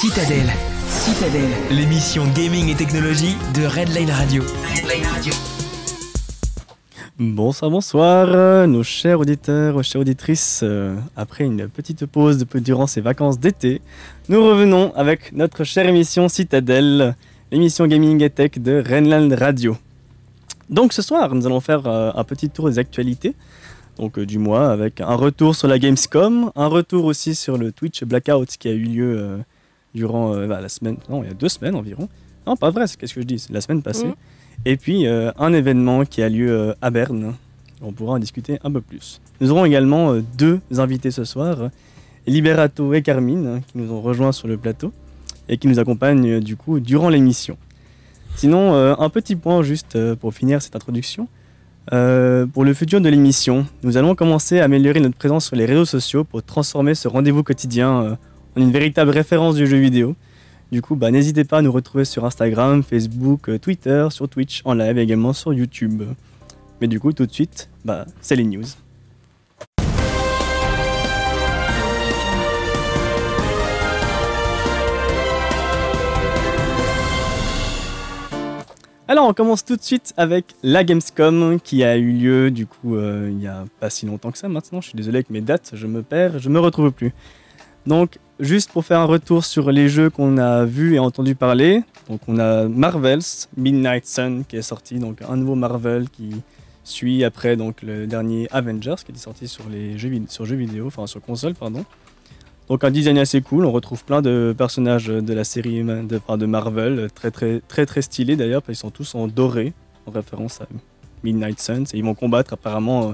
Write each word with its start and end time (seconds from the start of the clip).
Citadel. 0.00 0.46
Citadel. 0.86 1.50
L'émission 1.72 2.22
gaming 2.32 2.68
et 2.68 2.76
technologie 2.76 3.34
de 3.52 3.66
Redline 3.66 4.12
Radio. 4.12 4.44
Redline 4.44 5.04
Radio. 5.04 5.32
Bonsoir, 7.18 7.68
bonsoir, 7.68 8.28
euh, 8.30 8.68
nos 8.68 8.84
chers 8.84 9.18
auditeurs, 9.18 9.82
chères 9.82 10.00
auditrices. 10.00 10.60
euh, 10.62 10.94
après 11.16 11.42
une 11.42 11.66
petite 11.68 12.06
pause 12.06 12.46
durant 12.54 12.86
ces 12.86 13.00
vacances 13.00 13.40
d'été, 13.40 13.82
nous 14.28 14.40
revenons 14.40 14.92
avec 14.94 15.32
notre 15.32 15.64
chère 15.64 15.88
émission 15.88 16.28
Citadel, 16.28 17.16
l'émission 17.50 17.88
gaming 17.88 18.22
et 18.22 18.30
tech 18.30 18.52
de 18.52 18.80
Renland 18.88 19.32
Radio. 19.32 19.76
Donc 20.70 20.92
ce 20.92 21.02
soir, 21.02 21.34
nous 21.34 21.44
allons 21.44 21.60
faire 21.60 21.88
euh, 21.88 22.12
un 22.14 22.22
petit 22.22 22.50
tour 22.50 22.70
des 22.70 22.78
actualités 22.78 23.34
donc, 23.98 24.20
du 24.20 24.38
mois 24.38 24.70
avec 24.70 25.00
un 25.00 25.16
retour 25.16 25.56
sur 25.56 25.66
la 25.66 25.80
Gamescom, 25.80 26.52
un 26.54 26.68
retour 26.68 27.04
aussi 27.04 27.34
sur 27.34 27.58
le 27.58 27.72
Twitch 27.72 28.04
Blackout 28.04 28.46
qui 28.46 28.68
a 28.68 28.72
eu 28.72 28.84
lieu 28.84 29.40
durant 29.94 30.34
euh, 30.34 30.46
bah, 30.46 30.60
la 30.60 30.68
semaine, 30.68 30.96
non, 31.08 31.22
il 31.22 31.28
y 31.28 31.30
a 31.30 31.34
deux 31.34 31.48
semaines 31.48 31.74
environ. 31.74 32.08
Non, 32.46 32.56
pas 32.56 32.70
vrai, 32.70 32.86
c'est 32.86 32.98
qu'est-ce 32.98 33.14
que 33.14 33.20
je 33.20 33.26
dis, 33.26 33.38
c'est 33.38 33.52
la 33.52 33.60
semaine 33.60 33.82
passée. 33.82 34.06
Mhm. 34.06 34.14
Et 34.64 34.76
puis 34.76 35.06
euh, 35.06 35.30
un 35.38 35.52
événement 35.52 36.04
qui 36.04 36.22
a 36.22 36.28
lieu 36.28 36.50
euh, 36.50 36.74
à 36.82 36.90
Berne. 36.90 37.34
On 37.80 37.92
pourra 37.92 38.14
en 38.14 38.18
discuter 38.18 38.58
un 38.64 38.72
peu 38.72 38.80
plus. 38.80 39.20
Nous 39.40 39.52
aurons 39.52 39.64
également 39.64 40.12
deux 40.36 40.60
invités 40.76 41.12
ce 41.12 41.24
soir, 41.24 41.70
Liberato 42.26 42.92
et 42.92 43.02
Carmine, 43.02 43.46
hein, 43.46 43.60
qui 43.60 43.78
nous 43.78 43.92
ont 43.92 44.00
rejoints 44.00 44.32
sur 44.32 44.48
le 44.48 44.56
plateau 44.56 44.92
et 45.48 45.58
qui 45.58 45.68
nous 45.68 45.78
accompagnent 45.78 46.40
du 46.40 46.56
coup 46.56 46.80
durant 46.80 47.08
l'émission. 47.08 47.56
Sinon, 48.34 48.74
un 48.74 49.08
petit 49.10 49.36
point 49.36 49.62
juste 49.62 49.96
pour 50.16 50.34
finir 50.34 50.60
cette 50.60 50.74
introduction. 50.74 51.28
Euh, 51.92 52.46
pour 52.46 52.64
le 52.64 52.74
futur 52.74 53.00
de 53.00 53.08
l'émission, 53.08 53.66
nous 53.82 53.96
allons 53.96 54.14
commencer 54.14 54.60
à 54.60 54.64
améliorer 54.64 55.00
notre 55.00 55.16
présence 55.16 55.46
sur 55.46 55.56
les 55.56 55.64
réseaux 55.64 55.86
sociaux 55.86 56.24
pour 56.24 56.42
transformer 56.42 56.94
ce 56.94 57.08
rendez-vous 57.08 57.42
quotidien 57.42 58.02
euh, 58.02 58.10
en 58.10 58.18
une 58.62 58.72
véritable 58.72 59.10
référence 59.10 59.54
du 59.54 59.66
jeu 59.66 59.78
vidéo. 59.78 60.14
Du 60.70 60.82
coup, 60.82 60.96
bah, 60.96 61.10
n'hésitez 61.10 61.44
pas 61.44 61.58
à 61.58 61.62
nous 61.62 61.72
retrouver 61.72 62.04
sur 62.04 62.24
Instagram, 62.24 62.82
Facebook, 62.82 63.48
euh, 63.48 63.58
Twitter, 63.58 64.08
sur 64.10 64.28
Twitch, 64.28 64.62
en 64.64 64.74
live 64.74 64.98
également 64.98 65.32
sur 65.32 65.54
YouTube. 65.54 66.02
Mais 66.80 66.88
du 66.88 67.00
coup, 67.00 67.12
tout 67.12 67.26
de 67.26 67.32
suite, 67.32 67.70
bah, 67.84 68.04
c'est 68.20 68.36
les 68.36 68.44
news. 68.44 68.64
Alors, 79.10 79.26
on 79.26 79.32
commence 79.32 79.64
tout 79.64 79.76
de 79.76 79.82
suite 79.82 80.12
avec 80.18 80.54
la 80.62 80.84
Gamescom 80.84 81.58
qui 81.64 81.82
a 81.82 81.96
eu 81.96 82.12
lieu 82.12 82.50
du 82.50 82.66
coup 82.66 82.96
euh, 82.96 83.30
il 83.32 83.42
y 83.42 83.46
a 83.46 83.64
pas 83.80 83.88
si 83.88 84.04
longtemps 84.04 84.30
que 84.30 84.36
ça 84.36 84.48
maintenant. 84.50 84.82
Je 84.82 84.88
suis 84.88 84.96
désolé 84.96 85.16
avec 85.16 85.30
mes 85.30 85.40
dates, 85.40 85.70
je 85.72 85.86
me 85.86 86.02
perds, 86.02 86.38
je 86.38 86.50
me 86.50 86.60
retrouve 86.60 86.92
plus. 86.92 87.14
Donc, 87.86 88.18
juste 88.40 88.70
pour 88.72 88.84
faire 88.84 89.00
un 89.00 89.04
retour 89.04 89.44
sur 89.44 89.70
les 89.70 89.88
jeux 89.88 90.10
qu'on 90.10 90.38
a 90.38 90.64
vus 90.64 90.94
et 90.94 90.98
entendu 90.98 91.34
parler. 91.34 91.82
Donc, 92.08 92.20
on 92.28 92.38
a 92.38 92.68
Marvel's 92.68 93.48
Midnight 93.56 94.06
Sun 94.06 94.44
qui 94.46 94.56
est 94.56 94.62
sorti, 94.62 94.98
donc 94.98 95.22
un 95.28 95.36
nouveau 95.36 95.54
Marvel 95.54 96.08
qui 96.10 96.30
suit 96.84 97.22
après 97.22 97.56
donc 97.56 97.82
le 97.82 98.06
dernier 98.06 98.48
Avengers 98.50 98.94
qui 99.04 99.12
était 99.12 99.20
sorti 99.20 99.46
sur 99.46 99.68
les 99.68 99.98
jeux, 99.98 100.10
sur 100.28 100.46
jeux 100.46 100.56
vidéo, 100.56 100.86
enfin 100.86 101.06
sur 101.06 101.20
console 101.20 101.54
pardon. 101.54 101.84
Donc 102.68 102.84
un 102.84 102.90
design 102.90 103.18
assez 103.18 103.40
cool, 103.40 103.64
on 103.64 103.72
retrouve 103.72 104.04
plein 104.04 104.20
de 104.20 104.54
personnages 104.56 105.06
de 105.06 105.34
la 105.34 105.44
série 105.44 105.82
de, 105.82 106.36
de 106.36 106.46
Marvel, 106.46 107.08
très 107.14 107.30
très 107.30 107.60
très 107.66 107.86
très 107.86 108.02
stylés 108.02 108.36
d'ailleurs, 108.36 108.62
qu'ils 108.62 108.76
sont 108.76 108.90
tous 108.90 109.14
en 109.14 109.26
doré, 109.26 109.72
en 110.06 110.10
référence 110.10 110.60
à 110.60 110.66
Midnight 111.24 111.60
Suns, 111.60 111.84
et 111.92 111.98
ils 111.98 112.04
vont 112.04 112.14
combattre 112.14 112.54
apparemment 112.54 113.10
euh, 113.10 113.12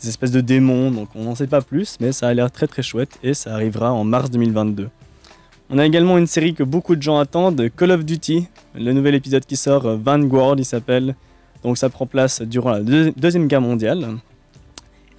des 0.00 0.08
espèces 0.08 0.30
de 0.30 0.40
démons, 0.40 0.90
donc 0.90 1.08
on 1.14 1.24
n'en 1.24 1.34
sait 1.34 1.46
pas 1.46 1.62
plus, 1.62 1.96
mais 2.00 2.12
ça 2.12 2.28
a 2.28 2.34
l'air 2.34 2.50
très 2.50 2.66
très 2.66 2.82
chouette, 2.82 3.18
et 3.22 3.34
ça 3.34 3.54
arrivera 3.54 3.92
en 3.92 4.04
mars 4.04 4.30
2022. 4.30 4.88
On 5.68 5.78
a 5.78 5.86
également 5.86 6.16
une 6.18 6.26
série 6.26 6.54
que 6.54 6.62
beaucoup 6.62 6.94
de 6.94 7.02
gens 7.02 7.18
attendent, 7.18 7.68
Call 7.76 7.90
of 7.90 8.04
Duty, 8.04 8.46
le 8.74 8.92
nouvel 8.92 9.14
épisode 9.14 9.44
qui 9.44 9.56
sort, 9.56 9.86
euh, 9.86 9.96
Vanguard 9.96 10.54
il 10.58 10.64
s'appelle, 10.64 11.16
donc 11.64 11.78
ça 11.78 11.88
prend 11.88 12.06
place 12.06 12.42
durant 12.42 12.70
la 12.70 12.80
Deux- 12.80 13.12
Deuxième 13.16 13.48
Guerre 13.48 13.62
mondiale, 13.62 14.18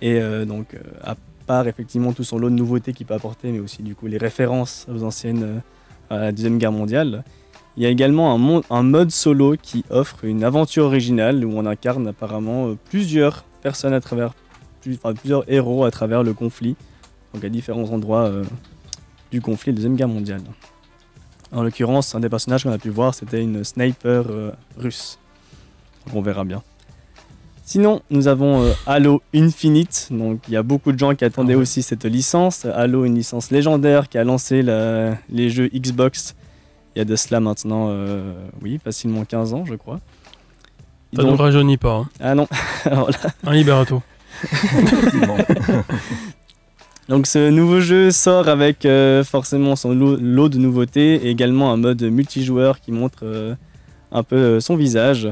et 0.01 0.21
euh, 0.21 0.45
donc 0.45 0.73
euh, 0.73 0.79
à 1.03 1.15
part 1.47 1.67
effectivement 1.67 2.13
tout 2.13 2.23
son 2.23 2.37
lot 2.37 2.49
de 2.49 2.55
nouveautés 2.55 2.93
qu'il 2.93 3.05
peut 3.05 3.13
apporter, 3.15 3.51
mais 3.51 3.59
aussi 3.59 3.83
du 3.83 3.95
coup 3.95 4.07
les 4.07 4.17
références 4.17 4.85
aux 4.93 5.03
anciennes 5.03 5.61
à 6.09 6.17
la 6.17 6.31
Deuxième 6.31 6.57
Guerre 6.57 6.71
mondiale. 6.71 7.23
Il 7.77 7.83
y 7.83 7.85
a 7.85 7.89
également 7.89 8.33
un, 8.69 8.83
mode 8.83 9.11
solo 9.11 9.55
qui 9.61 9.85
offre 9.91 10.25
une 10.25 10.43
aventure 10.43 10.85
originale 10.85 11.45
où 11.45 11.51
on 11.55 11.65
incarne 11.67 12.07
apparemment 12.07 12.75
plusieurs 12.89 13.43
personnes 13.61 13.93
à 13.93 14.01
travers, 14.01 14.33
plus- 14.87 14.95
enfin, 15.03 15.13
plusieurs 15.13 15.49
héros 15.51 15.83
à 15.85 15.91
travers 15.91 16.23
le 16.23 16.33
conflit, 16.33 16.75
donc 17.33 17.43
à 17.43 17.49
différents 17.49 17.89
endroits 17.91 18.25
euh, 18.25 18.43
du 19.31 19.41
conflit 19.41 19.71
de 19.71 19.75
la 19.77 19.77
Deuxième 19.77 19.95
Guerre 19.95 20.07
mondiale. 20.07 20.41
En 21.51 21.61
l'occurrence, 21.63 22.13
un 22.15 22.19
des 22.19 22.29
personnages 22.29 22.63
qu'on 22.63 22.71
a 22.71 22.77
pu 22.77 22.89
voir, 22.89 23.13
c'était 23.13 23.41
une 23.41 23.63
sniper 23.63 24.25
euh, 24.29 24.51
russe. 24.77 25.17
Donc 26.05 26.15
on 26.15 26.21
verra 26.21 26.43
bien. 26.45 26.61
Sinon, 27.63 28.01
nous 28.09 28.29
avons 28.29 28.63
euh, 28.63 28.71
Halo 28.85 29.21
Infinite. 29.35 30.07
Donc, 30.11 30.39
il 30.47 30.53
y 30.53 30.57
a 30.57 30.63
beaucoup 30.63 30.93
de 30.93 30.97
gens 30.99 31.13
qui 31.15 31.25
attendaient 31.25 31.55
Ah 31.55 31.57
aussi 31.57 31.83
cette 31.83 32.05
licence. 32.05 32.63
Halo, 32.65 33.03
une 33.03 33.15
licence 33.15 33.51
légendaire 33.51 34.07
qui 34.07 34.17
a 34.17 34.23
lancé 34.23 34.61
la- 34.61 35.17
les 35.29 35.49
jeux 35.49 35.67
Xbox 35.73 36.35
il 36.95 36.99
y 36.99 37.01
a 37.01 37.05
de 37.05 37.15
cela 37.15 37.39
maintenant, 37.39 37.89
euh, 37.91 38.33
oui, 38.63 38.79
facilement 38.83 39.23
15 39.23 39.53
ans, 39.53 39.65
je 39.65 39.75
crois. 39.75 39.99
Ça 41.15 41.21
ne 41.23 41.29
rajeunit 41.31 41.77
pas. 41.77 41.93
Hein. 41.97 42.09
ah 42.19 42.33
non, 42.35 42.47
Alors 42.85 43.11
là, 43.11 43.17
Un 43.45 43.53
liberato. 43.53 44.01
Donc 47.09 47.25
ce 47.25 47.49
nouveau 47.49 47.79
jeu 47.79 48.11
sort 48.11 48.49
avec 48.49 48.85
euh, 48.85 49.23
forcément 49.23 49.77
son 49.77 49.93
lot, 49.93 50.49
de 50.49 50.57
nouveautés 50.57 51.29
également 51.29 51.71
un 51.71 51.77
mode 51.77 52.03
multijoueur 52.03 52.81
qui 52.81 52.91
montre 52.91 53.19
euh, 53.23 53.55
un 54.11 54.23
peu 54.23 54.35
euh, 54.35 54.59
son 54.59 54.75
visage. 54.75 55.29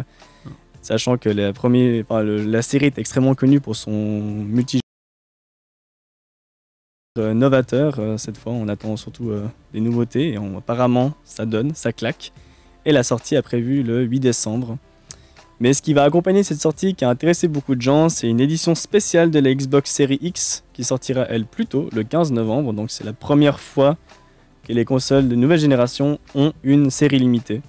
Sachant 0.81 1.17
que 1.17 1.29
la, 1.29 2.61
série 2.61 2.85
est 2.85 2.97
extrêmement 2.97 3.35
connue 3.35 3.59
pour 3.59 3.75
son 3.75 3.91
multijoueur 3.91 4.81
novateur. 7.17 7.99
Cette 8.17 8.37
fois, 8.37 8.53
on 8.53 8.67
attend 8.67 8.95
surtout 8.95 9.31
des 9.73 9.79
nouveautés 9.79 10.33
et 10.33 10.37
apparemment 10.37 11.13
ça 11.23 11.47
donne, 11.47 11.73
ça 11.73 11.91
claque. 11.91 12.33
Et 12.85 12.91
la 12.91 13.01
sortie 13.01 13.33
est 13.33 13.41
prévue 13.41 13.81
le 13.81 14.03
8 14.03 14.19
décembre. 14.19 14.77
Mais 15.59 15.73
ce 15.73 15.81
qui 15.81 15.93
va 15.93 16.03
accompagner 16.03 16.43
cette 16.43 16.59
sortie 16.59 16.95
qui 16.95 17.05
a 17.05 17.09
intéressé 17.09 17.47
beaucoup 17.47 17.75
de 17.75 17.81
gens, 17.81 18.09
c'est 18.09 18.27
une 18.29 18.41
édition 18.41 18.75
spéciale 18.75 19.31
de 19.31 19.39
la 19.39 19.53
Xbox 19.53 19.89
Series 19.91 20.19
X 20.21 20.63
qui 20.73 20.83
sortira 20.83 21.25
elle 21.29 21.45
plus 21.45 21.65
tôt, 21.65 21.89
le 21.93 22.03
15 22.03 22.31
novembre. 22.33 22.73
Donc 22.73 22.91
c'est 22.91 23.05
la 23.05 23.13
première 23.13 23.59
fois 23.59 23.95
que 24.67 24.73
les 24.73 24.83
consoles 24.83 25.29
de 25.29 25.35
nouvelle 25.35 25.59
génération 25.59 26.19
ont 26.33 26.51
une 26.63 26.89
série 26.89 27.19
limitée. 27.19 27.61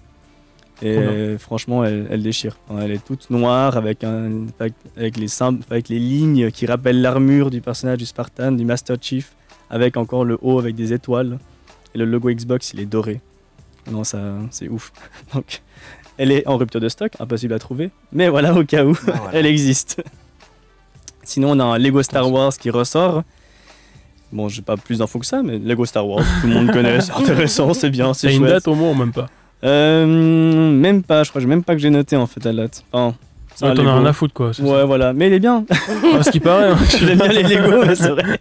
Et 0.83 0.99
euh, 0.99 1.39
franchement, 1.39 1.85
elle, 1.85 2.07
elle 2.11 2.23
déchire. 2.23 2.59
Elle 2.79 2.91
est 2.91 3.03
toute 3.05 3.31
noire 3.31 3.77
avec, 3.79 4.03
un, 4.05 4.47
avec, 4.59 4.75
avec 4.97 5.17
les, 5.17 5.29
sym- 5.29 5.61
avec 5.71 5.89
les 5.89 5.99
lignes 5.99 6.51
qui 6.51 6.67
rappellent 6.67 7.01
l'armure 7.01 7.51
du 7.51 7.61
personnage 7.63 7.99
du 7.99 8.05
Spartan, 8.07 8.53
du 8.53 8.65
Master 8.65 8.97
Chief, 9.01 9.33
avec 9.71 9.97
encore 9.97 10.25
le 10.25 10.37
haut 10.43 10.59
avec 10.59 10.75
des 10.75 10.93
étoiles. 10.93 11.39
Et 11.95 11.99
le 11.99 12.05
logo 12.05 12.31
Xbox, 12.31 12.73
il 12.75 12.81
est 12.81 12.85
doré. 12.87 13.21
Non, 13.91 14.05
ça, 14.05 14.21
c'est 14.51 14.69
ouf. 14.69 14.93
Donc, 15.35 15.63
elle 16.19 16.33
est 16.33 16.47
en 16.47 16.57
rupture 16.57 16.81
de 16.81 16.89
stock, 16.89 17.13
impossible 17.21 17.55
à 17.55 17.59
trouver. 17.59 17.91
Mais 18.13 18.29
voilà, 18.29 18.55
au 18.55 18.65
cas 18.65 18.85
où, 18.85 18.97
elle 19.33 19.47
existe. 19.47 20.03
Sinon, 21.25 21.53
on 21.53 21.61
a 21.61 21.65
un 21.65 21.79
Lego 21.79 22.03
Star 22.03 22.31
Wars 22.31 22.53
qui 22.57 22.71
ressort. 22.71 23.23
Bon, 24.33 24.49
j'ai 24.49 24.63
pas 24.63 24.77
plus 24.77 24.99
d'infos 24.99 25.19
que 25.19 25.27
ça, 25.27 25.43
mais 25.43 25.59
Lego 25.59 25.85
Star 25.85 26.07
Wars, 26.07 26.25
tout 26.41 26.47
le 26.49 26.55
monde 26.55 26.71
connaît, 26.73 27.01
c'est 27.01 27.13
intéressant, 27.17 27.75
c'est 27.75 27.91
bien, 27.91 28.13
c'est 28.15 28.27
T'as 28.29 28.33
une 28.33 28.39
chouette. 28.41 28.51
date 28.53 28.69
au 28.69 28.75
moins 28.75 28.91
ou 28.91 28.95
même 28.95 29.13
pas 29.13 29.27
Euh, 29.65 30.07
même 30.07 31.03
pas, 31.03 31.23
je 31.25 31.31
crois, 31.31 31.41
même 31.43 31.63
pas 31.65 31.75
que 31.75 31.81
j'ai 31.81 31.91
noté 31.91 32.17
en 32.17 32.27
fait 32.27 32.45
la 32.45 32.53
date. 32.53 32.85
Enfin, 32.93 33.15
un 33.63 33.75
T'en 33.75 33.87
as 33.87 33.95
rien 33.99 34.05
à 34.07 34.13
foutre 34.13 34.35
quoi. 34.35 34.51
Ouais, 34.61 34.85
voilà, 34.85 35.13
mais 35.13 35.29
il 35.29 35.33
est 35.33 35.39
bien. 35.39 35.65
Ah, 36.15 36.23
ce 36.23 36.31
qui 36.31 36.41
paraît. 36.41 36.71
hein. 36.71 36.77
J'aime 36.99 37.19
bien 37.19 37.29
les 37.29 37.43
Lego, 37.43 37.85
mais 37.87 37.95
c'est 37.95 38.11
vrai. 38.11 38.39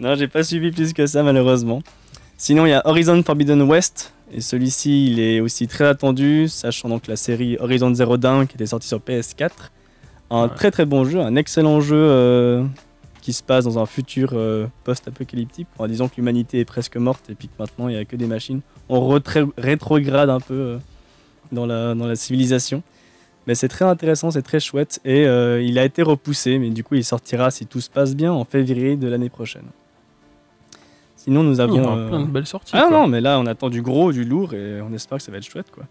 non, 0.00 0.14
j'ai 0.16 0.28
pas 0.28 0.42
suivi 0.42 0.70
plus 0.70 0.92
que 0.92 1.06
ça, 1.06 1.22
malheureusement. 1.22 1.80
Sinon, 2.36 2.66
il 2.66 2.70
y 2.70 2.72
a 2.74 2.82
Horizon 2.86 3.22
Forbidden 3.24 3.62
West. 3.62 4.12
Et 4.32 4.40
celui-ci, 4.40 5.06
il 5.06 5.20
est 5.20 5.40
aussi 5.40 5.66
très 5.68 5.86
attendu, 5.86 6.48
sachant 6.48 6.88
donc 6.88 7.06
la 7.06 7.16
série 7.16 7.56
Horizon 7.58 7.94
Zero 7.94 8.16
Dawn 8.18 8.46
qui 8.46 8.56
était 8.56 8.66
sortie 8.66 8.88
sur 8.88 8.98
PS4. 8.98 9.50
Un 10.30 10.48
Ouais. 10.48 10.54
très 10.54 10.70
très 10.70 10.84
bon 10.84 11.04
jeu, 11.04 11.20
un 11.20 11.36
excellent 11.36 11.80
jeu 11.80 11.96
euh, 11.96 12.64
qui 13.22 13.32
se 13.32 13.42
passe 13.42 13.64
dans 13.64 13.78
un 13.78 13.86
futur 13.86 14.30
euh, 14.34 14.66
post-apocalyptique, 14.84 15.66
en 15.78 15.86
disant 15.86 16.08
que 16.08 16.16
l'humanité 16.18 16.60
est 16.60 16.66
presque 16.66 16.98
morte 16.98 17.30
et 17.30 17.34
puis 17.34 17.48
que 17.48 17.54
maintenant 17.58 17.88
il 17.88 17.94
n'y 17.94 18.00
a 18.00 18.04
que 18.04 18.16
des 18.16 18.26
machines. 18.26 18.60
On 18.90 19.08
rétrograde 19.56 20.28
un 20.28 20.40
peu 20.40 20.54
euh, 20.54 20.78
dans, 21.50 21.64
la, 21.64 21.94
dans 21.94 22.06
la 22.06 22.14
civilisation. 22.16 22.82
Mais 23.46 23.54
c'est 23.54 23.68
très 23.68 23.86
intéressant, 23.86 24.30
c'est 24.30 24.42
très 24.42 24.60
chouette 24.60 25.00
et 25.06 25.22
il 25.22 25.78
a 25.78 25.84
été 25.86 26.02
repoussé, 26.02 26.58
mais 26.58 26.68
du 26.68 26.84
coup 26.84 26.96
il 26.96 27.04
sortira 27.04 27.50
si 27.50 27.64
tout 27.64 27.80
se 27.80 27.88
passe 27.88 28.14
bien 28.14 28.30
en 28.30 28.44
février 28.44 28.94
de 28.96 29.08
l'année 29.08 29.30
prochaine. 29.30 29.64
Sinon 31.28 31.42
nous 31.42 31.54
Il 31.54 31.58
y 31.58 31.60
avons... 31.60 31.84
aura 31.84 31.96
euh, 31.98 32.08
plein 32.08 32.20
de 32.20 32.26
belles 32.26 32.46
sorties. 32.46 32.72
ah 32.74 32.86
quoi. 32.88 33.00
non, 33.00 33.06
mais 33.06 33.20
là 33.20 33.38
on 33.38 33.44
attend 33.46 33.68
du 33.68 33.82
gros, 33.82 34.12
du 34.12 34.24
lourd 34.24 34.54
et 34.54 34.80
on 34.80 34.92
espère 34.94 35.18
que 35.18 35.24
ça 35.24 35.30
va 35.30 35.36
être 35.38 35.44
chouette 35.44 35.70
quoi. 35.70 35.84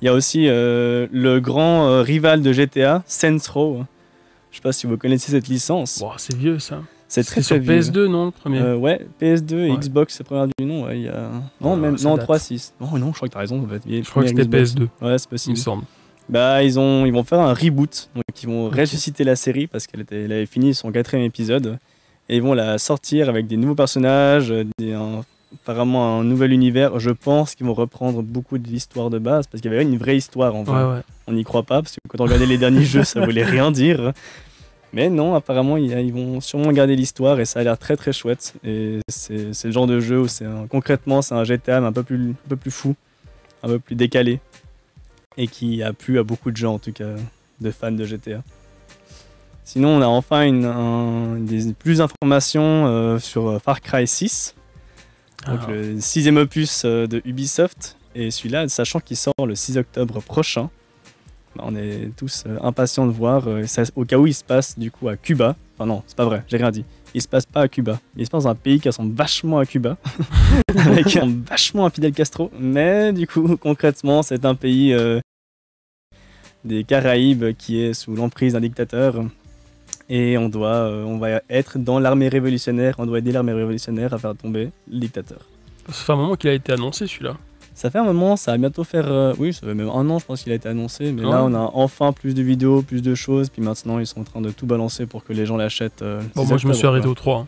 Il 0.00 0.06
y 0.06 0.08
a 0.08 0.14
aussi 0.14 0.46
euh, 0.48 1.06
le 1.12 1.38
grand 1.40 1.86
euh, 1.86 2.00
rival 2.02 2.40
de 2.40 2.50
GTA, 2.52 3.02
Saints 3.06 3.36
Row. 3.52 3.84
Je 4.50 4.56
sais 4.56 4.62
pas 4.62 4.72
si 4.72 4.86
vous 4.86 4.96
connaissez 4.96 5.30
cette 5.30 5.48
licence. 5.48 5.98
Wow, 6.02 6.12
c'est 6.16 6.34
vieux 6.34 6.58
ça. 6.58 6.80
C'est 7.06 7.22
très 7.24 7.42
très 7.42 7.42
sur 7.42 7.58
vieux. 7.58 7.80
PS2, 7.80 8.06
non, 8.06 8.24
le 8.26 8.30
premier 8.30 8.60
Euh, 8.60 8.76
ouais, 8.76 9.06
PS2 9.20 9.52
et 9.66 9.70
Ouais. 9.70 9.76
Xbox, 9.76 10.14
c'est 10.16 10.24
première 10.24 10.46
du 10.58 10.64
nom. 10.64 10.86
Ouais, 10.86 10.98
il 11.00 11.02
y 11.04 11.08
a... 11.08 11.28
Non, 11.60 11.74
Ah, 11.74 11.76
même 11.76 11.96
non 12.02 12.16
date. 12.16 12.26
3.6. 12.28 12.72
Non, 12.80 12.96
non, 12.98 13.08
je 13.10 13.16
crois 13.16 13.28
que 13.28 13.34
t'as 13.34 13.40
raison. 13.40 13.62
être 13.74 13.84
vieille 13.86 14.02
Je 14.02 14.08
crois 14.10 14.22
que 14.22 14.28
c'était 14.30 14.44
Xbox. 14.44 14.72
PS2, 14.74 14.82
Ouais, 15.02 15.18
c'est 15.18 15.24
il 15.24 15.28
possible. 15.28 15.56
me 15.56 15.60
semble. 15.60 15.84
Bah, 16.28 16.62
ils, 16.62 16.78
ont, 16.78 17.04
ils 17.04 17.12
vont 17.12 17.24
faire 17.24 17.40
un 17.40 17.52
reboot. 17.52 18.08
Donc, 18.14 18.24
ils 18.42 18.48
vont 18.48 18.70
ressusciter 18.70 19.24
la 19.24 19.36
série 19.36 19.66
parce 19.66 19.86
qu'elle 19.86 20.00
était, 20.00 20.22
elle 20.22 20.32
avait 20.32 20.46
fini 20.46 20.72
son 20.74 20.90
quatrième 20.92 21.26
épisode. 21.26 21.78
Et 22.32 22.36
ils 22.36 22.42
vont 22.42 22.54
la 22.54 22.78
sortir 22.78 23.28
avec 23.28 23.48
des 23.48 23.56
nouveaux 23.56 23.74
personnages, 23.74 24.52
euh, 24.52 24.64
des, 24.78 24.92
un- 24.92 25.24
apparemment 25.62 26.20
un 26.20 26.24
nouvel 26.24 26.52
univers. 26.52 27.00
Je 27.00 27.10
pense 27.10 27.56
qu'ils 27.56 27.66
vont 27.66 27.74
reprendre 27.74 28.22
beaucoup 28.22 28.56
de 28.56 28.68
l'histoire 28.68 29.10
de 29.10 29.18
base 29.18 29.48
parce 29.48 29.60
qu'il 29.60 29.70
y 29.70 29.74
avait 29.74 29.82
une 29.82 29.98
vraie 29.98 30.16
histoire 30.16 30.54
en 30.54 30.62
vrai. 30.62 30.84
Ouais, 30.84 30.92
ouais. 30.94 31.00
On 31.26 31.32
n'y 31.32 31.42
croit 31.42 31.64
pas 31.64 31.82
parce 31.82 31.92
que 31.94 31.98
quand 32.08 32.20
on 32.20 32.24
regardait 32.24 32.46
les 32.46 32.56
derniers 32.56 32.84
jeux, 32.84 33.02
ça 33.02 33.20
voulait 33.20 33.42
rien 33.44 33.72
dire. 33.72 34.12
Mais 34.92 35.08
non, 35.10 35.34
apparemment, 35.34 35.76
ils 35.76 36.12
vont 36.12 36.40
sûrement 36.40 36.70
garder 36.72 36.94
l'histoire 36.96 37.38
et 37.40 37.44
ça 37.44 37.60
a 37.60 37.62
l'air 37.64 37.78
très 37.78 37.96
très 37.96 38.12
chouette. 38.12 38.54
Et 38.64 38.98
c'est 39.08 39.52
c'est 39.52 39.68
le 39.68 39.72
genre 39.72 39.86
de 39.88 39.98
jeu 40.00 40.20
où 40.20 40.28
c'est 40.28 40.44
un- 40.46 40.66
concrètement, 40.68 41.22
c'est 41.22 41.34
un 41.34 41.42
GTA 41.44 41.80
mais 41.80 41.88
un 41.88 41.92
peu 41.92 42.02
plus, 42.04 42.30
un 42.30 42.48
peu 42.48 42.56
plus 42.56 42.70
fou, 42.72 42.94
un 43.64 43.68
peu 43.68 43.78
plus 43.80 43.96
décalé 43.96 44.38
et 45.36 45.46
qui 45.48 45.82
a 45.82 45.92
plu 45.92 46.18
à 46.18 46.22
beaucoup 46.24 46.50
de 46.52 46.56
gens 46.56 46.74
en 46.74 46.78
tout 46.78 46.92
cas, 46.92 47.10
de 47.60 47.70
fans 47.72 47.92
de 47.92 48.04
GTA. 48.04 48.42
Sinon, 49.72 49.98
on 49.98 50.02
a 50.02 50.06
enfin 50.06 50.42
une, 50.42 50.64
un- 50.64 51.36
des, 51.38 51.72
plus 51.74 51.98
d'informations 51.98 52.88
euh, 52.88 53.18
sur 53.20 53.48
euh, 53.48 53.58
Far 53.60 53.80
Cry 53.80 54.04
6, 54.04 54.56
donc 55.46 55.60
Ah. 55.62 55.70
le 55.70 56.00
sixième 56.00 56.38
opus 56.38 56.82
euh, 56.84 57.06
de 57.06 57.22
Ubisoft. 57.24 57.96
Et 58.16 58.32
celui-là, 58.32 58.66
sachant 58.66 58.98
qu'il 58.98 59.16
sort 59.16 59.46
le 59.46 59.54
6 59.54 59.78
octobre 59.78 60.20
prochain, 60.22 60.70
bah, 61.54 61.62
on 61.68 61.76
est 61.76 62.10
tous 62.16 62.46
impatients 62.62 63.06
de 63.06 63.12
voir. 63.12 63.44
ça- 63.66 63.84
au 63.94 64.04
cas 64.04 64.16
où 64.18 64.26
il 64.26 64.34
se 64.34 64.42
passe 64.42 64.76
du 64.76 64.90
coup 64.90 65.08
à 65.08 65.16
Cuba. 65.16 65.54
Enfin 65.76 65.86
non, 65.86 66.02
c'est 66.04 66.16
pas 66.16 66.24
vrai, 66.24 66.42
j'ai 66.48 66.56
rien 66.56 66.72
dit. 66.72 66.84
Il 67.14 67.22
se 67.22 67.28
passe 67.28 67.46
pas 67.46 67.60
à 67.60 67.68
Cuba. 67.68 68.00
Il 68.16 68.26
se 68.26 68.30
passe 68.30 68.42
dans 68.44 68.50
un 68.50 68.54
pays 68.56 68.80
qui 68.80 68.88
ressemble 68.88 69.14
vachement 69.14 69.60
à 69.60 69.66
Cuba, 69.66 69.96
avec 70.76 71.16
un 71.16 71.32
vachement 71.48 71.86
à 71.86 71.90
Fidel 71.90 72.10
Castro. 72.12 72.50
Mais 72.58 73.12
du 73.12 73.28
coup, 73.28 73.56
concrètement, 73.56 74.24
c'est 74.24 74.44
un 74.44 74.56
pays 74.56 74.92
euh, 74.92 75.20
des 76.64 76.82
Caraïbes 76.82 77.54
qui 77.56 77.80
est 77.80 77.94
sous 77.94 78.16
l'emprise 78.16 78.54
d'un 78.54 78.60
dictateur. 78.60 79.14
Et 80.12 80.36
on 80.36 80.48
doit, 80.48 80.68
euh, 80.74 81.04
on 81.04 81.18
va 81.18 81.40
être 81.48 81.78
dans 81.78 81.98
l'armée 82.00 82.28
révolutionnaire. 82.28 82.96
On 82.98 83.06
doit 83.06 83.18
aider 83.18 83.30
l'armée 83.32 83.52
révolutionnaire 83.52 84.12
à 84.12 84.18
faire 84.18 84.34
tomber 84.34 84.70
le 84.90 84.98
dictateur. 84.98 85.38
Ça 85.88 85.92
fait 86.04 86.12
un 86.12 86.16
moment 86.16 86.34
qu'il 86.34 86.50
a 86.50 86.52
été 86.54 86.72
annoncé 86.72 87.06
celui-là. 87.06 87.36
Ça 87.74 87.90
fait 87.90 87.98
un 87.98 88.04
moment, 88.04 88.36
ça 88.36 88.50
va 88.52 88.58
bientôt 88.58 88.82
faire. 88.84 89.10
euh, 89.10 89.32
oui, 89.38 89.54
ça 89.54 89.60
fait 89.66 89.72
même 89.74 89.88
un 89.88 90.10
an, 90.10 90.18
je 90.18 90.26
pense 90.26 90.42
qu'il 90.42 90.50
a 90.52 90.56
été 90.56 90.68
annoncé. 90.68 91.12
Mais 91.12 91.24
Ouais. 91.24 91.30
là, 91.30 91.44
on 91.44 91.54
a 91.54 91.70
enfin 91.74 92.12
plus 92.12 92.34
de 92.34 92.42
vidéos, 92.42 92.82
plus 92.82 93.02
de 93.02 93.14
choses. 93.14 93.48
Puis 93.48 93.62
maintenant, 93.62 93.98
ils 94.00 94.06
sont 94.06 94.20
en 94.20 94.24
train 94.24 94.40
de 94.40 94.50
tout 94.50 94.66
balancer 94.66 95.06
pour 95.06 95.22
que 95.24 95.32
les 95.32 95.46
gens 95.46 95.56
l'achètent. 95.56 96.02
euh, 96.02 96.20
Bon, 96.34 96.42
6 96.42 96.48
moi 96.48 96.58
je 96.58 96.66
me 96.66 96.72
suis 96.74 96.86
arrêté 96.86 97.06
au 97.06 97.14
3. 97.14 97.38
hein. 97.38 97.46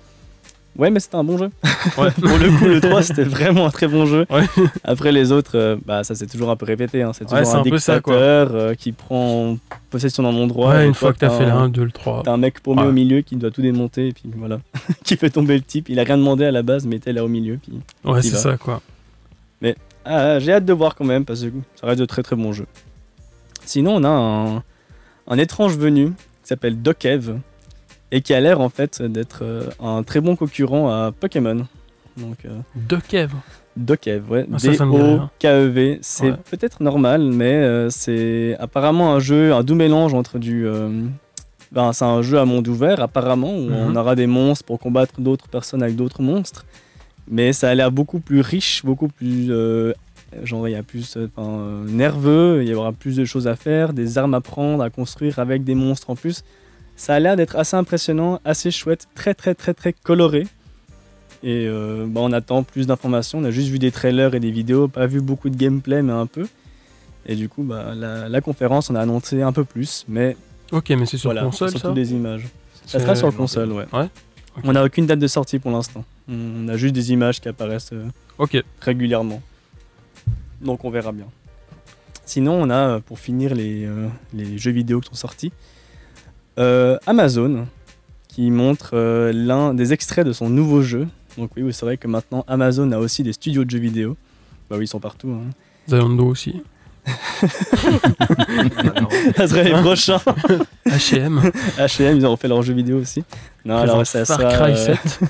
Ouais, 0.79 0.91
mais 0.91 1.01
c'était 1.01 1.17
un 1.17 1.25
bon 1.25 1.37
jeu. 1.39 1.51
Ouais. 1.99 2.11
pour 2.13 2.39
le 2.39 2.57
coup, 2.59 2.65
le 2.67 2.81
3, 2.81 3.03
c'était 3.03 3.25
vraiment 3.25 3.67
un 3.67 3.71
très 3.71 3.89
bon 3.89 4.07
jeu. 4.07 4.25
Ouais. 4.31 4.45
Après, 4.85 5.11
les 5.13 5.33
autres, 5.33 5.59
euh, 5.59 5.77
bah, 5.85 6.05
ça 6.05 6.15
s'est 6.15 6.27
toujours 6.29 6.49
un 6.51 6.57
peu 6.57 6.65
répété. 6.65 7.03
hein. 7.03 7.13
C'est 7.13 7.25
toujours 7.25 7.39
un 7.39 7.43
un 7.43 7.45
ça, 7.45 7.61
dictateur 7.63 8.55
euh, 8.55 8.75
qui 8.75 8.93
prend 8.93 9.59
possession 9.91 10.23
d'un 10.23 10.31
endroit. 10.35 10.85
Une 10.85 10.95
fois 10.95 11.13
que 11.13 11.19
t'as 11.19 11.31
fait 11.31 11.45
le 11.45 11.51
un- 11.51 11.63
1, 11.65 11.69
2, 11.69 11.85
le 11.85 11.91
3. 11.91 12.23
T'as 12.25 12.33
un 12.33 12.37
mec 12.37 12.61
paumé 12.61 12.83
au 12.83 12.93
milieu 12.93 13.21
qui 13.23 13.35
doit 13.37 13.51
tout 13.51 13.63
démonter. 13.63 14.09
Et 14.09 14.13
puis 14.13 14.25
voilà. 14.37 14.61
qui 15.05 15.17
fait 15.17 15.29
tomber 15.31 15.55
le 15.57 15.63
type. 15.63 15.89
Il 15.89 15.99
a 16.01 16.05
rien 16.05 16.17
demandé 16.17 16.45
à 16.45 16.53
la 16.53 16.63
base, 16.63 16.87
mais 16.87 16.97
était 16.97 17.13
là 17.13 17.25
au 17.25 17.29
milieu. 17.29 17.59
Puis 17.63 17.73
Ouais, 18.05 18.23
c'est 18.23 18.37
ça 18.37 18.57
quoi. 18.57 18.81
Ah, 20.05 20.41
j'ai 20.41 20.53
hâte 20.53 20.65
de 20.65 20.73
voir 20.73 20.95
quand 20.97 21.05
même 21.05 21.25
parce 21.25 21.43
que 21.43 21.49
ça 21.81 21.87
reste 21.87 22.01
de 22.01 22.05
très 22.07 22.23
très 22.25 22.35
bons 22.35 22.53
jeux. 22.53 22.67
Sinon, 23.65 23.95
on 23.97 24.05
a 24.05 24.09
un, 24.09 24.63
un 25.29 25.39
étrange 25.39 25.77
venu 25.77 26.07
qui 26.09 26.13
s'appelle 26.49 26.81
Dokev 26.83 27.37
et 28.12 28.20
qui 28.20 28.32
a 28.35 28.41
l'air 28.41 28.61
en 28.61 28.69
fait 28.69 29.03
d'être 29.03 29.41
euh, 29.43 29.64
un 29.81 30.03
très 30.05 30.20
bon 30.20 30.37
concurrent 30.37 30.88
à 30.88 31.11
Pokémon. 31.19 31.67
Donc 32.17 32.37
euh, 32.44 32.59
De 32.76 32.97
Kev. 32.97 33.32
Dokev, 33.75 34.31
ouais. 34.31 34.47
Ah. 34.53 34.59
D-O-K-E-V. 34.59 35.99
C'est 36.03 36.31
Ouais. 36.31 36.37
peut-être 36.50 36.82
normal, 36.82 37.23
mais 37.23 37.55
euh, 37.55 37.88
c'est 37.88 38.55
apparemment 38.61 39.14
un 39.14 39.19
jeu, 39.19 39.55
un 39.55 39.62
doux 39.64 39.75
mélange 39.75 40.12
entre 40.12 40.38
du. 40.38 40.67
ben, 41.73 41.93
c'est 41.94 42.05
un 42.05 42.20
jeu 42.20 42.38
à 42.38 42.44
monde 42.44 42.69
ouvert, 42.69 43.00
apparemment, 43.00 43.49
où 43.55 43.70
on 43.73 43.88
Mhm. 43.88 43.97
aura 43.97 44.15
des 44.15 44.26
monstres 44.26 44.67
pour 44.67 44.79
combattre 44.79 45.23
d'autres 45.23 45.49
personnes 45.49 45.82
avec 45.82 45.97
d'autres 45.97 46.20
monstres. 46.20 46.67
Mais 47.29 47.55
ça 47.55 47.70
a 47.70 47.75
l'air 47.75 47.91
beaucoup 47.91 48.20
plus 48.20 48.43
riche, 48.43 48.82
beaucoup 48.85 49.08
plus. 49.08 49.50
genre, 50.44 50.67
il 50.69 50.73
y 50.73 50.75
a 50.75 50.82
plus 50.82 51.17
euh, 51.17 51.85
nerveux, 51.88 52.62
il 52.62 52.69
y 52.69 52.75
aura 52.75 52.93
plus 52.93 53.17
de 53.17 53.25
choses 53.25 53.47
à 53.47 53.55
faire, 53.56 53.93
des 53.94 54.17
armes 54.19 54.35
à 54.35 54.41
prendre, 54.41 54.82
à 54.82 54.88
construire 54.91 55.38
avec 55.38 55.62
des 55.65 55.75
monstres 55.75 56.08
en 56.11 56.15
plus. 56.17 56.43
Ça 57.03 57.17
a 57.17 57.19
l'air 57.19 57.35
d'être 57.35 57.57
assez 57.57 57.75
impressionnant, 57.75 58.41
assez 58.45 58.71
chouette, 58.71 59.09
très 59.17 59.35
très 59.35 59.57
très 59.57 59.75
très 59.75 59.93
coloré. 59.93 60.47
Et 61.43 61.67
euh, 61.67 62.07
bah, 62.09 62.21
on 62.23 62.31
attend 62.31 62.63
plus 62.63 62.87
d'informations. 62.87 63.41
On 63.41 63.45
a 63.45 63.51
juste 63.51 63.71
vu 63.71 63.81
des 63.81 63.91
trailers 63.91 64.37
et 64.37 64.39
des 64.39 64.53
vidéos, 64.53 64.87
pas 64.87 65.09
vu 65.09 65.21
beaucoup 65.21 65.51
de 65.51 65.57
gameplay, 65.57 66.01
mais 66.03 66.13
un 66.13 66.27
peu. 66.27 66.47
Et 67.27 67.35
du 67.35 67.49
coup, 67.49 67.65
bah, 67.65 67.93
la, 67.97 68.29
la 68.29 68.41
conférence, 68.41 68.89
on 68.89 68.95
a 68.95 69.01
annoncé 69.01 69.43
un 69.43 69.51
peu 69.51 69.65
plus, 69.65 70.05
mais 70.07 70.37
Ok, 70.71 70.91
mais 70.91 71.05
c'est 71.07 71.17
sur 71.17 71.31
voilà, 71.31 71.43
console 71.43 71.71
surtout 71.71 71.89
ça 71.89 71.93
des 71.93 72.13
images. 72.13 72.47
Ça 72.87 73.01
sera 73.01 73.17
sur 73.17 73.35
console, 73.35 73.73
ouais. 73.73 73.87
Ouais. 73.93 74.09
On 74.63 74.71
n'a 74.71 74.85
aucune 74.85 75.07
date 75.07 75.19
de 75.19 75.27
sortie 75.27 75.59
pour 75.59 75.73
l'instant. 75.73 76.05
On 76.29 76.69
a 76.69 76.77
juste 76.77 76.95
des 76.95 77.11
images 77.11 77.41
qui 77.41 77.49
apparaissent 77.49 77.91
euh, 77.93 78.63
régulièrement. 78.81 79.43
Donc 80.61 80.85
on 80.85 80.91
verra 80.91 81.11
bien. 81.11 81.27
Sinon, 82.27 82.63
on 82.63 82.71
a, 82.71 82.77
euh, 82.77 83.01
pour 83.01 83.19
finir 83.19 83.57
les, 83.57 83.87
euh, 83.87 84.07
les 84.33 84.57
jeux 84.57 84.71
vidéo 84.71 85.01
qui 85.01 85.09
sont 85.09 85.17
sortis, 85.17 85.51
euh, 86.59 86.99
Amazon 87.07 87.67
qui 88.29 88.51
montre 88.51 88.91
euh, 88.95 89.33
l'un 89.33 89.75
des 89.75 89.93
extraits 89.93 90.27
de 90.27 90.33
son 90.33 90.49
nouveau 90.49 90.83
jeu. 90.83 91.07
Donc 91.37 91.51
oui, 91.57 91.63
oui, 91.63 91.73
c'est 91.73 91.85
vrai 91.85 91.97
que 91.97 92.09
maintenant 92.09 92.45
Amazon 92.49 92.91
a 92.93 92.99
aussi 92.99 93.23
des 93.23 93.33
studios 93.33 93.65
de 93.65 93.71
jeux 93.71 93.79
vidéo. 93.79 94.17
Bah 94.71 94.77
oui, 94.79 94.85
ils 94.85 94.89
sont 94.89 95.01
partout. 95.01 95.29
Hein. 95.31 95.51
Zalando 95.89 96.27
aussi. 96.27 96.63
Ça 99.37 99.49
serait 99.49 99.65
les 99.65 99.73
prochains. 99.73 100.21
H&M. 100.87 101.51
H&M, 101.79 102.17
ils 102.19 102.27
ont 102.27 102.31
refait 102.31 102.49
leurs 102.49 102.63
jeux 102.63 102.75
vidéo 102.75 102.99
aussi. 103.01 103.25
Non, 103.65 103.79
alors 103.79 104.07
ça 104.07 104.25
Far 104.25 104.39
sera, 104.39 104.53
Cry 104.55 104.73
euh, 104.73 104.97
7. 104.97 105.21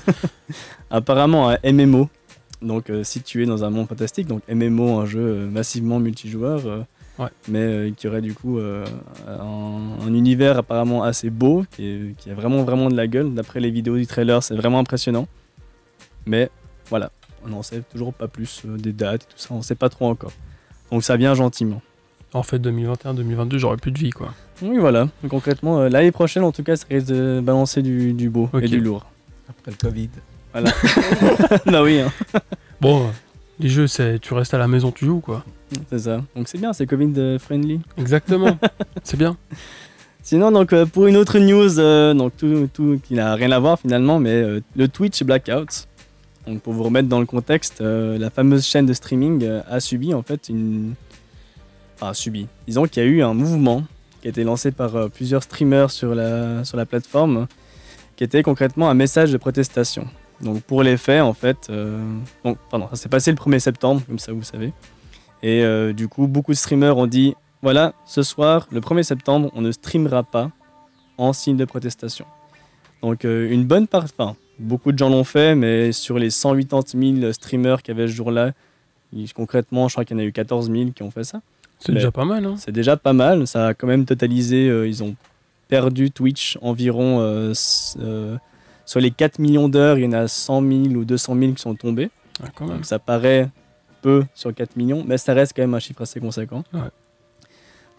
apparemment 0.93 1.49
un 1.49 1.57
MMO, 1.71 2.09
donc 2.61 2.89
euh, 2.89 3.03
situé 3.03 3.45
dans 3.45 3.63
un 3.63 3.69
monde 3.69 3.87
fantastique. 3.87 4.27
Donc 4.27 4.41
MMO, 4.47 4.99
un 4.99 5.05
jeu 5.05 5.19
euh, 5.19 5.47
massivement 5.49 5.99
multijoueur, 5.99 6.61
euh, 6.65 6.83
Ouais. 7.23 7.29
mais 7.47 7.59
euh, 7.59 7.91
qui 7.95 8.07
aurait 8.07 8.21
du 8.21 8.33
coup 8.33 8.59
euh, 8.59 8.85
un, 9.27 10.05
un 10.07 10.13
univers 10.13 10.57
apparemment 10.57 11.03
assez 11.03 11.29
beau, 11.29 11.65
qui, 11.71 11.85
est- 11.85 12.15
qui 12.17 12.29
a 12.29 12.33
vraiment 12.33 12.63
vraiment 12.63 12.89
de 12.89 12.95
la 12.95 13.07
gueule. 13.07 13.33
D'après 13.33 13.59
les 13.59 13.71
vidéos 13.71 13.97
du 13.97 14.07
trailer, 14.07 14.41
c'est 14.43 14.55
vraiment 14.55 14.79
impressionnant. 14.79 15.27
Mais 16.25 16.49
voilà, 16.89 17.11
on 17.45 17.49
n'en 17.49 17.63
sait 17.63 17.81
toujours 17.91 18.13
pas 18.13 18.27
plus 18.27 18.61
euh, 18.65 18.77
des 18.77 18.93
dates 18.93 19.23
et 19.23 19.25
tout 19.33 19.37
ça, 19.37 19.49
on 19.51 19.61
sait 19.61 19.75
pas 19.75 19.89
trop 19.89 20.07
encore. 20.07 20.31
Donc 20.91 21.03
ça 21.03 21.17
vient 21.17 21.33
gentiment. 21.33 21.81
En 22.33 22.41
fait, 22.43 22.57
2021-2022, 22.59 23.57
j'aurais 23.57 23.77
plus 23.77 23.91
de 23.91 23.99
vie 23.99 24.09
quoi. 24.09 24.33
Oui, 24.61 24.77
voilà. 24.77 25.07
Concrètement, 25.29 25.79
euh, 25.81 25.89
l'année 25.89 26.11
prochaine, 26.11 26.43
en 26.43 26.51
tout 26.51 26.63
cas, 26.63 26.75
ça 26.75 26.85
risque 26.89 27.07
de 27.07 27.41
balancer 27.43 27.81
du, 27.81 28.13
du 28.13 28.29
beau 28.29 28.49
et 28.61 28.67
du 28.67 28.79
lourd. 28.79 29.05
Après 29.49 29.71
le 29.71 29.77
Covid. 29.77 30.09
bah 31.65 31.81
oui, 31.83 31.99
hein, 31.99 32.11
Bon, 32.79 33.05
euh, 33.07 33.09
les 33.59 33.69
jeux, 33.69 33.87
c'est 33.87 34.19
tu 34.19 34.33
restes 34.33 34.53
à 34.53 34.57
la 34.57 34.67
maison, 34.67 34.91
tu 34.91 35.05
joues 35.05 35.19
quoi. 35.19 35.43
C'est 35.89 35.99
ça. 35.99 36.23
Donc 36.35 36.47
c'est 36.47 36.57
bien, 36.57 36.73
c'est 36.73 36.85
Covid-friendly. 36.85 37.81
Exactement. 37.97 38.57
c'est 39.03 39.17
bien. 39.17 39.37
Sinon, 40.23 40.51
donc, 40.51 40.71
euh, 40.71 40.85
pour 40.85 41.07
une 41.07 41.17
autre 41.17 41.37
news, 41.37 41.79
euh, 41.79 42.13
donc, 42.13 42.37
tout, 42.37 42.69
tout 42.73 42.97
qui 43.03 43.13
n'a 43.13 43.35
rien 43.35 43.51
à 43.51 43.59
voir 43.59 43.77
finalement, 43.77 44.19
mais 44.19 44.31
euh, 44.31 44.61
le 44.77 44.87
Twitch 44.87 45.21
Blackout. 45.21 45.85
Donc, 46.47 46.61
pour 46.61 46.71
vous 46.71 46.83
remettre 46.83 47.09
dans 47.09 47.19
le 47.19 47.25
contexte, 47.25 47.81
la 47.81 48.29
fameuse 48.29 48.65
chaîne 48.65 48.85
de 48.85 48.93
streaming 48.93 49.47
a 49.69 49.79
subi 49.79 50.13
en 50.13 50.23
fait 50.23 50.49
une. 50.49 50.93
Enfin, 51.95 52.09
a 52.09 52.13
subi. 52.13 52.47
Disons 52.67 52.85
qu'il 52.85 53.01
y 53.01 53.05
a 53.05 53.09
eu 53.09 53.21
un 53.21 53.33
mouvement 53.33 53.83
qui 54.21 54.27
a 54.27 54.29
été 54.29 54.43
lancé 54.43 54.71
par 54.71 55.09
plusieurs 55.09 55.43
streamers 55.43 55.89
sur 55.89 56.15
la, 56.15 56.65
sur 56.65 56.75
la 56.75 56.85
plateforme, 56.85 57.47
qui 58.17 58.25
était 58.25 58.43
concrètement 58.43 58.89
un 58.89 58.93
message 58.93 59.31
de 59.31 59.37
protestation. 59.37 60.05
Donc, 60.41 60.63
pour 60.63 60.83
les 60.83 60.97
faits, 60.97 61.21
en 61.21 61.33
fait. 61.33 61.71
donc, 62.43 62.57
pardon, 62.69 62.89
ça 62.89 62.97
s'est 62.97 63.09
passé 63.09 63.31
le 63.31 63.37
1er 63.37 63.59
septembre, 63.59 64.01
comme 64.05 64.19
ça 64.19 64.33
vous 64.33 64.43
savez. 64.43 64.73
Et 65.43 65.63
euh, 65.63 65.93
du 65.93 66.07
coup, 66.07 66.27
beaucoup 66.27 66.51
de 66.51 66.57
streamers 66.57 66.97
ont 66.97 67.05
dit 67.05 67.35
voilà, 67.63 67.93
ce 68.05 68.23
soir, 68.23 68.67
le 68.71 68.81
1er 68.81 69.03
septembre, 69.03 69.49
on 69.55 69.61
ne 69.61 69.71
streamera 69.71 70.23
pas 70.23 70.51
en 71.17 71.31
signe 71.31 71.55
de 71.55 71.63
protestation. 71.63 72.25
Donc 73.01 73.23
euh, 73.23 73.49
une 73.49 73.65
bonne 73.65 73.87
part, 73.87 74.03
enfin, 74.03 74.35
beaucoup 74.59 74.91
de 74.91 74.97
gens 74.97 75.09
l'ont 75.09 75.23
fait, 75.23 75.55
mais 75.55 75.91
sur 75.91 76.19
les 76.19 76.29
180 76.29 77.21
000 77.21 77.31
streamers 77.31 77.81
qu'il 77.81 77.95
y 77.95 77.97
avait 77.97 78.07
ce 78.07 78.13
jour-là, 78.13 78.51
concrètement, 79.33 79.87
je 79.87 79.93
crois 79.93 80.05
qu'il 80.05 80.17
y 80.17 80.19
en 80.19 80.23
a 80.23 80.25
eu 80.25 80.31
14 80.31 80.71
000 80.71 80.91
qui 80.91 81.03
ont 81.03 81.11
fait 81.11 81.23
ça. 81.23 81.41
C'est 81.79 81.93
déjà 81.93 82.11
pas 82.11 82.25
mal. 82.25 82.45
Hein. 82.45 82.55
C'est 82.57 82.71
déjà 82.71 82.97
pas 82.97 83.13
mal, 83.13 83.47
ça 83.47 83.67
a 83.67 83.73
quand 83.73 83.87
même 83.87 84.05
totalisé, 84.05 84.69
euh, 84.69 84.87
ils 84.87 85.03
ont 85.03 85.15
perdu 85.67 86.11
Twitch 86.11 86.57
environ, 86.61 87.19
euh, 87.21 87.53
sur 88.85 88.99
les 88.99 89.11
4 89.11 89.39
millions 89.39 89.69
d'heures, 89.69 89.97
il 89.97 90.03
y 90.03 90.07
en 90.07 90.13
a 90.13 90.27
100 90.27 90.61
000 90.61 90.95
ou 90.95 91.05
200 91.05 91.35
000 91.37 91.51
qui 91.53 91.61
sont 91.61 91.75
tombés. 91.75 92.09
Ah, 92.41 92.47
quand 92.53 92.65
même. 92.65 92.75
Donc 92.75 92.85
ça 92.85 92.99
paraît 92.99 93.49
peu 94.03 94.23
sur 94.35 94.53
4 94.53 94.75
millions, 94.75 95.03
mais 95.07 95.17
ça 95.17 95.33
reste 95.33 95.53
quand 95.55 95.63
même 95.63 95.73
un 95.73 95.79
chiffre 95.79 96.01
assez 96.01 96.19
conséquent. 96.19 96.63
Ouais. 96.73 96.91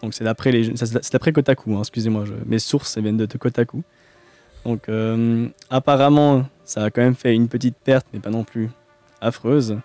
Donc 0.01 0.13
c'est 0.13 0.23
d'après 0.23 0.51
les, 0.51 0.75
c'est 0.75 1.11
d'après 1.13 1.31
Kotaku, 1.31 1.73
hein, 1.75 1.79
excusez-moi, 1.79 2.25
je- 2.25 2.33
mes 2.45 2.59
sources 2.59 2.95
elles 2.97 3.03
viennent 3.03 3.17
de, 3.17 3.25
de 3.25 3.37
Kotaku. 3.37 3.81
Donc 4.65 4.87
euh, 4.89 5.47
apparemment, 5.69 6.45
ça 6.63 6.83
a 6.85 6.89
quand 6.91 7.01
même 7.01 7.15
fait 7.15 7.33
une 7.33 7.47
petite 7.47 7.75
perte, 7.83 8.05
mais 8.13 8.19
pas 8.19 8.29
non 8.29 8.43
plus 8.43 8.69
affreuse. 9.21 9.77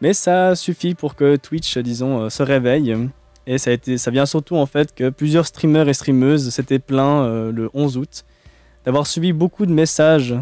Mais 0.00 0.12
ça 0.14 0.54
suffit 0.56 0.94
pour 0.94 1.14
que 1.14 1.36
Twitch, 1.36 1.76
disons, 1.78 2.22
euh, 2.22 2.28
se 2.30 2.42
réveille. 2.42 2.96
Et 3.46 3.58
ça, 3.58 3.70
a 3.70 3.72
été, 3.74 3.98
ça 3.98 4.10
vient 4.10 4.26
surtout 4.26 4.56
en 4.56 4.66
fait 4.66 4.94
que 4.94 5.10
plusieurs 5.10 5.46
streamers 5.46 5.88
et 5.88 5.94
streameuses 5.94 6.50
s'étaient 6.50 6.78
plaints 6.78 7.24
euh, 7.24 7.52
le 7.52 7.68
11 7.74 7.96
août 7.98 8.24
d'avoir 8.84 9.06
subi 9.06 9.32
beaucoup 9.32 9.66
de 9.66 9.72
messages 9.72 10.34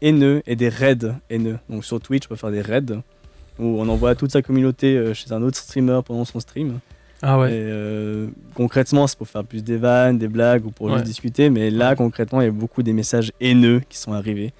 haineux 0.00 0.42
et 0.46 0.56
des 0.56 0.68
raids 0.70 1.12
haineux. 1.30 1.58
Donc 1.68 1.84
sur 1.84 2.00
Twitch, 2.00 2.24
on 2.26 2.28
peut 2.30 2.36
faire 2.36 2.50
des 2.50 2.62
raids 2.62 2.98
où 3.58 3.80
on 3.80 3.88
envoie 3.88 4.14
toute 4.14 4.32
sa 4.32 4.42
communauté 4.42 4.96
euh, 4.96 5.14
chez 5.14 5.32
un 5.32 5.42
autre 5.42 5.56
streamer 5.58 6.00
pendant 6.04 6.24
son 6.24 6.40
stream. 6.40 6.78
Ah 7.22 7.34
Et 7.36 7.40
ouais. 7.40 7.48
euh, 7.52 8.26
concrètement, 8.54 9.06
c'est 9.06 9.16
pour 9.16 9.26
faire 9.28 9.42
plus 9.44 9.64
des 9.64 9.76
vannes, 9.78 10.18
des 10.18 10.28
blagues 10.28 10.66
ou 10.66 10.70
pour 10.70 10.86
Ouais. 10.86 10.92
juste 10.94 11.04
discuter. 11.04 11.48
Mais 11.50 11.70
là, 11.70 11.96
concrètement, 11.96 12.40
il 12.42 12.44
y 12.44 12.48
a 12.48 12.52
beaucoup 12.52 12.82
des 12.82 12.92
messages 12.92 13.32
haineux 13.40 13.80
qui 13.88 13.96
sont 13.98 14.12
arrivés. 14.12 14.52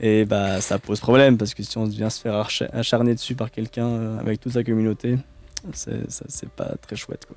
Et 0.00 0.24
bah, 0.24 0.60
ça 0.60 0.78
pose 0.78 0.98
problème 1.00 1.36
parce 1.36 1.52
que 1.54 1.62
si 1.62 1.76
on 1.78 1.84
vient 1.84 2.10
se 2.10 2.20
faire 2.20 2.48
acharner 2.72 3.14
dessus 3.14 3.34
par 3.34 3.50
quelqu'un 3.50 3.86
euh, 3.86 4.18
avec 4.18 4.40
toute 4.40 4.52
sa 4.52 4.64
communauté, 4.64 5.16
c'est 5.72 6.48
pas 6.56 6.72
très 6.80 6.96
chouette. 6.96 7.26
Quoi. 7.26 7.36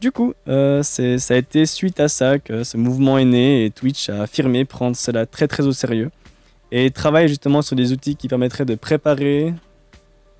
Du 0.00 0.10
coup, 0.12 0.32
euh, 0.48 0.82
c'est- 0.82 1.18
ça 1.18 1.34
a 1.34 1.36
été 1.36 1.66
suite 1.66 2.00
à 2.00 2.08
ça 2.08 2.38
que 2.38 2.64
ce 2.64 2.76
mouvement 2.78 3.18
est 3.18 3.24
né 3.26 3.66
et 3.66 3.70
Twitch 3.70 4.08
a 4.08 4.22
affirmé 4.22 4.64
prendre 4.64 4.96
cela 4.96 5.26
très 5.26 5.46
très 5.46 5.66
au 5.66 5.72
sérieux 5.72 6.10
et 6.72 6.90
travaille 6.90 7.28
justement 7.28 7.60
sur 7.60 7.76
des 7.76 7.92
outils 7.92 8.16
qui 8.16 8.28
permettraient 8.28 8.64
de 8.64 8.76
préparer 8.76 9.52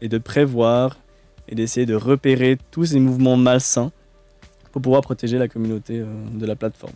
et 0.00 0.08
de 0.08 0.18
prévoir 0.18 0.98
et 1.48 1.54
d'essayer 1.54 1.86
de 1.86 1.94
repérer 1.94 2.58
tous 2.70 2.86
ces 2.86 3.00
mouvements 3.00 3.36
malsains 3.36 3.90
pour 4.72 4.80
pouvoir 4.82 5.02
protéger 5.02 5.36
la 5.38 5.48
communauté 5.48 5.98
euh, 6.00 6.06
de 6.32 6.46
la 6.46 6.54
plateforme. 6.56 6.92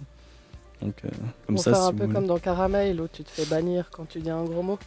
Donc, 0.80 0.94
euh, 1.04 1.08
comme 1.46 1.56
Pour 1.56 1.64
ça, 1.64 1.72
faire 1.72 1.82
si 1.82 1.88
un 1.88 1.92
peu 1.92 2.02
voulez- 2.04 2.14
comme 2.14 2.26
dans 2.26 2.38
Caramel 2.38 3.00
où 3.00 3.08
tu 3.08 3.24
te 3.24 3.30
fais 3.30 3.46
bannir 3.46 3.88
quand 3.90 4.06
tu 4.08 4.20
dis 4.20 4.30
un 4.30 4.44
gros 4.44 4.62
mot. 4.62 4.78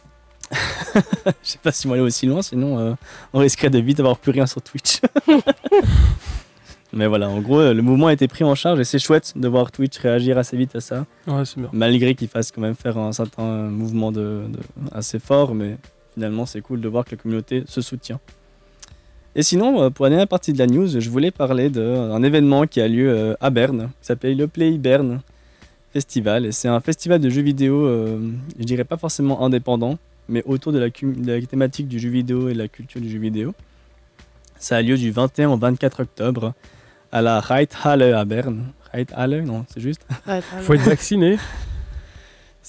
je 0.94 1.30
sais 1.42 1.58
pas 1.62 1.72
si 1.72 1.86
on 1.86 1.90
va 1.90 1.96
aller 1.96 2.02
aussi 2.04 2.24
loin, 2.26 2.40
sinon 2.40 2.78
euh, 2.78 2.94
on 3.34 3.40
risquerait 3.40 3.68
de 3.68 3.78
vite 3.78 4.00
avoir 4.00 4.16
plus 4.16 4.32
rien 4.32 4.46
sur 4.46 4.62
Twitch. 4.62 5.00
Mais 6.94 7.06
voilà, 7.06 7.28
en 7.28 7.40
gros, 7.40 7.58
euh, 7.60 7.74
le 7.74 7.82
mouvement 7.82 8.06
a 8.06 8.14
été 8.14 8.28
pris 8.28 8.44
en 8.44 8.54
charge 8.54 8.80
et 8.80 8.84
c'est 8.84 8.98
chouette 8.98 9.34
de 9.36 9.46
voir 9.46 9.70
Twitch 9.70 9.98
réagir 9.98 10.38
assez 10.38 10.56
vite 10.56 10.74
à 10.74 10.80
ça, 10.80 11.04
Ouais, 11.26 11.44
c'est 11.44 11.60
bien. 11.60 11.68
malgré 11.72 12.14
qu'il 12.14 12.28
fasse 12.28 12.50
quand 12.50 12.62
même 12.62 12.74
faire 12.74 12.96
un 12.96 13.12
certain 13.12 13.64
mouvement 13.68 14.10
de, 14.10 14.44
de- 14.48 14.58
assez 14.92 15.18
fort, 15.18 15.54
mais 15.54 15.76
finalement 16.18 16.46
c'est 16.46 16.60
cool 16.60 16.80
de 16.80 16.88
voir 16.88 17.04
que 17.04 17.12
la 17.12 17.16
communauté 17.22 17.62
se 17.68 17.80
soutient. 17.80 18.18
Et 19.36 19.42
sinon, 19.44 19.80
euh, 19.82 19.90
pour 19.90 20.04
la 20.06 20.10
dernière 20.10 20.26
partie 20.26 20.52
de 20.52 20.58
la 20.58 20.66
news, 20.66 20.88
je 20.98 21.08
voulais 21.10 21.30
parler 21.30 21.70
d'un 21.70 22.20
événement 22.24 22.66
qui 22.66 22.80
a 22.80 22.88
lieu 22.88 23.08
euh, 23.08 23.34
à 23.40 23.50
Berne, 23.50 23.90
qui 24.00 24.06
s'appelle 24.08 24.36
le 24.36 24.48
Play 24.48 24.72
Berne 24.78 25.20
Festival. 25.92 26.44
Et 26.46 26.50
c'est 26.50 26.66
un 26.66 26.80
festival 26.80 27.20
de 27.20 27.30
jeux 27.30 27.42
vidéo, 27.42 27.86
euh, 27.86 28.18
je 28.58 28.64
dirais 28.64 28.82
pas 28.82 28.96
forcément 28.96 29.44
indépendant, 29.44 29.96
mais 30.28 30.42
autour 30.44 30.72
de 30.72 30.78
la, 30.80 30.90
cum- 30.90 31.14
de 31.14 31.32
la 31.34 31.40
thématique 31.42 31.86
du 31.86 32.00
jeu 32.00 32.08
vidéo 32.08 32.48
et 32.48 32.54
de 32.54 32.58
la 32.58 32.66
culture 32.68 33.00
du 33.00 33.08
jeu 33.08 33.18
vidéo. 33.20 33.54
Ça 34.58 34.78
a 34.78 34.82
lieu 34.82 34.96
du 34.98 35.12
21 35.12 35.50
au 35.50 35.56
24 35.56 36.00
octobre 36.02 36.52
à 37.12 37.22
la 37.22 37.38
Reithalle 37.38 38.02
à 38.02 38.24
Berne. 38.24 38.64
Reithalle, 38.92 39.42
non, 39.44 39.64
c'est 39.72 39.80
juste. 39.80 40.00
Ouais, 40.26 40.40
Faut 40.62 40.74
être 40.74 40.82
vacciné. 40.82 41.36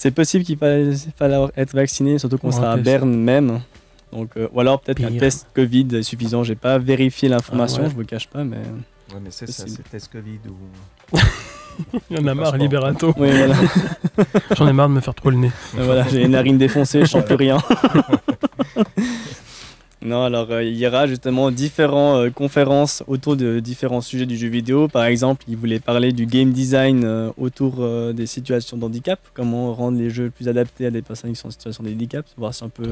C'est 0.00 0.12
possible 0.12 0.46
qu'il 0.46 0.56
faille, 0.56 0.96
faille 1.14 1.36
être 1.58 1.74
vacciné, 1.74 2.18
surtout 2.18 2.38
qu'on 2.38 2.50
sera 2.50 2.72
à. 2.72 2.76
Berne 2.78 3.14
même. 3.14 3.60
Donc, 4.10 4.30
euh, 4.38 4.48
ou 4.50 4.60
alors 4.60 4.80
peut-être 4.80 5.04
un 5.04 5.18
test 5.18 5.48
Covid 5.54 5.88
est 5.92 6.02
suffisant. 6.02 6.42
J'ai 6.42 6.54
pas 6.54 6.78
vérifié 6.78 7.28
l'information, 7.28 7.80
Ah 7.82 7.84
ouais. 7.84 7.90
je 7.90 7.96
vous 7.96 8.04
cache 8.04 8.26
pas, 8.26 8.42
mais. 8.42 8.56
Ouais, 8.56 9.20
mais 9.22 9.28
c'est 9.30 9.46
ça, 9.50 9.64
c'est 9.66 9.86
test 9.90 10.10
Covid 10.10 10.38
ou. 10.48 11.18
Il 12.10 12.16
y 12.16 12.18
en 12.18 12.26
a 12.28 12.34
marre. 12.34 12.56
Liberato. 12.56 13.12
Oui, 13.18 13.28
voilà. 13.30 13.54
J'en 14.56 14.68
ai 14.68 14.72
marre 14.72 14.88
de 14.88 14.94
me 14.94 15.00
faire 15.00 15.14
trop 15.14 15.28
le 15.28 15.36
nez. 15.36 15.52
Voilà, 15.74 16.08
j'ai 16.08 16.20
les 16.20 16.28
narines 16.28 16.56
défoncées, 16.56 17.00
je 17.00 17.04
sens 17.10 17.22
plus 17.22 17.34
rien. 17.34 17.58
non, 20.02 20.24
alors 20.24 20.50
euh, 20.50 20.62
il 20.64 20.76
y 20.76 20.86
aura 20.86 21.06
justement 21.06 21.50
différentes 21.50 22.32
conférences 22.32 23.02
autour 23.06 23.36
de 23.36 23.60
différents 23.60 24.00
sujets 24.00 24.26
du 24.26 24.36
jeu 24.36 24.48
vidéo. 24.48 24.88
Par 24.88 25.04
exemple, 25.04 25.44
il 25.48 25.56
voulait 25.56 25.78
parler 25.80 26.12
du 26.12 26.24
game 26.26 26.52
design 26.52 27.04
euh, 27.04 27.30
autour 27.36 27.76
euh, 27.80 28.12
des 28.14 28.26
situations 28.26 28.76
d'handicap, 28.78 29.20
comment 29.34 29.74
rendre 29.74 29.98
les 29.98 30.08
jeux 30.08 30.30
plus 30.30 30.48
adaptés 30.48 30.86
à 30.86 30.90
des 30.90 31.02
personnes 31.02 31.30
qui 31.32 31.36
sont 31.36 31.48
en 31.48 31.50
situation 31.50 31.84
de 31.84 31.90
handicap, 31.90 32.24
voir 32.38 32.54
si 32.54 32.62
on 32.62 32.70
peut 32.70 32.84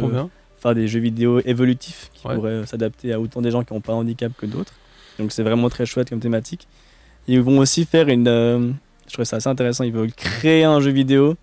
faire 0.60 0.74
des 0.74 0.88
jeux 0.88 1.00
vidéo 1.00 1.40
évolutifs 1.44 2.10
qui 2.12 2.26
Ouais. 2.26 2.34
pourraient 2.34 2.50
euh, 2.50 2.66
s'adapter 2.66 3.12
à 3.12 3.20
autant 3.20 3.40
des 3.40 3.50
gens 3.50 3.62
qui 3.62 3.72
n'ont 3.72 3.80
pas 3.80 3.92
de 3.92 3.98
handicap 3.98 4.32
que 4.36 4.46
d'autres. 4.46 4.74
Donc 5.18 5.32
c'est 5.32 5.42
vraiment 5.42 5.68
très 5.68 5.86
chouette 5.86 6.10
comme 6.10 6.20
thématique. 6.20 6.66
Ils 7.26 7.40
vont 7.40 7.58
aussi 7.58 7.84
faire 7.84 8.08
une... 8.08 8.28
euh, 8.28 8.70
je 9.06 9.12
trouve 9.12 9.24
ça 9.24 9.36
assez 9.36 9.48
intéressant, 9.48 9.84
ils 9.84 9.92
veulent 9.92 10.12
créer 10.12 10.64
un 10.64 10.80
jeu 10.80 10.90
vidéo 10.90 11.36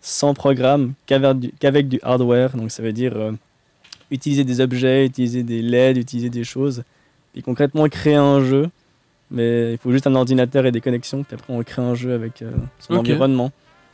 sans 0.00 0.34
programme 0.34 0.92
qu'avec 1.06 1.88
du, 1.88 2.00
hardware. 2.02 2.56
Donc 2.56 2.70
ça 2.70 2.82
veut 2.82 2.92
dire 2.92 3.12
euh, 3.16 3.32
utiliser 4.10 4.44
des 4.44 4.60
objets, 4.60 5.06
utiliser 5.06 5.42
des 5.42 5.62
LED, 5.62 5.96
utiliser 5.98 6.30
des 6.30 6.44
choses. 6.44 6.82
Puis 7.32 7.42
concrètement 7.42 7.88
créer 7.88 8.14
un 8.14 8.42
jeu. 8.44 8.68
Mais 9.30 9.72
il 9.72 9.78
faut 9.78 9.90
juste 9.90 10.06
un 10.06 10.14
ordinateur 10.14 10.66
et 10.66 10.72
des 10.72 10.80
connexions. 10.80 11.24
Puis 11.24 11.34
après 11.34 11.52
on 11.52 11.62
crée 11.62 11.82
un 11.82 11.94
jeu 11.94 12.12
avec 12.14 12.42
euh, 12.42 12.50
son 12.78 12.94
environnement. 12.94 13.50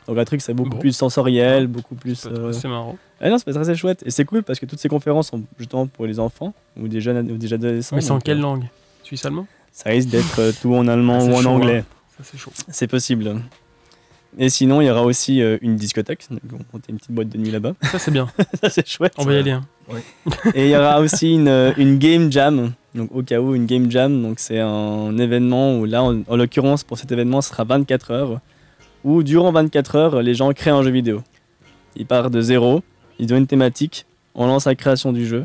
Donc 0.06 0.18
un 0.18 0.24
truc 0.24 0.40
c'est 0.42 0.52
beaucoup 0.54 0.70
Bon. 0.70 0.78
plus 0.78 0.92
sensoriel, 0.94 1.66
beaucoup 1.68 1.94
plus... 1.94 2.16
C'est 2.16 2.28
euh, 2.28 2.52
marrant. 2.68 2.98
ah 3.20 3.30
non, 3.30 3.38
c'est 3.38 3.52
très 3.52 3.74
chouette. 3.76 4.02
Et 4.04 4.10
c'est 4.10 4.24
cool 4.24 4.42
parce 4.42 4.58
que 4.58 4.66
toutes 4.66 4.80
ces 4.80 4.88
conférences 4.88 5.28
sont 5.28 5.42
justement 5.58 5.86
pour 5.86 6.06
les 6.06 6.18
enfants 6.18 6.52
ou 6.78 6.88
des 6.88 7.00
jeunes 7.00 7.30
ou 7.30 7.36
des 7.36 7.52
adolescents. 7.52 7.96
Mais 7.96 8.02
c'est 8.02 8.10
en 8.10 8.18
quelle 8.20 8.38
euh, 8.38 8.42
langue? 8.42 8.64
Suisse-allemand? 9.04 9.46
Ça 9.72 9.90
risque 9.90 10.08
d'être 10.10 10.60
tout 10.60 10.74
en 10.74 10.86
allemand 10.86 11.18
Ah, 11.20 11.24
ou 11.24 11.32
en 11.34 11.40
chaud, 11.40 11.48
anglais. 11.48 11.84
Ça, 12.18 12.24
c'est 12.24 12.36
chaud. 12.36 12.52
C'est 12.68 12.88
possible. 12.88 13.40
Et 14.38 14.48
sinon, 14.48 14.80
il 14.80 14.86
y 14.86 14.90
aura 14.90 15.02
aussi 15.02 15.42
euh, 15.42 15.58
une 15.60 15.76
discothèque. 15.76 16.26
Donc, 16.30 16.40
on 16.52 16.56
va 16.56 16.62
monter 16.72 16.90
une 16.92 16.96
petite 16.98 17.12
boîte 17.12 17.28
de 17.28 17.36
nuit 17.38 17.50
là-bas. 17.50 17.74
Ça, 17.82 17.98
c'est 17.98 18.10
bien. 18.10 18.28
Ça, 18.62 18.70
c'est 18.70 18.86
chouette. 18.88 19.12
On 19.18 19.24
va 19.24 19.34
y 19.34 19.38
aller. 19.38 19.50
hein. 19.50 19.62
Et 20.54 20.66
il 20.66 20.70
y 20.70 20.76
aura 20.76 21.00
aussi 21.00 21.34
une, 21.34 21.48
euh, 21.48 21.72
une 21.76 21.98
game 21.98 22.32
jam. 22.32 22.72
Donc, 22.94 23.10
au 23.14 23.22
cas 23.22 23.40
où, 23.40 23.54
une 23.54 23.66
game 23.66 23.90
jam. 23.90 24.22
Donc, 24.22 24.38
c'est 24.38 24.58
un 24.60 25.16
événement 25.18 25.78
où, 25.78 25.84
là, 25.84 26.02
en, 26.02 26.22
en 26.26 26.36
l'occurrence, 26.36 26.82
pour 26.82 26.98
cet 26.98 27.12
événement, 27.12 27.42
ce 27.42 27.50
sera 27.50 27.64
24 27.64 28.10
heures. 28.10 28.40
Où, 29.04 29.22
durant 29.22 29.52
24 29.52 29.96
heures, 29.96 30.22
les 30.22 30.34
gens 30.34 30.50
créent 30.52 30.70
un 30.70 30.82
jeu 30.82 30.90
vidéo. 30.90 31.22
Ils 31.96 32.06
partent 32.06 32.32
de 32.32 32.40
zéro. 32.40 32.82
Ils 33.18 33.32
ont 33.34 33.36
une 33.36 33.46
thématique. 33.46 34.06
On 34.34 34.46
lance 34.46 34.64
la 34.64 34.74
création 34.74 35.12
du 35.12 35.26
jeu. 35.26 35.44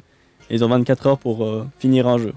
Et 0.49 0.55
ils 0.55 0.63
ont 0.63 0.69
24 0.69 1.07
heures 1.07 1.17
pour 1.17 1.43
euh, 1.43 1.65
finir 1.79 2.07
un 2.07 2.17
jeu. 2.17 2.33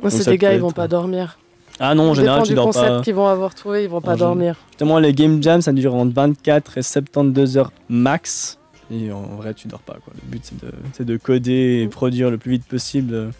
Moi, 0.00 0.08
Donc 0.08 0.12
c'est 0.12 0.24
ça 0.24 0.30
des 0.30 0.38
gars, 0.38 0.48
peut 0.50 0.54
ils 0.56 0.60
vont 0.60 0.68
être- 0.70 0.74
pas 0.74 0.88
dormir. 0.88 1.38
Ah 1.84 1.96
non, 1.96 2.10
en 2.10 2.14
général, 2.14 2.44
tu 2.44 2.54
dors 2.54 2.66
concept 2.66 2.86
pas. 2.88 3.00
qu'ils 3.00 3.14
vont 3.14 3.26
avoir 3.26 3.54
trouvé, 3.56 3.82
ils 3.82 3.90
vont 3.90 4.00
pas 4.00 4.14
En 4.14 4.16
dormir. 4.16 4.54
Justement, 4.70 5.00
les 5.00 5.12
game 5.12 5.42
jams, 5.42 5.60
ça 5.60 5.72
dure 5.72 5.96
entre 5.96 6.14
24 6.14 6.78
et 6.78 6.82
72 6.82 7.56
heures 7.58 7.72
max. 7.88 8.58
Et 8.92 9.10
en 9.10 9.22
vrai, 9.36 9.52
tu 9.52 9.66
dors 9.66 9.80
pas. 9.80 9.94
Quoi. 9.94 10.12
Le 10.14 10.30
but, 10.30 10.52
c'est 10.92 11.04
de, 11.04 11.16
coder 11.16 11.82
et 11.82 11.88
produire 11.88 12.30
le 12.30 12.38
plus 12.38 12.52
vite 12.52 12.66
possible. 12.66 13.30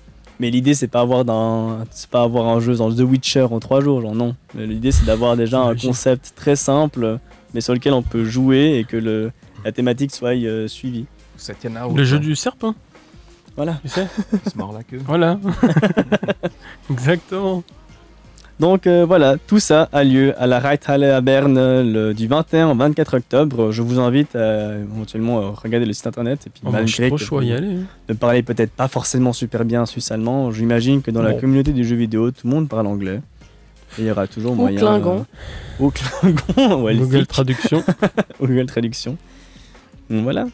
Mais 0.41 0.51
l'idée, 0.51 0.75
c'est 0.75 0.89
pas 0.89 1.03
avoir 1.03 1.25
d'un, 1.25 1.85
pas 2.11 2.23
avoir 2.25 2.49
un 2.49 2.59
jeu 2.59 2.75
dans 2.75 2.93
The 2.93 3.01
Witcher 3.01 3.43
en 3.49 3.61
3 3.61 3.81
jours, 3.81 4.01
genre 4.01 4.15
non. 4.17 4.35
L'idée, 4.57 4.91
c'est 4.91 5.07
d'avoir 5.07 5.37
déjà 5.37 5.61
un 5.61 5.77
concept 5.77 6.33
très 6.35 6.57
simple, 6.57 7.19
mais 7.55 7.61
sur 7.61 7.75
lequel 7.75 7.93
on 7.93 8.03
peut 8.03 8.25
jouer 8.25 8.77
et 8.79 8.85
que 8.85 8.97
le, 8.97 9.31
la 9.65 9.71
thématique 9.71 10.13
soit 10.13 10.35
euh, 10.35 10.67
suivie. 10.67 11.07
Le 11.95 12.05
jeu 12.05 12.19
du 12.19 12.35
serpent, 12.35 12.75
Voilà. 13.57 13.79
tu 13.83 13.89
sais 13.89 14.07
Il 14.33 14.51
se 14.53 14.59
mord 14.59 14.73
la 14.73 14.83
queue. 14.83 15.01
Voilà. 15.07 15.39
Exactement. 16.91 17.63
Donc 18.63 18.87
euh, 18.87 19.05
voilà, 19.05 19.39
tout 19.49 19.59
ça 19.59 19.89
a 19.93 20.05
lieu 20.05 20.35
à 20.41 20.47
la 20.47 20.61
Reithalle 20.61 21.03
à 21.03 21.21
Berne 21.21 21.57
le, 21.83 22.15
du 22.15 22.29
21 22.29 22.71
au 22.71 22.75
24 22.77 23.17
octobre. 23.17 23.73
Je 23.73 23.83
vous 23.83 23.99
invite 23.99 24.37
à 24.37 24.77
éventuellement 24.79 25.41
euh, 25.41 25.51
regarder 25.51 25.85
le 25.85 25.93
site 25.93 26.07
internet 26.07 26.47
et 26.47 26.51
puis 26.51 26.63
Oh, 26.65 26.71
moi, 26.71 26.87
je 26.87 26.93
suis 26.93 27.03
malgré 27.03 27.17
trop 27.27 27.39
que 27.41 27.45
vous 27.45 27.51
y 27.51 27.53
aller. 27.53 27.75
hein. 27.75 27.87
ne 28.09 28.15
parlez 28.15 28.45
peut-être 28.45 28.71
pas 28.71 28.87
forcément 28.87 29.33
super 29.33 29.65
bien 29.65 29.85
suisse-allemand, 29.85 30.53
j'imagine 30.53 31.03
que 31.03 31.11
dans 31.11 31.23
la 31.23 31.35
communauté 31.35 31.73
du 31.73 31.85
jeu 31.85 31.97
vidéo, 31.97 32.31
tout 32.31 32.47
le 32.47 32.51
monde 32.55 32.69
parle 32.69 32.87
anglais. 32.87 33.21
Et 33.99 34.03
il 34.03 34.05
y 34.07 34.11
aura 34.13 34.29
toujours 34.29 34.53
Ou 34.53 34.55
moyen. 34.55 34.79
Klingon. 34.79 35.27
euh, 35.81 35.85
ou 35.85 35.91
Klingon, 35.91 36.83
ou 36.85 36.89
elfique, 36.89 37.03
Google 37.05 37.27
Traduction. 37.27 37.83
ou 38.41 38.47
Google 38.47 38.67
Traduction. 38.67 39.17
Donc 40.09 40.23
voilà. 40.23 40.47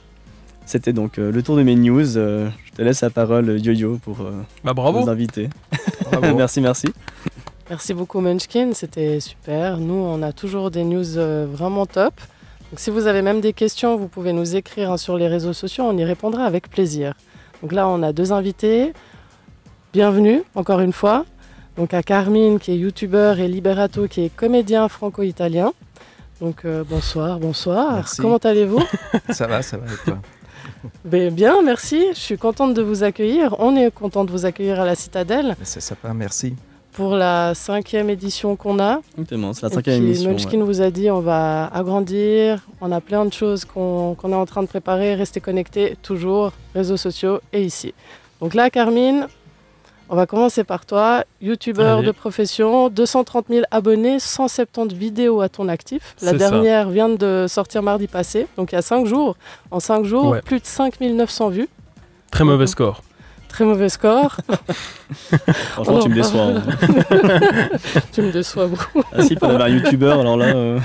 C'était 0.64 0.92
donc 0.94 1.18
euh, 1.18 1.30
le 1.30 1.42
tour 1.42 1.56
de 1.56 1.62
mes 1.62 1.76
news. 1.76 2.16
Euh, 2.16 2.48
je 2.64 2.72
te 2.72 2.82
laisse 2.82 3.02
la 3.02 3.10
parole, 3.10 3.60
Yo-Yo, 3.60 3.98
pour 4.02 4.22
euh, 4.22 4.32
Bah 4.64 4.72
bravo. 4.72 5.00
nous 5.02 5.08
inviter. 5.10 5.50
Bravo. 6.10 6.34
merci, 6.36 6.60
merci. 6.62 6.86
Merci 7.70 7.92
beaucoup 7.92 8.20
Munchkin, 8.20 8.70
c'était 8.72 9.20
super. 9.20 9.76
Nous, 9.76 9.92
on 9.94 10.22
a 10.22 10.32
toujours 10.32 10.70
des 10.70 10.84
news 10.84 11.18
euh, 11.18 11.46
vraiment 11.46 11.84
top. 11.84 12.14
Donc 12.70 12.80
si 12.80 12.88
vous 12.88 13.06
avez 13.06 13.20
même 13.20 13.42
des 13.42 13.52
questions, 13.52 13.96
vous 13.96 14.08
pouvez 14.08 14.32
nous 14.32 14.56
écrire 14.56 14.90
hein, 14.90 14.96
sur 14.96 15.18
les 15.18 15.28
réseaux 15.28 15.52
sociaux, 15.52 15.84
on 15.84 15.96
y 15.98 16.04
répondra 16.04 16.44
avec 16.44 16.70
plaisir. 16.70 17.12
Donc 17.60 17.72
là, 17.72 17.86
on 17.86 18.02
a 18.02 18.14
deux 18.14 18.32
invités. 18.32 18.94
Bienvenue, 19.92 20.42
encore 20.54 20.80
une 20.80 20.94
fois. 20.94 21.26
Donc 21.76 21.92
à 21.92 22.02
Carmine, 22.02 22.58
qui 22.58 22.72
est 22.72 22.78
youtubeur, 22.78 23.38
et 23.38 23.48
Liberato, 23.48 24.08
qui 24.08 24.24
est 24.24 24.34
comédien 24.34 24.88
franco-italien. 24.88 25.74
Donc 26.40 26.64
euh, 26.64 26.84
bonsoir, 26.88 27.38
bonsoir. 27.38 27.96
Merci. 27.96 28.22
Comment 28.22 28.38
allez-vous? 28.38 28.82
Ça 29.30 29.46
va, 29.46 29.60
ça 29.60 29.76
va 29.76 29.92
et 29.92 29.96
toi? 30.06 30.18
Ben, 31.04 31.34
Bien, 31.34 31.60
merci. 31.62 32.02
Je 32.14 32.18
suis 32.18 32.38
contente 32.38 32.72
de 32.72 32.80
vous 32.80 33.02
accueillir. 33.02 33.56
On 33.58 33.76
est 33.76 33.90
content 33.90 34.24
de 34.24 34.30
vous 34.30 34.46
accueillir 34.46 34.80
à 34.80 34.86
la 34.86 34.94
Citadelle. 34.94 35.54
C'est 35.62 35.80
sympa, 35.80 36.14
merci. 36.14 36.54
Pour 36.98 37.14
la 37.14 37.54
cinquième 37.54 38.10
édition 38.10 38.56
qu'on 38.56 38.80
a. 38.80 38.98
Exactement, 39.12 39.52
c'est 39.52 39.62
la 39.62 39.68
cinquième 39.70 40.02
émission. 40.02 40.30
Munchkin 40.32 40.58
ouais. 40.58 40.64
vous 40.64 40.80
a 40.82 40.90
dit 40.90 41.08
on 41.12 41.20
va 41.20 41.66
agrandir, 41.72 42.66
on 42.80 42.90
a 42.90 43.00
plein 43.00 43.24
de 43.24 43.32
choses 43.32 43.64
qu'on 43.64 44.16
est 44.20 44.34
en 44.34 44.46
train 44.46 44.62
de 44.64 44.66
préparer, 44.66 45.14
restez 45.14 45.40
connectés 45.40 45.96
toujours, 46.02 46.50
réseaux 46.74 46.96
sociaux 46.96 47.38
et 47.52 47.62
ici. 47.62 47.94
Donc 48.40 48.52
là, 48.52 48.68
Carmine, 48.68 49.28
on 50.08 50.16
va 50.16 50.26
commencer 50.26 50.64
par 50.64 50.86
toi, 50.86 51.22
youtubeur 51.40 51.98
Allez. 51.98 52.08
de 52.08 52.10
profession, 52.10 52.88
230 52.88 53.44
000 53.48 53.64
abonnés, 53.70 54.18
170 54.18 54.92
vidéos 54.96 55.40
à 55.40 55.48
ton 55.48 55.68
actif. 55.68 56.16
La 56.20 56.32
ça. 56.32 56.36
dernière 56.36 56.90
vient 56.90 57.08
de 57.10 57.46
sortir 57.48 57.80
mardi 57.80 58.08
passé, 58.08 58.48
donc 58.56 58.72
il 58.72 58.74
y 58.74 58.78
a 58.78 58.82
5 58.82 59.06
jours. 59.06 59.36
En 59.70 59.78
5 59.78 60.04
jours, 60.04 60.30
Ouais. 60.30 60.42
plus 60.42 60.58
de 60.58 60.66
5 60.66 61.00
900 61.00 61.50
vues. 61.50 61.68
Très 62.32 62.42
mauvais 62.42 62.66
score. 62.66 63.02
Très 63.48 63.64
mauvais 63.64 63.88
score. 63.88 64.36
Franchement, 65.72 65.98
tu 66.00 66.08
me 66.10 66.14
déçois. 66.14 66.42
hein. 66.42 66.62
tu 68.12 68.22
me 68.22 68.30
déçois 68.30 68.66
beaucoup. 68.66 69.02
ah 69.12 69.22
si, 69.22 69.34
pour 69.36 69.48
avoir 69.48 69.62
un 69.66 69.68
youtubeur, 69.70 70.20
alors 70.20 70.36
là. 70.36 70.46
euh, 70.54 70.78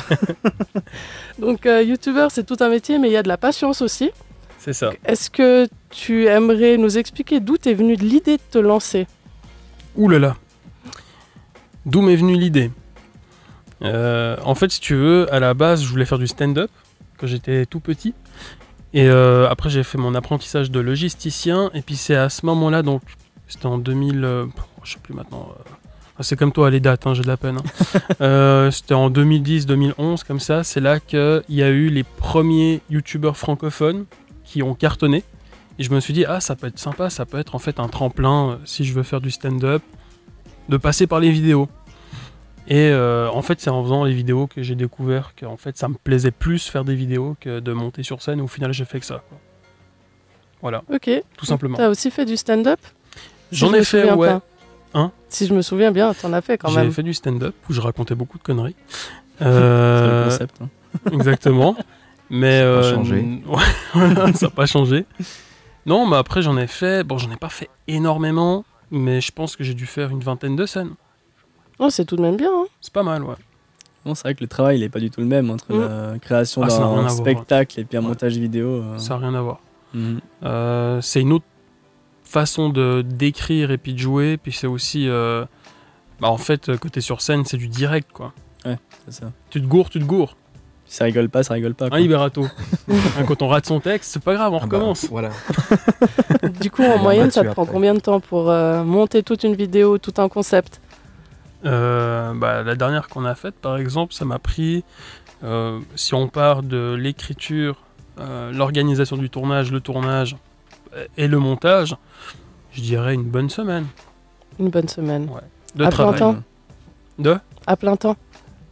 Donc, 1.39 1.65
euh, 1.65 1.82
youtubeur, 1.84 2.32
c'est 2.32 2.43
tout 2.46 2.58
un 2.62 2.70
métier, 2.70 2.98
mais 3.00 3.10
il 3.10 3.13
y 3.13 3.17
a 3.17 3.24
de 3.24 3.27
la 3.27 3.38
patience 3.38 3.82
aussi. 3.82 4.12
C'est 4.60 4.74
ça. 4.74 4.91
Est-ce 5.05 5.29
que 5.29 5.67
tu 5.89 6.25
aimerais 6.27 6.77
nous 6.77 6.98
expliquer 6.98 7.39
d'où 7.41 7.58
t'es 7.58 7.74
venue 7.74 7.96
l'idée 7.96 8.38
de 8.38 8.41
te 8.50 8.58
lancer? 8.60 9.08
Ouh 9.96 10.08
là 10.10 10.20
là. 10.20 10.36
D'où 11.86 12.01
m'est 12.01 12.15
venue 12.15 12.38
l'idée? 12.38 12.72
Euh, 13.82 14.38
En 14.46 14.55
fait, 14.55 14.72
si 14.72 14.79
tu 14.79 14.96
veux, 14.96 15.32
à 15.34 15.39
la 15.41 15.53
base, 15.53 15.84
je 15.84 15.89
voulais 15.89 16.05
faire 16.05 16.17
du 16.17 16.27
stand-up 16.27 16.72
quand 17.17 17.27
j'étais 17.27 17.65
tout 17.65 17.82
petit. 17.82 18.13
Et 18.93 19.07
euh, 19.07 19.50
après, 19.50 19.69
j'ai 19.69 19.83
fait 19.83 19.97
mon 19.97 20.13
apprentissage 20.15 20.69
de 20.71 20.79
logisticien. 20.79 21.71
Et 21.73 21.81
puis, 21.81 21.95
c'est 21.95 22.15
à 22.15 22.29
ce 22.29 22.45
moment-là, 22.45 22.83
donc, 22.83 23.01
c'était 23.47 23.65
en 23.65 23.77
2000. 23.77 24.23
euh, 24.23 24.45
je 24.83 24.93
sais 24.93 25.00
plus 25.01 25.13
maintenant. 25.13 25.50
euh, 25.51 25.71
c'est 26.21 26.35
comme 26.38 26.51
toi, 26.51 26.69
les 26.69 26.79
dates, 26.79 27.07
hein, 27.07 27.13
j'ai 27.15 27.23
de 27.23 27.27
la 27.27 27.38
peine. 27.38 27.57
hein. 27.57 28.00
Euh, 28.21 28.69
c'était 28.71 28.93
en 28.93 29.09
2010-2011, 29.09 30.23
comme 30.23 30.39
ça. 30.39 30.63
C'est 30.63 30.79
là 30.79 31.00
qu'il 31.00 31.43
y 31.50 31.63
a 31.63 31.69
eu 31.69 31.89
les 31.89 32.03
premiers 32.03 32.81
youtubeurs 32.89 33.35
francophones 33.38 34.05
qui 34.43 34.62
ont 34.62 34.75
cartonné. 34.75 35.23
Et 35.79 35.83
je 35.83 35.91
me 35.91 36.00
suis 36.00 36.13
dit, 36.13 36.23
ah, 36.25 36.39
ça 36.39 36.55
peut 36.55 36.67
être 36.67 36.77
sympa, 36.77 37.09
ça 37.09 37.25
peut 37.25 37.39
être 37.39 37.55
en 37.55 37.59
fait 37.59 37.79
un 37.79 37.88
tremplin 37.88 38.59
si 38.63 38.83
je 38.83 38.93
veux 38.93 39.01
faire 39.01 39.21
du 39.21 39.31
stand-up, 39.31 39.81
de 40.69 40.77
passer 40.77 41.07
par 41.07 41.19
les 41.19 41.31
vidéos. 41.31 41.67
Et 42.67 42.89
euh, 42.91 43.29
en 43.29 43.41
fait, 43.41 43.60
c'est 43.60 43.70
en 43.70 43.84
faisant 43.84 44.03
les 44.05 44.13
vidéos 44.13 44.48
que 44.48 44.62
j'ai 44.63 44.75
découvert 44.75 45.34
que 45.36 45.46
en 45.46 45.58
fait, 45.58 45.77
ça 45.77 45.88
me 45.89 45.96
plaisait 45.96 46.32
plus 46.32 46.67
faire 46.70 46.86
des 46.86 46.96
vidéos 46.96 47.36
que 47.41 47.60
de 47.60 47.74
monter 47.74 48.03
sur 48.03 48.22
scène. 48.22 48.39
Au 48.41 48.48
final, 48.48 48.72
j'ai 48.74 48.86
fait 48.86 49.00
que 49.00 49.05
ça. 49.05 49.22
quoi. 49.27 49.38
Voilà, 50.62 50.82
Ok. 50.93 51.10
tout 51.38 51.46
simplement. 51.46 51.77
T'as 51.77 51.89
aussi 51.89 52.10
fait 52.10 52.24
du 52.25 52.38
stand-up? 52.38 52.79
Si 53.51 53.58
J'en 53.58 53.72
je 53.72 53.75
ai 53.75 53.84
fait, 53.84 54.12
ouais. 54.13 54.27
pas. 54.29 54.41
Hein? 54.93 55.12
Si 55.27 55.46
je 55.46 55.53
me 55.53 55.62
souviens 55.62 55.91
bien, 55.91 56.13
t'en 56.13 56.32
as 56.34 56.41
fait 56.41 56.58
quand 56.58 56.70
J'ai 56.70 56.77
même. 56.82 56.91
fait 56.91 57.03
du 57.03 57.13
stand-up 57.13 57.53
où 57.70 57.74
je 57.74 57.82
racontais 57.82 58.15
beaucoup 58.15 58.38
de 58.38 58.43
conneries. 58.43 58.75
C'est 59.39 59.46
le 59.46 59.50
Euh, 59.51 60.24
concept. 60.29 60.55
hein. 60.62 60.70
Exactement. 61.12 61.75
Mais 62.29 62.62
Ça 62.62 62.63
a 62.63 62.63
pas 62.63 62.86
euh, 62.88 62.93
changé. 62.96 63.41
ça 64.36 64.46
n'a 64.46 64.50
pas 64.51 64.65
changé. 64.67 65.05
Non, 65.86 66.08
mais 66.08 66.15
après 66.15 66.41
j'en 66.41 66.55
ai 66.58 66.67
fait. 66.67 67.03
Bon, 67.03 67.17
j'en 67.17 67.29
ai 67.32 67.36
pas 67.36 67.50
fait 67.50 67.70
énormément, 67.89 68.63
mais 68.89 69.20
je 69.20 69.32
pense 69.34 69.55
que 69.58 69.63
j'ai 69.65 69.74
dû 69.74 69.86
faire 69.86 70.12
une 70.12 70.22
vingtaine 70.22 70.55
de 70.55 70.65
scènes. 70.65 70.91
Oh, 71.80 71.89
c'est 71.89 72.06
tout 72.06 72.15
de 72.15 72.22
même 72.22 72.38
bien. 72.38 72.51
hein. 72.53 72.65
C'est 72.82 72.94
pas 72.94 73.03
mal, 73.03 73.24
ouais. 73.24 73.36
Bon, 74.06 74.15
c'est 74.15 74.24
vrai 74.24 74.36
que 74.36 74.42
le 74.42 74.48
travail, 74.48 74.77
il 74.77 74.82
n'est 74.82 74.89
pas 74.89 75.00
du 75.00 75.10
tout 75.10 75.22
le 75.22 75.27
même 75.27 75.50
entre 75.50 75.74
Mm. 75.74 75.80
la 76.13 76.20
création 76.20 76.62
Ah, 76.63 76.68
d'un 76.68 76.77
voir, 77.01 77.10
spectacle 77.12 77.80
et 77.80 77.84
puis 77.86 77.98
un 77.98 78.01
Ouais. 78.01 78.08
montage 78.08 78.38
vidéo. 78.38 78.68
euh. 78.68 78.98
Ça 78.98 79.13
n'a 79.18 79.27
rien 79.27 79.36
à 79.36 79.42
voir. 79.42 79.60
Mhm. 79.94 80.20
Euh, 80.44 81.00
c'est 81.01 81.22
une 81.22 81.32
autre 81.34 81.46
façon 82.25 82.70
de 82.70 83.01
d'écrire 83.08 83.72
et 83.72 83.77
puis 83.77 83.94
de 83.94 84.00
jouer. 84.00 84.38
Puis 84.38 84.51
c'est 84.51 84.68
aussi, 84.68 85.08
euh, 85.08 85.46
bah, 86.20 86.30
en 86.30 86.38
fait, 86.38 86.75
côté 86.77 87.00
sur 87.01 87.22
scène, 87.22 87.46
c'est 87.46 87.58
du 87.58 87.68
direct, 87.68 88.12
quoi. 88.12 88.34
C'est 89.06 89.12
ça. 89.12 89.32
Tu 89.50 89.62
te 89.62 89.65
gourres, 89.68 89.89
tu 89.89 90.00
te 90.00 90.06
gourres. 90.06 90.36
Si 90.88 90.98
ça 90.98 91.06
rigole 91.06 91.27
pas, 91.30 91.44
ça 91.44 91.53
rigole 91.56 91.74
pas. 91.75 91.89
quoi. 91.89 91.98
Hein, 91.98 92.01
Iberato 92.01 92.46
Hein, 92.89 93.24
Quand 93.27 93.42
on 93.42 93.48
rate 93.50 93.65
son 93.65 93.80
texte, 93.82 94.12
c'est 94.13 94.24
pas 94.24 94.34
grave, 94.34 94.53
on 94.53 94.58
Ah 94.58 94.60
bah, 94.62 94.65
recommence. 94.77 95.06
voilà. 95.10 95.30
Du 96.62 96.70
coup, 96.72 96.84
en 96.84 96.98
moyenne, 96.98 97.32
ça 97.32 97.44
te 97.44 97.50
prend 97.51 97.65
combien 97.65 97.94
de 97.94 98.00
temps 98.00 98.20
pour 98.20 98.50
euh, 98.50 98.84
monter 98.84 99.24
toute 99.24 99.44
une 99.44 99.56
vidéo, 99.56 99.98
tout 99.98 100.13
un 100.18 100.27
concept? 100.30 100.80
Euh, 101.65 102.34
bah, 102.34 102.63
la 102.63 102.75
dernière 102.75 103.08
qu'on 103.08 103.26
a 103.26 103.36
faite, 103.36 103.56
par 103.56 103.78
exemple, 103.78 104.13
ça 104.13 104.26
m'a 104.26 104.39
pris, 104.39 104.84
euh, 105.43 105.80
si 105.95 106.13
on 106.13 106.28
part 106.28 106.62
de 106.63 106.93
l'écriture, 106.99 107.78
euh, 108.19 108.52
l'organisation 108.52 109.17
du 109.17 109.30
tournage, 109.30 109.71
le 109.71 109.80
tournage 109.80 110.36
et 111.17 111.28
le 111.28 111.39
montage, 111.39 111.95
je 112.71 112.82
dirais 112.82 113.13
une 113.15 113.23
bonne 113.23 113.49
semaine 113.49 113.86
Une 114.60 114.69
bonne 114.69 114.88
semaine. 114.88 115.26
de 115.76 115.84
À 115.86 115.88
plein 115.88 115.89
travail. 115.89 116.19
temps 116.19 116.36
De 117.17 117.38
À 117.65 117.76
plein 117.78 117.95
temps 117.95 118.15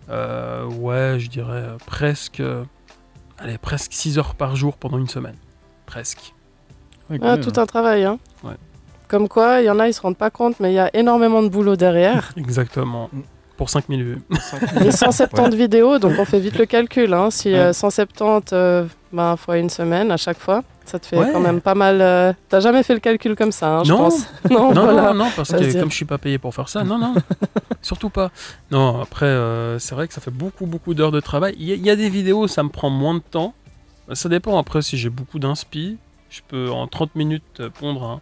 Euh, 0.09 0.65
Ouais, 0.65 1.15
je 1.19 1.29
dirais 1.29 1.63
presque, 1.85 2.43
allez, 3.39 3.57
presque 3.57 3.93
6 3.93 4.17
heures 4.19 4.35
par 4.35 4.55
jour 4.55 4.77
pendant 4.77 4.97
une 4.99 5.07
semaine. 5.07 5.37
Presque. 5.85 6.33
Ouais, 7.09 7.19
Ah. 7.23 7.37
Tout 7.37 7.53
un 7.59 7.65
travail. 7.65 8.03
Hein. 8.05 8.19
Ouais. 8.43 8.53
Comme 9.11 9.27
quoi, 9.27 9.59
il 9.59 9.65
y 9.65 9.69
en 9.69 9.77
a, 9.77 9.89
ils 9.89 9.93
se 9.93 9.99
rendent 9.99 10.15
pas 10.15 10.29
compte, 10.29 10.55
mais 10.61 10.71
il 10.71 10.75
y 10.75 10.79
a 10.79 10.89
énormément 10.95 11.43
de 11.43 11.49
boulot 11.49 11.75
derrière. 11.75 12.31
Exactement. 12.37 13.09
Pour 13.57 13.69
5000 13.69 14.03
vues. 14.03 14.21
Les 14.79 14.91
170 14.91 15.53
vidéos, 15.57 15.99
donc 15.99 16.13
on 16.17 16.23
fait 16.23 16.39
vite 16.39 16.57
le 16.57 16.65
calcul. 16.65 17.13
Hein. 17.13 17.29
Si 17.29 17.49
Ouais. 17.51 17.59
euh, 17.59 17.73
170 17.73 18.51
euh, 18.53 18.85
ben, 19.11 19.35
fois 19.35 19.57
une 19.57 19.69
semaine 19.69 20.11
à 20.11 20.17
chaque 20.17 20.39
fois, 20.39 20.63
ça 20.85 20.97
te 20.97 21.05
fait 21.05 21.17
Ouais. 21.17 21.29
quand 21.33 21.41
même 21.41 21.59
pas 21.59 21.75
mal. 21.75 21.99
euh, 22.01 22.31
T'as 22.47 22.61
jamais 22.61 22.83
fait 22.83 22.93
le 22.93 23.01
calcul 23.01 23.35
comme 23.35 23.51
ça, 23.51 23.79
hein, 23.79 23.83
je 23.83 23.91
Non. 23.91 23.97
pense. 23.97 24.25
Non, 24.49 24.73
Non, 24.73 24.83
voilà. 24.85 25.01
non, 25.13 25.25
non, 25.25 25.27
parce 25.35 25.51
que 25.51 25.79
comme 25.79 25.91
je 25.91 25.95
suis 25.95 26.05
pas 26.05 26.17
payé 26.17 26.37
pour 26.37 26.55
faire 26.55 26.69
ça, 26.69 26.83
non, 26.85 26.97
non, 26.97 27.13
surtout 27.81 28.09
pas. 28.09 28.31
Non, 28.71 29.01
après, 29.01 29.25
euh, 29.27 29.77
c'est 29.77 29.93
vrai 29.93 30.07
que 30.07 30.13
ça 30.13 30.21
fait 30.21 30.31
beaucoup, 30.31 30.65
beaucoup 30.65 30.93
d'heures 30.93 31.11
de 31.11 31.19
travail. 31.19 31.53
Il 31.59 31.67
y, 31.69 31.75
y 31.77 31.89
a 31.89 31.95
des 31.97 32.09
vidéos, 32.09 32.47
ça 32.47 32.63
me 32.63 32.69
prend 32.69 32.89
moins 32.89 33.15
de 33.15 33.19
temps. 33.29 33.53
Ça 34.13 34.29
dépend 34.29 34.57
après 34.57 34.81
si 34.81 34.95
j'ai 34.97 35.09
beaucoup 35.09 35.37
d'inspi. 35.37 35.97
Je 36.29 36.39
peux 36.47 36.71
en 36.71 36.87
30 36.87 37.13
minutes 37.15 37.43
euh, 37.59 37.69
pondre 37.69 38.03
un, 38.05 38.21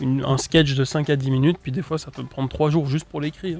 une- 0.00 0.24
un 0.24 0.38
sketch 0.38 0.74
de 0.74 0.84
5 0.84 1.10
à 1.10 1.16
10 1.16 1.30
minutes, 1.30 1.58
puis 1.62 1.72
des 1.72 1.82
fois 1.82 1.98
ça 1.98 2.10
peut 2.10 2.24
prendre 2.24 2.48
3 2.48 2.70
jours 2.70 2.86
juste 2.86 3.04
pour 3.04 3.20
l'écrire. 3.20 3.58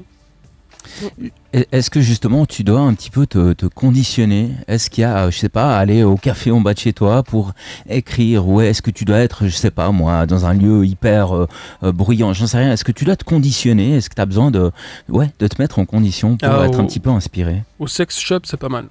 Est-ce 1.53 1.91
que 1.91 2.01
justement 2.01 2.45
tu 2.47 2.65
dois 2.65 2.81
un 2.81 2.95
petit 2.95 3.11
peu 3.11 3.27
te, 3.27 3.53
te 3.53 3.67
conditionner? 3.67 4.51
Est-ce 4.67 4.91
qu'il 4.91 5.03
y 5.03 5.05
a, 5.05 5.27
euh, 5.27 5.31
je 5.31 5.39
sais 5.39 5.49
pas, 5.49 5.77
aller 5.79 6.03
au 6.03 6.17
café 6.17 6.51
en 6.51 6.61
bas 6.61 6.75
de 6.75 6.79
chez 6.79 6.93
toi 6.93 7.23
pour 7.23 7.53
écrire? 7.89 8.49
Ou 8.49 8.61
est-ce 8.63 8.83
que 8.83 8.91
tu 8.91 9.05
dois 9.05 9.19
être, 9.19 9.47
je 9.47 9.55
sais 9.55 9.71
pas 9.71 9.91
moi, 9.93 10.27
dans 10.27 10.45
un 10.47 10.55
lieu 10.55 10.85
hyper 10.85 11.37
euh, 11.37 11.47
euh, 11.85 11.93
bruyant? 11.93 12.33
J'en 12.33 12.47
sais 12.49 12.59
rien. 12.59 12.73
Est-ce 12.73 12.85
que 12.85 12.91
tu 12.93 13.05
dois 13.05 13.17
te 13.17 13.23
conditionner? 13.25 13.97
Est-ce 13.97 14.11
que 14.11 14.15
tu 14.17 14.23
as 14.23 14.27
besoin 14.27 14.51
de, 14.51 14.73
ouais, 15.09 15.31
de 15.39 15.47
te 15.47 15.61
mettre 15.61 15.79
en 15.79 15.85
condition 15.85 16.37
pour 16.37 16.49
Ah, 16.51 16.65
être 16.67 16.81
un 16.81 16.87
petit 16.87 17.01
peu 17.01 17.11
inspiré? 17.11 17.63
Au 17.79 17.87
sex 17.87 18.19
shop, 18.19 18.41
c'est 18.45 18.57
pas 18.57 18.69
mal. 18.71 18.87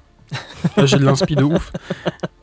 Là, 0.77 0.85
j'ai 0.85 0.97
de 0.97 1.03
l'inspi 1.03 1.35
de 1.35 1.43
ouf. 1.43 1.73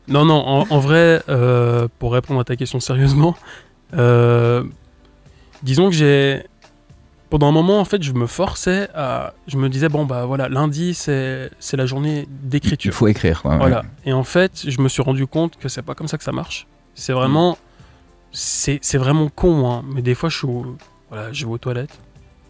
Non, 0.07 0.25
non, 0.25 0.35
en, 0.45 0.67
en 0.69 0.79
vrai, 0.79 1.23
euh, 1.29 1.87
pour 1.97 2.13
répondre 2.13 2.39
à 2.39 2.43
ta 2.43 2.55
question 2.55 2.79
sérieusement, 2.79 3.35
euh, 3.95 4.63
disons 5.63 5.89
que 5.89 5.95
j'ai. 5.95 6.43
Pendant 7.29 7.47
un 7.49 7.51
moment, 7.51 7.79
en 7.79 7.85
fait, 7.85 8.01
je 8.01 8.11
me 8.13 8.25
forçais 8.25 8.89
à. 8.95 9.33
Je 9.47 9.57
me 9.57 9.69
disais, 9.69 9.87
bon, 9.87 10.03
bah 10.05 10.25
voilà, 10.25 10.49
lundi, 10.49 10.93
c'est 10.95 11.51
c'est 11.59 11.77
la 11.77 11.85
journée 11.85 12.27
Il 12.43 12.49
d'écriture. 12.49 12.91
faut 12.93 13.07
écrire. 13.07 13.41
quoi, 13.43 13.51
ouais. 13.51 13.57
Voilà. 13.59 13.83
Et 14.05 14.13
en 14.13 14.23
fait, 14.23 14.63
je 14.67 14.81
me 14.81 14.89
suis 14.89 15.03
rendu 15.03 15.27
compte 15.27 15.57
que 15.57 15.69
c'est 15.69 15.83
pas 15.83 15.93
comme 15.93 16.07
ça 16.07 16.17
que 16.17 16.23
ça 16.23 16.31
marche. 16.31 16.65
C'est 16.95 17.13
vraiment. 17.13 17.57
C'est 18.31 18.79
c'est 18.81 18.97
vraiment 18.97 19.29
con, 19.29 19.69
hein. 19.71 19.83
Mais 19.93 20.01
des 20.01 20.15
fois, 20.15 20.29
je 20.29 20.37
suis 20.37 20.47
au- 20.47 20.75
Voilà, 21.09 21.31
je 21.33 21.45
vais 21.45 21.51
aux 21.51 21.57
toilettes, 21.57 21.97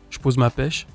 je 0.10 0.19
pose 0.19 0.36
ma 0.38 0.50
pêche, 0.50 0.86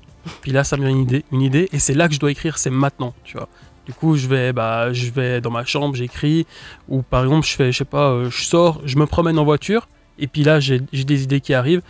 puis 0.41 0.51
là, 0.51 0.63
ça 0.63 0.77
me 0.77 0.81
vient 0.83 0.91
une 0.91 1.01
idée, 1.01 1.25
une 1.31 1.41
idée, 1.41 1.67
et 1.73 1.79
c'est 1.79 1.95
là 1.95 2.07
que 2.07 2.13
je 2.13 2.19
dois 2.19 2.29
écrire, 2.29 2.59
c'est 2.59 2.69
maintenant, 2.69 3.15
tu 3.23 3.37
vois. 3.37 3.49
Du 3.87 3.93
coup, 3.93 4.17
je 4.17 4.27
vais, 4.27 4.53
bah, 4.53 4.93
je 4.93 5.09
vais 5.09 5.41
dans 5.41 5.49
ma 5.49 5.65
chambre, 5.65 5.95
j'écris, 5.95 6.45
ou 6.89 7.01
par 7.01 7.23
exemple, 7.23 7.47
je 7.47 7.55
fais, 7.55 7.71
je 7.71 7.77
sais 7.79 7.83
pas, 7.85 8.11
euh, 8.11 8.29
je 8.29 8.43
sors, 8.43 8.81
je 8.85 8.97
me 8.97 9.07
promène 9.07 9.39
en 9.39 9.43
voiture, 9.45 9.87
et 10.19 10.27
puis 10.27 10.43
là, 10.43 10.59
j'ai 10.59 10.79
j'ai 10.93 11.05
des 11.05 11.23
idées 11.23 11.41
qui 11.41 11.55
arrivent, 11.55 11.81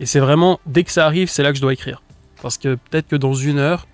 et 0.00 0.06
c'est 0.06 0.20
vraiment, 0.20 0.60
dès 0.66 0.84
que 0.84 0.90
ça 0.90 1.06
arrive, 1.06 1.28
c'est 1.28 1.42
là 1.42 1.50
que 1.50 1.56
je 1.56 1.62
dois 1.62 1.72
écrire. 1.72 2.02
Parce 2.42 2.58
que 2.58 2.74
peut-être 2.74 3.08
que 3.08 3.16
dans 3.16 3.34
une 3.34 3.58
heure, 3.58 3.86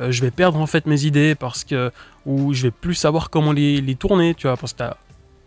euh, 0.00 0.12
je 0.12 0.22
vais 0.22 0.30
perdre 0.30 0.58
en 0.58 0.66
fait 0.66 0.86
mes 0.86 1.04
idées, 1.04 1.34
parce 1.34 1.64
que, 1.64 1.90
ou 2.26 2.54
je 2.54 2.64
vais 2.64 2.70
plus 2.70 2.94
savoir 2.94 3.30
comment 3.30 3.52
les, 3.52 3.80
les 3.80 3.94
tourner, 3.94 4.34
tu 4.34 4.46
vois, 4.46 4.56
parce 4.56 4.72
que 4.72 4.84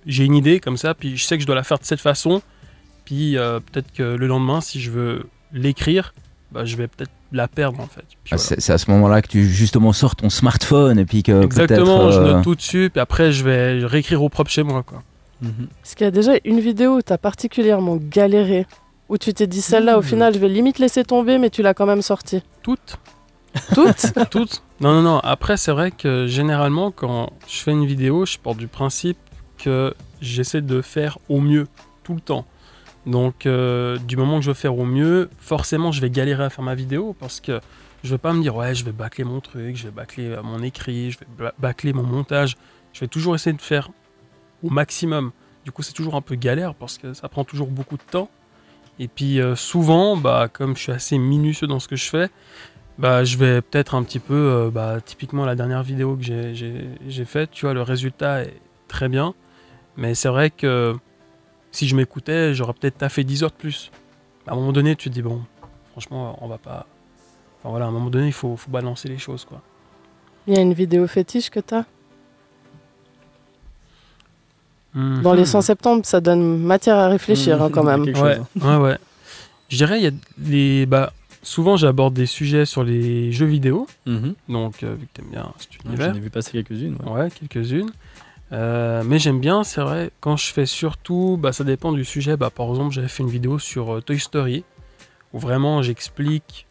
j'ai 0.05 0.25
une 0.25 0.35
idée 0.35 0.59
comme 0.59 0.77
ça, 0.77 0.93
puis 0.93 1.17
je 1.17 1.23
sais 1.23 1.37
que 1.37 1.41
je 1.41 1.47
dois 1.47 1.55
la 1.55 1.63
faire 1.63 1.79
de 1.79 1.85
cette 1.85 2.01
façon, 2.01 2.41
puis 3.05 3.37
euh, 3.37 3.59
peut-être 3.59 3.91
que 3.93 4.03
le 4.03 4.27
lendemain, 4.27 4.61
si 4.61 4.81
je 4.81 4.91
veux 4.91 5.27
l'écrire, 5.53 6.13
bah, 6.51 6.65
je 6.65 6.75
vais 6.75 6.87
peut-être 6.87 7.11
la 7.31 7.47
perdre 7.47 7.79
en 7.79 7.87
fait. 7.87 8.03
Ah, 8.31 8.35
voilà. 8.35 8.43
C'est 8.59 8.73
à 8.73 8.77
ce 8.77 8.91
moment-là 8.91 9.21
que 9.21 9.27
tu 9.27 9.47
justement 9.47 9.93
sors 9.93 10.15
ton 10.15 10.29
smartphone 10.29 10.99
et 10.99 11.05
puis 11.05 11.23
que 11.23 11.43
Exactement, 11.43 11.99
peut-être. 11.99 12.11
je 12.11 12.19
euh, 12.19 12.33
note 12.33 12.43
tout 12.43 12.55
dessus, 12.55 12.89
puis 12.91 12.99
après 12.99 13.31
je 13.31 13.43
vais 13.43 13.85
réécrire 13.85 14.21
au 14.21 14.29
propre 14.29 14.51
chez 14.51 14.63
moi. 14.63 14.83
Quoi. 14.83 15.01
Mhm. 15.41 15.67
Est-ce 15.83 15.95
qu'il 15.95 16.03
y 16.03 16.07
a 16.07 16.11
déjà 16.11 16.33
une 16.43 16.59
vidéo 16.59 16.97
où 16.97 17.01
tu 17.01 17.13
as 17.13 17.17
particulièrement 17.17 17.97
galéré 17.97 18.65
Où 19.11 19.17
tu 19.17 19.33
t'es 19.33 19.45
dit 19.45 19.61
celle-là, 19.61 19.97
au 19.97 20.01
Mmh. 20.01 20.03
final, 20.05 20.33
je 20.33 20.39
vais 20.39 20.47
limite 20.47 20.79
laisser 20.79 21.03
tomber, 21.03 21.37
mais 21.37 21.49
tu 21.49 21.61
l'as 21.61 21.73
quand 21.73 21.85
même 21.85 22.01
sortie 22.01 22.41
Toutes 22.63 22.97
Toutes 23.75 24.13
Toutes 24.31 24.63
Non, 24.79 24.93
non, 24.93 25.01
non. 25.01 25.19
Après, 25.19 25.57
c'est 25.57 25.73
vrai 25.73 25.91
que 25.91 26.27
généralement, 26.27 26.91
quand 26.91 27.29
je 27.45 27.57
fais 27.57 27.71
une 27.71 27.85
vidéo, 27.85 28.25
je 28.25 28.37
pars 28.37 28.55
du 28.55 28.67
principe 28.67 29.17
que 29.57 29.93
j'essaie 30.21 30.61
de 30.61 30.81
faire 30.81 31.17
au 31.27 31.41
mieux, 31.41 31.67
tout 32.03 32.13
le 32.15 32.21
temps. 32.21 32.45
Donc, 33.05 33.45
euh, 33.45 33.97
du 33.97 34.15
moment 34.15 34.37
que 34.37 34.43
je 34.45 34.51
veux 34.51 34.55
faire 34.55 34.77
au 34.77 34.85
mieux, 34.85 35.29
forcément, 35.39 35.91
je 35.91 35.99
vais 35.99 36.09
galérer 36.09 36.45
à 36.45 36.49
faire 36.49 36.63
ma 36.63 36.75
vidéo 36.75 37.13
parce 37.19 37.41
que 37.41 37.59
je 38.05 38.11
vais 38.11 38.17
pas 38.17 38.31
me 38.31 38.41
dire, 38.41 38.55
ouais, 38.55 38.73
je 38.75 38.85
vais 38.85 38.93
bâcler 38.93 39.25
mon 39.25 39.41
truc, 39.41 39.75
je 39.75 39.83
vais 39.83 39.91
bâcler 39.91 40.27
euh, 40.29 40.41
mon 40.41 40.63
écrit, 40.63 41.11
je 41.11 41.19
vais 41.19 41.51
bâcler 41.59 41.91
mon 41.91 42.03
montage. 42.03 42.55
Je 42.93 43.01
vais 43.01 43.07
toujours 43.09 43.35
essayer 43.35 43.55
de 43.55 43.61
faire 43.61 43.89
au 44.63 44.69
maximum. 44.69 45.31
Du 45.65 45.73
coup, 45.73 45.81
c'est 45.81 45.91
toujours 45.93 46.15
un 46.15 46.21
peu 46.21 46.35
galère 46.35 46.75
parce 46.75 46.97
que 46.97 47.13
ça 47.13 47.27
prend 47.27 47.43
toujours 47.43 47.67
beaucoup 47.67 47.97
de 47.97 48.03
temps. 48.09 48.29
Et 48.99 49.07
puis, 49.07 49.39
euh, 49.41 49.55
souvent, 49.55 50.15
bah, 50.17 50.47
comme 50.51 50.75
je 50.75 50.81
suis 50.83 50.91
assez 50.91 51.17
minutieux 51.17 51.67
dans 51.67 51.79
ce 51.79 51.87
que 51.87 51.95
je 51.95 52.09
fais, 52.09 52.29
bah, 52.97 53.23
je 53.23 53.37
vais 53.37 53.61
peut-être 53.61 53.95
un 53.95 54.03
petit 54.03 54.19
peu, 54.19 54.33
euh, 54.35 54.69
bah, 54.69 54.99
typiquement 55.03 55.45
la 55.45 55.55
dernière 55.55 55.81
vidéo 55.81 56.15
que 56.15 56.23
j'ai- 56.23 57.25
faite, 57.25 57.51
tu 57.51 57.65
vois, 57.65 57.73
le 57.73 57.81
résultat 57.81 58.43
est 58.43 58.53
très 58.87 59.09
bien. 59.09 59.33
Mais 59.97 60.13
c'est 60.13 60.29
vrai 60.29 60.49
que 60.51 60.95
si 61.71 61.87
je 61.87 61.95
m'écoutais, 61.95 62.53
j'aurais 62.53 62.73
peut-être 62.73 62.97
taffé 62.99 63.23
10 63.23 63.43
heures 63.43 63.49
de 63.51 63.55
plus. 63.55 63.91
À 64.47 64.53
un 64.53 64.55
moment 64.55 64.71
donné, 64.71 64.95
tu 64.95 65.09
te 65.09 65.13
dis, 65.13 65.21
bon, 65.21 65.41
franchement, 65.91 66.37
on 66.41 66.47
va 66.47 66.57
pas. 66.57 66.85
Enfin 67.59 67.69
voilà, 67.69 67.85
à 67.85 67.87
un 67.87 67.91
moment 67.91 68.09
donné, 68.09 68.27
il 68.27 68.33
faut, 68.33 68.55
faut 68.55 68.71
balancer 68.71 69.07
les 69.07 69.17
choses, 69.17 69.45
quoi. 69.45 69.61
Il 70.47 70.55
y 70.55 70.57
a 70.57 70.61
une 70.61 70.73
vidéo 70.73 71.07
fétiche 71.07 71.49
que 71.49 71.59
tu 71.59 71.75
as 74.95 75.21
Dans 75.21 75.31
Mhm. 75.31 75.37
les 75.37 75.45
170, 75.45 76.07
ça 76.07 76.21
donne 76.21 76.57
matière 76.59 76.97
à 76.97 77.07
réfléchir 77.07 77.61
hein, 77.61 77.69
quand 77.71 77.83
même. 77.83 78.01
Ouais, 78.01 78.13
chose. 78.13 78.39
ouais, 78.63 78.75
ouais. 78.77 78.97
Je 79.69 79.77
dirais, 79.77 79.99
il 79.99 80.03
y 80.03 80.07
a 80.07 80.11
les. 80.45 80.85
Bah, 80.85 81.13
souvent, 81.43 81.77
j'aborde 81.77 82.13
des 82.13 82.25
sujets 82.25 82.65
sur 82.65 82.83
les 82.83 83.31
jeux 83.31 83.45
vidéo. 83.45 83.87
Mhm. 84.05 84.33
Donc, 84.49 84.83
euh, 84.83 84.93
vu 84.99 85.07
que 85.07 85.13
t'aimes 85.13 85.31
bien 85.31 85.51
cet 85.57 85.69
J'en 85.83 85.89
univers. 85.89 86.15
ai 86.15 86.19
vu 86.19 86.29
passer 86.29 86.51
quelques-unes. 86.51 86.97
ouais. 87.05 87.11
Ouais, 87.23 87.29
quelques-unes. 87.31 87.89
Euh, 88.53 89.01
mais 89.05 89.17
j'aime 89.17 89.39
bien, 89.39 89.63
c'est 89.63 89.79
vrai, 89.79 90.11
quand 90.19 90.35
je 90.35 90.51
fais 90.51 90.65
surtout, 90.65 91.37
bah, 91.41 91.53
ça 91.53 91.63
dépend 91.63 91.93
du 91.93 92.03
sujet. 92.03 92.35
Bah, 92.35 92.49
par 92.53 92.67
exemple, 92.69 92.93
j'avais 92.93 93.07
fait 93.07 93.23
une 93.23 93.29
vidéo 93.29 93.59
sur 93.59 93.93
euh, 93.95 94.01
Toy 94.01 94.19
Story, 94.19 94.65
où 95.31 95.39
vraiment 95.39 95.81
j'explique 95.81 96.65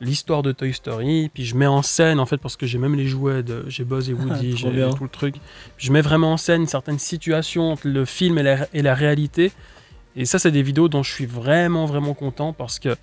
l'histoire 0.00 0.42
de 0.42 0.52
Toy 0.52 0.72
Story, 0.72 1.30
puis 1.32 1.44
je 1.44 1.54
mets 1.56 1.66
en 1.66 1.82
scène, 1.82 2.20
en 2.20 2.26
fait, 2.26 2.38
parce 2.38 2.56
que 2.56 2.66
j'ai 2.66 2.78
même 2.78 2.94
les 2.94 3.06
jouets 3.06 3.42
de 3.42 3.64
j'ai 3.68 3.84
Buzz 3.84 4.08
et 4.08 4.12
Woody, 4.14 4.56
j'ai 4.56 4.70
tout 4.96 5.04
le 5.04 5.08
truc. 5.10 5.36
Je 5.76 5.92
mets 5.92 6.00
vraiment 6.00 6.32
en 6.32 6.36
scène 6.36 6.66
certaines 6.66 6.98
situations 6.98 7.72
entre 7.72 7.86
le 7.88 8.04
film 8.04 8.38
et 8.38 8.42
la, 8.42 8.66
et 8.72 8.82
la 8.82 8.94
réalité. 8.94 9.52
Et 10.16 10.24
ça, 10.24 10.38
c'est 10.38 10.50
des 10.50 10.62
vidéos 10.62 10.88
dont 10.88 11.02
je 11.02 11.12
suis 11.12 11.26
vraiment, 11.26 11.84
vraiment 11.86 12.14
content, 12.14 12.52
parce 12.52 12.78
que 12.78 12.96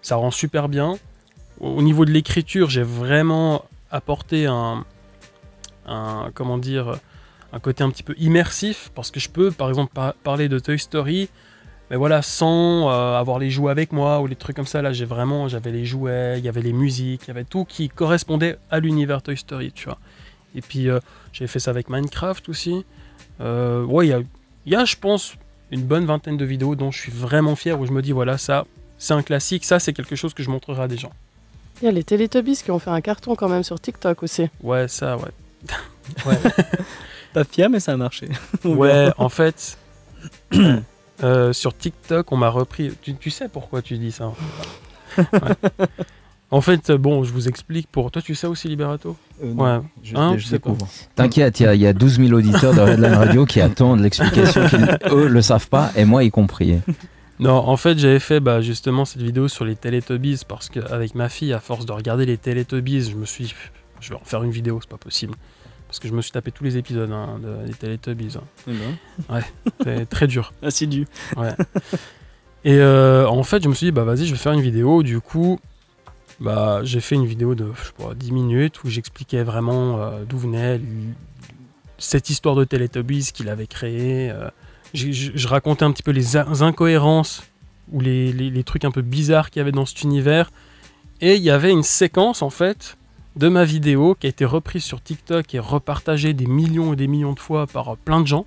ça 0.00 0.16
rend 0.16 0.30
super 0.30 0.68
bien. 0.68 0.98
Au 1.60 1.68
au 1.68 1.82
niveau 1.82 2.04
de 2.04 2.10
l'écriture, 2.10 2.70
j'ai 2.70 2.82
vraiment 2.82 3.64
apporté 3.90 4.46
un, 4.46 4.84
un 5.86 6.30
comment 6.34 6.58
dire 6.58 6.96
un 7.52 7.60
côté 7.60 7.84
un 7.84 7.90
petit 7.90 8.02
peu 8.02 8.14
immersif 8.18 8.90
parce 8.94 9.10
que 9.10 9.20
je 9.20 9.28
peux 9.28 9.50
par 9.50 9.68
exemple 9.68 9.92
par- 9.92 10.14
parler 10.14 10.48
de 10.48 10.58
Toy 10.58 10.78
Story 10.78 11.28
mais 11.92 11.98
voilà 11.98 12.22
sans 12.22 12.88
euh, 12.88 13.18
avoir 13.18 13.38
les 13.38 13.50
jouets 13.50 13.70
avec 13.70 13.92
moi 13.92 14.20
ou 14.20 14.26
les 14.26 14.34
trucs 14.34 14.56
comme 14.56 14.66
ça 14.66 14.80
là 14.80 14.94
j'ai 14.94 15.04
vraiment 15.04 15.46
j'avais 15.48 15.70
les 15.70 15.84
jouets 15.84 16.38
il 16.38 16.44
y 16.44 16.48
avait 16.48 16.62
les 16.62 16.72
musiques 16.72 17.24
il 17.24 17.28
y 17.28 17.30
avait 17.30 17.44
tout 17.44 17.66
qui 17.66 17.90
correspondait 17.90 18.56
à 18.70 18.80
l'univers 18.80 19.20
Toy 19.20 19.36
Story 19.36 19.72
tu 19.72 19.84
vois. 19.84 19.98
Et 20.54 20.62
puis 20.62 20.88
euh, 20.88 21.00
j'ai 21.34 21.46
fait 21.46 21.58
ça 21.58 21.70
avec 21.70 21.90
Minecraft 21.90 22.48
aussi. 22.48 22.86
Euh, 23.42 23.84
ouais 23.84 24.06
il 24.06 24.08
y 24.08 24.14
a, 24.14 24.20
il 24.64 24.72
y 24.72 24.74
a 24.74 24.86
je 24.86 24.96
pense 24.96 25.34
une 25.70 25.82
bonne 25.82 26.06
vingtaine 26.06 26.38
de 26.38 26.46
vidéos 26.46 26.76
dont 26.76 26.90
je 26.90 26.98
suis 26.98 27.12
vraiment 27.12 27.56
fier 27.56 27.78
où 27.78 27.84
je 27.84 27.92
me 27.92 28.00
dis 28.00 28.12
voilà 28.12 28.38
ça 28.38 28.64
c'est 28.96 29.12
un 29.12 29.22
classique 29.22 29.66
ça 29.66 29.78
c'est 29.78 29.92
quelque 29.92 30.16
chose 30.16 30.32
que 30.32 30.42
je 30.42 30.48
montrerai 30.48 30.84
à 30.84 30.88
des 30.88 30.96
gens. 30.96 31.12
Il 31.82 31.84
y 31.84 31.88
a 31.88 31.92
les 31.92 32.04
Teletubbies 32.04 32.62
qui 32.64 32.70
ont 32.70 32.78
fait 32.78 32.90
un 32.90 33.02
carton 33.02 33.36
quand 33.36 33.50
même 33.50 33.64
sur 33.64 33.78
TikTok 33.78 34.22
aussi. 34.22 34.48
ouais 34.62 34.88
ça 34.88 35.18
ouais. 35.18 35.30
Pas 37.34 37.44
fier, 37.44 37.70
mais 37.70 37.80
ça 37.80 37.92
a 37.92 37.96
marché. 37.96 38.28
Ouais, 38.62 39.10
en 39.16 39.30
fait, 39.30 39.78
euh, 41.22 41.52
sur 41.52 41.76
TikTok, 41.76 42.30
on 42.32 42.36
m'a 42.36 42.48
repris. 42.48 42.92
Tu, 43.02 43.14
tu 43.14 43.30
sais 43.30 43.48
pourquoi 43.48 43.82
tu 43.82 43.98
dis 43.98 44.12
ça 44.12 44.32
Ouais. 45.18 45.24
En 46.50 46.60
fait, 46.60 46.90
euh, 46.90 46.98
bon, 46.98 47.24
je 47.24 47.32
vous 47.32 47.48
explique 47.48 47.88
pour. 47.90 48.10
Toi, 48.10 48.20
tu 48.20 48.34
sais 48.34 48.46
aussi 48.46 48.68
Liberato? 48.68 49.16
Euh, 49.42 49.54
non, 49.54 49.64
Ouais. 49.64 49.80
Je, 50.02 50.16
Hein, 50.16 50.32
je 50.36 50.42
je 50.42 50.46
sais 50.48 50.58
pas. 50.58 50.70
découvre. 50.70 50.90
T'inquiète, 51.14 51.60
il 51.60 51.62
y, 51.62 51.66
a- 51.66 51.74
il 51.74 51.80
y 51.80 51.86
a 51.86 51.92
12 51.94 52.18
000 52.18 52.32
auditeurs 52.32 52.74
de 52.74 52.80
Redline 52.80 53.14
Radio 53.14 53.46
qui 53.46 53.60
attendent 53.62 54.00
l'explication, 54.00 54.66
qui 54.68 54.76
eux 55.10 55.28
le 55.28 55.42
savent 55.42 55.68
pas, 55.68 55.90
et 55.96 56.04
moi 56.04 56.24
y 56.24 56.30
compris. 56.30 56.78
Non, 57.40 57.54
en 57.56 57.76
fait, 57.78 57.98
j'avais 57.98 58.18
fait 58.20 58.40
bah, 58.40 58.60
justement 58.60 59.04
cette 59.06 59.22
vidéo 59.22 59.48
sur 59.48 59.64
les 59.64 59.76
Teletubbies 59.76 60.42
parce 60.46 60.68
qu'avec 60.68 61.14
ma 61.14 61.28
fille, 61.30 61.52
à 61.54 61.58
force 61.60 61.86
de 61.86 61.92
regarder 61.92 62.26
les 62.26 62.36
Teletubbies, 62.36 63.10
je 63.10 63.16
me 63.16 63.24
suis 63.24 63.44
dit, 63.44 63.54
je 64.00 64.10
vais 64.10 64.16
en 64.16 64.24
faire 64.24 64.42
une 64.42 64.50
vidéo, 64.50 64.78
c'est 64.82 64.90
pas 64.90 64.98
possible. 64.98 65.34
Parce 65.92 66.00
que 66.00 66.08
je 66.08 66.14
me 66.14 66.22
suis 66.22 66.32
tapé 66.32 66.50
tous 66.52 66.64
les 66.64 66.78
épisodes 66.78 67.12
hein, 67.12 67.38
de- 67.38 67.66
des 67.66 67.74
Teletubbies. 67.74 68.38
hein. 68.38 68.44
Eh 68.66 68.72
ben, 69.28 69.42
C'est 69.84 70.08
très 70.08 70.26
dur. 70.26 70.54
Assidu. 70.62 71.06
Et 72.64 72.76
euh, 72.78 73.26
en 73.28 73.42
fait, 73.42 73.62
je 73.62 73.68
me 73.68 73.74
suis 73.74 73.86
dit, 73.88 73.90
bah 73.92 74.04
vas-y, 74.04 74.24
je 74.24 74.32
vais 74.32 74.38
faire 74.38 74.52
une 74.52 74.62
vidéo. 74.62 75.02
Du 75.02 75.20
coup, 75.20 75.60
bah, 76.40 76.80
j'ai 76.84 77.00
fait 77.00 77.14
une 77.16 77.26
vidéo 77.26 77.54
de 77.54 77.66
je 77.76 77.84
sais 77.88 77.92
pas, 77.98 78.14
10 78.14 78.32
minutes 78.32 78.82
où 78.84 78.88
j'expliquais 78.88 79.42
vraiment 79.42 80.00
euh, 80.00 80.24
d'où 80.26 80.38
venait 80.38 80.80
cette 81.98 82.30
histoire 82.30 82.54
de 82.54 82.64
Teletubbies 82.64 83.30
qu'il 83.34 83.50
avait 83.50 83.66
créée. 83.66 84.30
euh, 84.30 84.48
je 84.94 85.46
racontais 85.48 85.84
un 85.84 85.92
petit 85.92 86.02
peu 86.02 86.10
les 86.12 86.36
in- 86.38 86.62
incohérences 86.62 87.42
ou 87.92 88.00
les, 88.00 88.32
les- 88.32 88.48
les 88.48 88.64
trucs 88.64 88.86
un 88.86 88.90
peu 88.92 89.02
bizarres 89.02 89.50
qu'il 89.50 89.60
y 89.60 89.62
avait 89.62 89.72
dans 89.72 89.84
cet 89.86 90.02
univers. 90.04 90.50
Et 91.20 91.34
il 91.36 91.42
y 91.42 91.50
avait 91.50 91.70
une 91.70 91.82
séquence, 91.82 92.40
en 92.40 92.50
fait, 92.50 92.96
de 93.36 93.48
ma 93.48 93.64
vidéo 93.64 94.14
qui 94.18 94.26
a 94.26 94.30
été 94.30 94.44
reprise 94.44 94.84
sur 94.84 95.02
TikTok 95.02 95.54
et 95.54 95.58
repartagée 95.58 96.34
des 96.34 96.46
millions 96.46 96.92
et 96.92 96.96
des 96.96 97.06
millions 97.06 97.32
de 97.32 97.40
fois 97.40 97.66
par 97.66 97.88
euh, 97.88 97.96
plein 98.02 98.20
de 98.20 98.26
gens, 98.26 98.46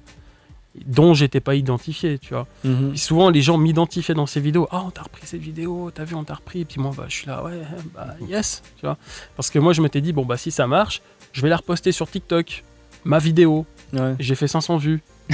dont 0.85 1.13
j'étais 1.13 1.39
pas 1.39 1.55
identifié, 1.55 2.19
tu 2.19 2.33
vois. 2.33 2.47
Mhm. 2.63 2.95
Souvent, 2.95 3.29
les 3.29 3.41
gens 3.41 3.57
m'identifiaient 3.57 4.13
dans 4.13 4.25
ces 4.25 4.39
vidéos. 4.39 4.67
Ah, 4.71 4.83
on 4.85 4.91
t'a 4.91 5.03
repris 5.03 5.25
cette 5.25 5.41
vidéo, 5.41 5.91
t'as 5.93 6.03
vu, 6.03 6.15
on 6.15 6.23
t'a 6.23 6.35
repris. 6.35 6.61
Et 6.61 6.65
puis 6.65 6.79
moi, 6.79 6.91
bah, 6.95 7.05
je 7.07 7.15
suis 7.15 7.27
là, 7.27 7.43
ouais, 7.43 7.61
bah, 7.95 8.15
yes, 8.27 8.61
tu 8.77 8.85
vois. 8.85 8.97
Parce 9.35 9.49
que 9.49 9.59
moi, 9.59 9.73
je 9.73 9.81
m'étais 9.81 10.01
dit, 10.01 10.13
bon, 10.13 10.25
bah, 10.25 10.37
si 10.37 10.51
ça 10.51 10.67
marche, 10.67 11.01
je 11.31 11.41
vais 11.41 11.49
la 11.49 11.57
reposter 11.57 11.91
sur 11.91 12.09
TikTok, 12.09 12.63
ma 13.03 13.19
vidéo. 13.19 13.65
Ouais, 13.93 14.15
J'ai 14.19 14.35
fait 14.35 14.47
500 14.47 14.77
vues. 14.77 15.01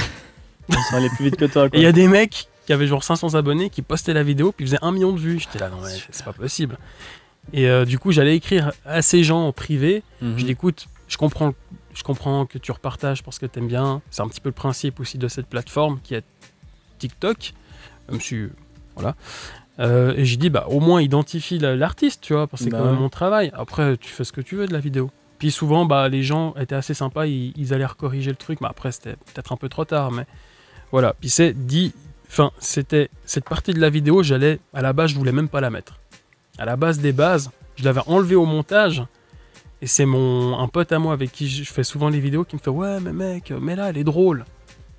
sera 0.70 0.96
aller 0.96 1.10
plus 1.16 1.26
vite 1.26 1.36
que 1.36 1.44
toi. 1.44 1.66
Et 1.72 1.78
il 1.78 1.82
y 1.82 1.86
a 1.86 1.92
des 1.92 2.08
mecs 2.08 2.48
qui 2.66 2.72
avaient 2.72 2.86
genre 2.86 3.02
500 3.04 3.34
abonnés 3.34 3.70
qui 3.70 3.82
postaient 3.82 4.14
la 4.14 4.22
vidéo, 4.22 4.52
puis 4.52 4.66
faisaient 4.66 4.82
un 4.82 4.92
million 4.92 5.12
de 5.12 5.18
vues. 5.18 5.40
J'étais 5.40 5.58
là, 5.58 5.68
non, 5.68 5.78
mais 5.82 5.90
c'est 6.10 6.24
pas 6.24 6.32
possible. 6.32 6.78
Et 7.52 7.68
euh, 7.68 7.84
du 7.84 7.98
coup, 7.98 8.12
j'allais 8.12 8.36
écrire 8.36 8.72
à 8.84 9.02
ces 9.02 9.24
gens 9.24 9.46
en 9.46 9.52
privé. 9.52 10.02
Mhm. 10.20 10.38
Je 10.38 10.44
dis, 10.44 10.50
écoute, 10.52 10.86
je 11.08 11.16
comprends, 11.16 11.54
je 11.94 12.02
comprends 12.02 12.46
que 12.46 12.58
tu 12.58 12.70
repartages 12.72 13.22
parce 13.22 13.38
que 13.38 13.46
t'aimes 13.46 13.68
bien. 13.68 14.00
C'est 14.10 14.22
un 14.22 14.28
petit 14.28 14.40
peu 14.40 14.48
le 14.48 14.54
principe 14.54 15.00
aussi 15.00 15.18
de 15.18 15.28
cette 15.28 15.46
plateforme 15.46 16.00
qui 16.02 16.14
est 16.14 16.24
TikTok. 16.98 17.52
Même 18.10 18.20
si, 18.20 18.46
voilà. 18.94 19.14
Euh, 19.80 20.14
et 20.16 20.24
j'ai 20.24 20.36
dit, 20.36 20.50
bah, 20.50 20.66
au 20.68 20.80
moins 20.80 21.00
identifie 21.00 21.58
la- 21.58 21.76
l'artiste, 21.76 22.20
tu 22.22 22.34
vois, 22.34 22.46
parce 22.46 22.60
que 22.62 22.64
c'est 22.66 22.70
Bah 22.70 22.78
quand 22.78 22.90
même 22.90 23.00
mon 23.00 23.08
travail. 23.08 23.50
Après, 23.54 23.96
tu 23.96 24.08
fais 24.10 24.24
ce 24.24 24.32
que 24.32 24.40
tu 24.40 24.54
veux 24.56 24.66
de 24.66 24.72
la 24.72 24.80
vidéo. 24.80 25.10
Puis 25.38 25.50
souvent, 25.50 25.84
bah, 25.86 26.08
les 26.08 26.22
gens 26.22 26.54
étaient 26.54 26.74
assez 26.74 26.94
sympas, 26.94 27.26
ils, 27.26 27.52
ils 27.56 27.74
allaient 27.74 27.86
corriger 27.98 28.30
le 28.30 28.36
truc, 28.36 28.60
mais 28.60 28.68
après, 28.68 28.92
c'était 28.92 29.14
peut-être 29.16 29.50
un 29.52 29.56
peu 29.56 29.68
trop 29.68 29.84
tard, 29.84 30.12
mais 30.12 30.26
voilà. 30.92 31.14
Puis 31.18 31.30
c'est 31.30 31.52
dit, 31.54 31.92
enfin, 32.28 32.52
c'était 32.60 33.08
cette 33.24 33.48
partie 33.48 33.72
de 33.72 33.80
la 33.80 33.90
vidéo, 33.90 34.22
j'allais, 34.22 34.60
à 34.72 34.82
la 34.82 34.92
base, 34.92 35.10
je 35.10 35.16
voulais 35.16 35.32
même 35.32 35.48
pas 35.48 35.60
la 35.60 35.70
mettre. 35.70 35.98
À 36.58 36.64
la 36.64 36.76
base 36.76 36.98
des 36.98 37.12
bases, 37.12 37.50
je 37.76 37.84
l'avais 37.84 38.02
enlevé 38.06 38.34
au 38.34 38.44
montage, 38.44 39.02
et 39.80 39.86
c'est 39.86 40.06
mon 40.06 40.58
un 40.58 40.68
pote 40.68 40.92
à 40.92 40.98
moi 40.98 41.12
avec 41.12 41.32
qui 41.32 41.48
je 41.48 41.64
fais 41.72 41.82
souvent 41.82 42.08
les 42.08 42.20
vidéos 42.20 42.44
qui 42.44 42.54
me 42.54 42.60
fait 42.60 42.70
ouais 42.70 43.00
mais 43.00 43.12
mec 43.12 43.52
mais 43.60 43.74
là 43.74 43.90
elle 43.90 43.98
est 43.98 44.04
drôle. 44.04 44.44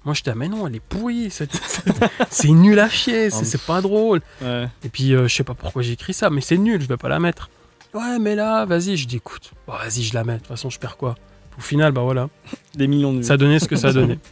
Moi 0.04 0.14
je 0.14 0.22
dis 0.24 0.30
ah, 0.30 0.36
mais 0.36 0.50
non 0.50 0.68
elle 0.68 0.76
est 0.76 0.82
pourrie 0.82 1.30
c'est 2.30 2.50
nul 2.50 2.78
à 2.80 2.90
chier 2.90 3.30
c'est 3.30 3.62
pas 3.62 3.80
drôle. 3.82 4.20
Ouais. 4.42 4.68
Et 4.84 4.90
puis 4.90 5.14
euh, 5.16 5.28
je 5.30 5.34
sais 5.36 5.46
pas 5.46 5.54
pourquoi 5.54 5.84
j'ai 5.84 5.94
écrit 5.94 6.14
ça 6.14 6.30
mais 6.30 6.42
c'est 6.42 6.58
nul 6.58 6.82
je 6.82 6.88
vais 6.88 6.98
pas 6.98 7.08
la 7.08 7.20
mettre. 7.20 7.50
Ouais 7.94 8.20
mais 8.20 8.36
là 8.36 8.66
vas-y 8.66 8.98
je 8.98 9.08
dis 9.08 9.16
écoute 9.18 9.52
bon, 9.68 9.74
vas-y 9.74 10.02
je 10.04 10.14
la 10.14 10.26
mets 10.26 10.34
de 10.34 10.38
toute 10.40 10.48
façon 10.48 10.70
je 10.70 10.80
perds 10.80 10.98
quoi? 10.98 11.16
Au 11.58 11.62
final 11.62 11.94
bah 11.94 12.02
voilà 12.02 12.28
Des 12.76 12.88
millions 12.88 13.14
de 13.14 13.20
vues. 13.20 13.24
ça 13.24 13.38
donnait 13.38 13.60
ce 13.60 13.70
que 13.70 13.78
ça 13.78 13.94
donnait. 13.94 14.20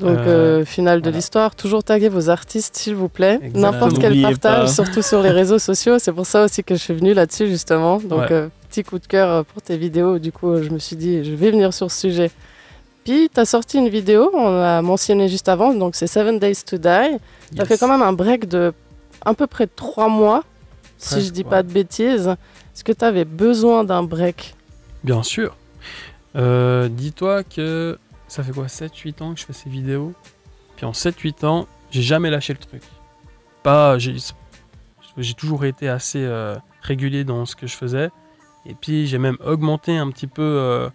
Donc, 0.00 0.18
Euh, 0.18 0.60
euh, 0.60 0.64
finale 0.64 1.02
de 1.02 1.10
l'histoire, 1.10 1.54
toujours 1.54 1.84
taguer 1.84 2.08
vos 2.08 2.30
artistes, 2.30 2.76
s'il 2.76 2.94
vous 2.94 3.08
plaît. 3.08 3.38
N'importe 3.54 3.98
quel 4.00 4.20
partage, 4.22 4.60
pas. 4.62 4.66
surtout 4.66 5.02
sur 5.02 5.22
les 5.22 5.30
réseaux 5.30 5.58
sociaux. 5.58 5.98
C'est 5.98 6.12
pour 6.12 6.26
ça 6.26 6.44
aussi 6.44 6.64
que 6.64 6.74
je 6.74 6.80
suis 6.80 6.94
venue 6.94 7.12
là-dessus, 7.14 7.46
justement. 7.48 7.98
Donc, 7.98 8.20
Ouais. 8.20 8.32
euh, 8.32 8.48
petit 8.68 8.82
coup 8.82 8.98
de 8.98 9.06
cœur 9.06 9.28
euh, 9.30 9.42
pour 9.42 9.60
tes 9.62 9.76
vidéos. 9.76 10.18
Du 10.18 10.32
coup, 10.32 10.62
je 10.62 10.70
me 10.70 10.78
suis 10.78 10.96
dit, 10.96 11.22
je 11.24 11.32
vais 11.34 11.50
venir 11.50 11.72
sur 11.74 11.90
ce 11.90 12.00
sujet. 12.00 12.30
Puis, 13.04 13.30
tu 13.32 13.40
as 13.40 13.44
sorti 13.44 13.78
une 13.78 13.88
vidéo, 13.88 14.30
on 14.34 14.50
l'a 14.50 14.82
mentionné 14.82 15.28
juste 15.28 15.48
avant, 15.48 15.72
donc 15.74 15.94
c'est 15.96 16.06
Seven 16.06 16.38
Days 16.38 16.56
to 16.66 16.76
Die. 16.76 17.18
Tu 17.54 17.60
as 17.60 17.64
fait 17.64 17.78
quand 17.78 17.88
même 17.88 18.02
un 18.02 18.12
break 18.12 18.46
de 18.48 18.72
à 19.24 19.34
peu 19.34 19.46
près 19.46 19.66
trois 19.66 20.08
mois, 20.08 20.44
si 20.98 21.20
je 21.22 21.30
dis 21.30 21.42
ouais. 21.42 21.48
pas 21.50 21.62
de 21.62 21.70
bêtises. 21.72 22.28
Est-ce 22.28 22.84
que 22.84 22.92
tu 22.92 23.04
avais 23.04 23.24
besoin 23.24 23.84
d'un 23.84 24.02
break? 24.02 24.54
Bien 25.04 25.22
sûr. 25.22 25.56
Euh, 26.36 26.88
Dis-toi 26.88 27.42
que 27.42 27.98
ça 28.30 28.44
fait 28.44 28.52
quoi 28.52 28.66
7-8 28.66 29.22
ans 29.24 29.34
que 29.34 29.40
je 29.40 29.44
fais 29.44 29.52
ces 29.52 29.68
vidéos? 29.68 30.14
Puis 30.76 30.86
en 30.86 30.92
7-8 30.92 31.44
ans, 31.46 31.66
j'ai 31.90 32.00
jamais 32.00 32.30
lâché 32.30 32.52
le 32.52 32.60
truc. 32.60 32.82
Pas, 33.64 33.98
j'ai 33.98 35.34
toujours 35.34 35.64
été 35.64 35.88
assez 35.88 36.22
euh, 36.22 36.56
régulier 36.80 37.24
dans 37.24 37.44
ce 37.44 37.56
que 37.56 37.66
je 37.66 37.74
faisais. 37.74 38.10
Et 38.66 38.74
puis 38.74 39.08
j'ai 39.08 39.18
même 39.18 39.36
augmenté 39.44 39.96
un 39.96 40.08
petit 40.12 40.28
peu 40.28 40.42
euh, 40.42 40.88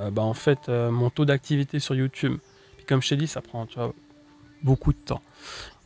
euh, 0.00 0.10
bah, 0.12 0.22
en 0.22 0.34
fait, 0.34 0.68
mon 0.68 1.10
taux 1.10 1.24
d'activité 1.24 1.80
sur 1.80 1.96
YouTube. 1.96 2.38
Puis 2.76 2.86
comme 2.86 3.02
je 3.02 3.08
t'ai 3.08 3.16
dit, 3.16 3.26
ça 3.26 3.40
prend 3.40 3.66
tu 3.66 3.74
vois, 3.74 3.92
beaucoup 4.62 4.92
de 4.92 4.98
temps. 4.98 5.22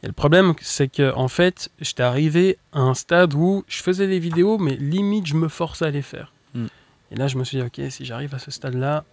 Et 0.02 0.08
le 0.08 0.12
problème, 0.12 0.52
c'est 0.60 0.88
que 0.88 1.14
en 1.14 1.28
fait, 1.28 1.70
j'étais 1.80 2.02
arrivé 2.02 2.58
à 2.74 2.80
un 2.80 2.92
stade 2.92 3.32
où 3.32 3.64
je 3.66 3.82
faisais 3.82 4.08
des 4.08 4.18
vidéos, 4.18 4.58
mais 4.58 4.76
limite, 4.76 5.26
je 5.26 5.36
me 5.36 5.48
forçais 5.48 5.86
à 5.86 5.90
les 5.90 6.02
faire. 6.02 6.34
Mm. 6.52 6.66
Et 7.12 7.16
là, 7.16 7.28
je 7.28 7.38
me 7.38 7.44
suis 7.44 7.56
dit, 7.56 7.64
ok, 7.64 7.90
si 7.90 8.04
j'arrive 8.04 8.34
à 8.34 8.38
ce 8.38 8.50
stade-là, 8.50 9.06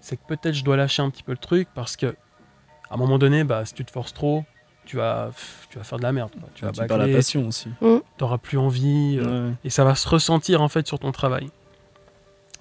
c'est 0.00 0.16
que 0.16 0.26
peut-être 0.26 0.54
je 0.54 0.64
dois 0.64 0.76
lâcher 0.76 1.02
un 1.02 1.10
petit 1.10 1.22
peu 1.22 1.32
le 1.32 1.38
truc 1.38 1.68
parce 1.74 1.96
que 1.96 2.06
à 2.90 2.94
un 2.94 2.96
moment 2.96 3.18
donné, 3.18 3.44
bah, 3.44 3.64
si 3.64 3.74
tu 3.74 3.84
te 3.84 3.90
forces 3.90 4.14
trop, 4.14 4.44
tu 4.86 4.96
vas, 4.96 5.30
tu 5.68 5.76
vas 5.78 5.84
faire 5.84 5.98
de 5.98 6.02
la 6.04 6.12
merde. 6.12 6.30
quoi. 6.40 6.48
Tu 6.54 6.64
vas 6.64 6.72
Tu 6.72 6.78
perds 6.78 6.88
la 6.96 7.04
bâcler, 7.04 7.14
passion 7.14 7.46
aussi. 7.46 7.68
t'auras 8.16 8.38
plus 8.38 8.56
envie. 8.58 9.18
euh, 9.20 9.48
Ouais. 9.50 9.54
et 9.64 9.70
ça 9.70 9.84
va 9.84 9.94
se 9.94 10.08
ressentir 10.08 10.62
en 10.62 10.68
fait 10.68 10.86
sur 10.86 10.98
ton 10.98 11.12
travail. 11.12 11.50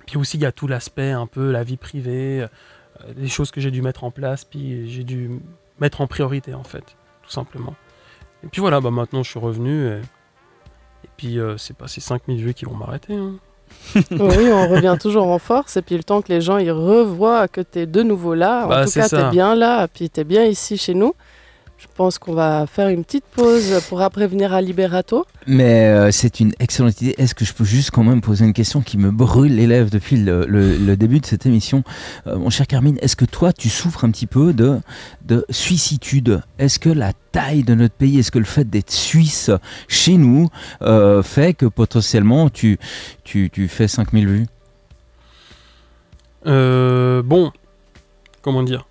Puis 0.06 0.18
aussi, 0.18 0.38
il 0.38 0.44
y 0.44 0.46
a 0.46 0.52
tout 0.52 0.68
l'aspect 0.68 1.12
un 1.12 1.28
peu 1.28 1.52
la 1.52 1.64
vie 1.64 1.78
privée, 1.78 2.46
euh, 3.06 3.14
des 3.14 3.28
choses 3.28 3.52
que 3.52 3.62
j'ai 3.62 3.72
dû 3.72 3.82
mettre 3.82 4.04
en 4.04 4.12
place, 4.12 4.44
puis 4.46 4.90
j'ai 4.90 5.04
dû 5.04 5.40
mettre 5.80 6.02
en 6.02 6.08
priorité 6.08 6.54
en 6.54 6.64
fait, 6.64 6.96
tout 7.24 7.30
simplement. 7.30 7.76
Et 8.44 8.48
puis 8.48 8.62
voilà, 8.62 8.80
bah 8.82 8.92
maintenant 8.92 9.24
je 9.24 9.30
suis 9.30 9.40
revenu 9.40 9.88
et, 9.88 9.98
et 11.04 11.10
puis 11.18 11.40
euh, 11.40 11.58
c'est 11.58 11.76
pas 11.76 11.88
ces 11.88 12.02
5000 12.02 12.42
vues 12.44 12.54
qui 12.54 12.66
vont 12.66 12.76
m'arrêter. 12.76 13.16
hein. 13.16 13.36
oui, 14.12 14.52
on 14.52 14.68
revient 14.70 14.96
toujours 15.00 15.28
en 15.28 15.40
force. 15.40 15.78
Et 15.78 15.82
puis 15.82 15.96
le 15.98 16.04
temps 16.04 16.22
que 16.22 16.30
les 16.30 16.42
gens 16.42 16.58
ils 16.58 16.72
revoient 16.72 17.48
que 17.48 17.62
tu 17.62 17.80
es 17.80 17.86
de 17.86 18.04
nouveau 18.04 18.34
là, 18.34 18.66
en 18.66 18.68
Bah, 18.70 18.86
tout 18.86 18.92
cas, 18.92 19.08
tu 19.10 19.16
es 19.16 19.30
bien 19.32 19.56
là, 19.56 19.88
puis 19.88 20.10
tu 20.10 20.20
es 20.20 20.24
bien 20.24 20.44
ici 20.46 20.78
chez 20.78 20.94
nous. 20.94 21.14
Je 21.80 21.86
pense 21.96 22.18
qu'on 22.18 22.34
va 22.34 22.66
faire 22.66 22.88
une 22.90 23.04
petite 23.04 23.24
pause 23.26 23.80
pour 23.88 24.02
après 24.02 24.26
venir 24.26 24.52
à 24.52 24.62
Liberato. 24.62 25.26
Mais 25.46 25.86
euh, 25.86 26.12
c'est 26.12 26.40
une 26.40 26.52
excellente 26.60 27.00
idée. 27.02 27.14
Est-ce 27.20 27.36
que 27.36 27.46
je 27.46 27.54
peux 27.54 27.66
juste 27.66 27.92
quand 27.92 28.04
même 28.04 28.20
poser 28.20 28.46
une 28.46 28.54
question 28.54 28.82
qui 28.82 28.98
me 28.98 29.12
brûle 29.12 29.56
les 29.56 29.68
lèvres 29.68 29.92
depuis 29.92 30.18
le, 30.18 30.46
le- 30.48 30.76
le 30.76 30.98
début 30.98 31.20
de 31.20 31.26
cette 31.28 31.46
émission? 31.46 31.84
Euh, 32.26 32.38
Mon 32.38 32.50
cher 32.50 32.66
Carmine, 32.66 32.98
est-ce 33.02 33.16
que 33.16 33.26
toi, 33.26 33.54
tu 33.54 33.70
souffres 33.70 34.06
un 34.06 34.10
petit 34.12 34.26
peu 34.26 34.54
de, 34.54 34.80
de 35.26 35.46
suissitude 35.52 36.42
Est-ce 36.58 36.80
que 36.80 36.90
la 36.90 37.14
taille 37.32 37.62
de 37.64 37.76
notre 37.76 37.94
pays, 37.94 38.18
est-ce 38.18 38.32
que 38.32 38.40
le 38.40 38.46
fait 38.46 38.68
d'être 38.68 38.92
suisse 38.92 39.52
chez 39.88 40.18
nous 40.18 40.50
euh, 40.82 41.22
fait 41.22 41.54
que 41.54 41.68
potentiellement 41.68 42.50
tu, 42.50 42.80
tu, 43.24 43.52
tu 43.52 43.68
fais 43.68 43.88
5000 43.88 44.28
vues? 44.28 44.46
Euh, 46.48 47.22
bon, 47.22 47.52
comment 48.42 48.64
dire? 48.64 48.88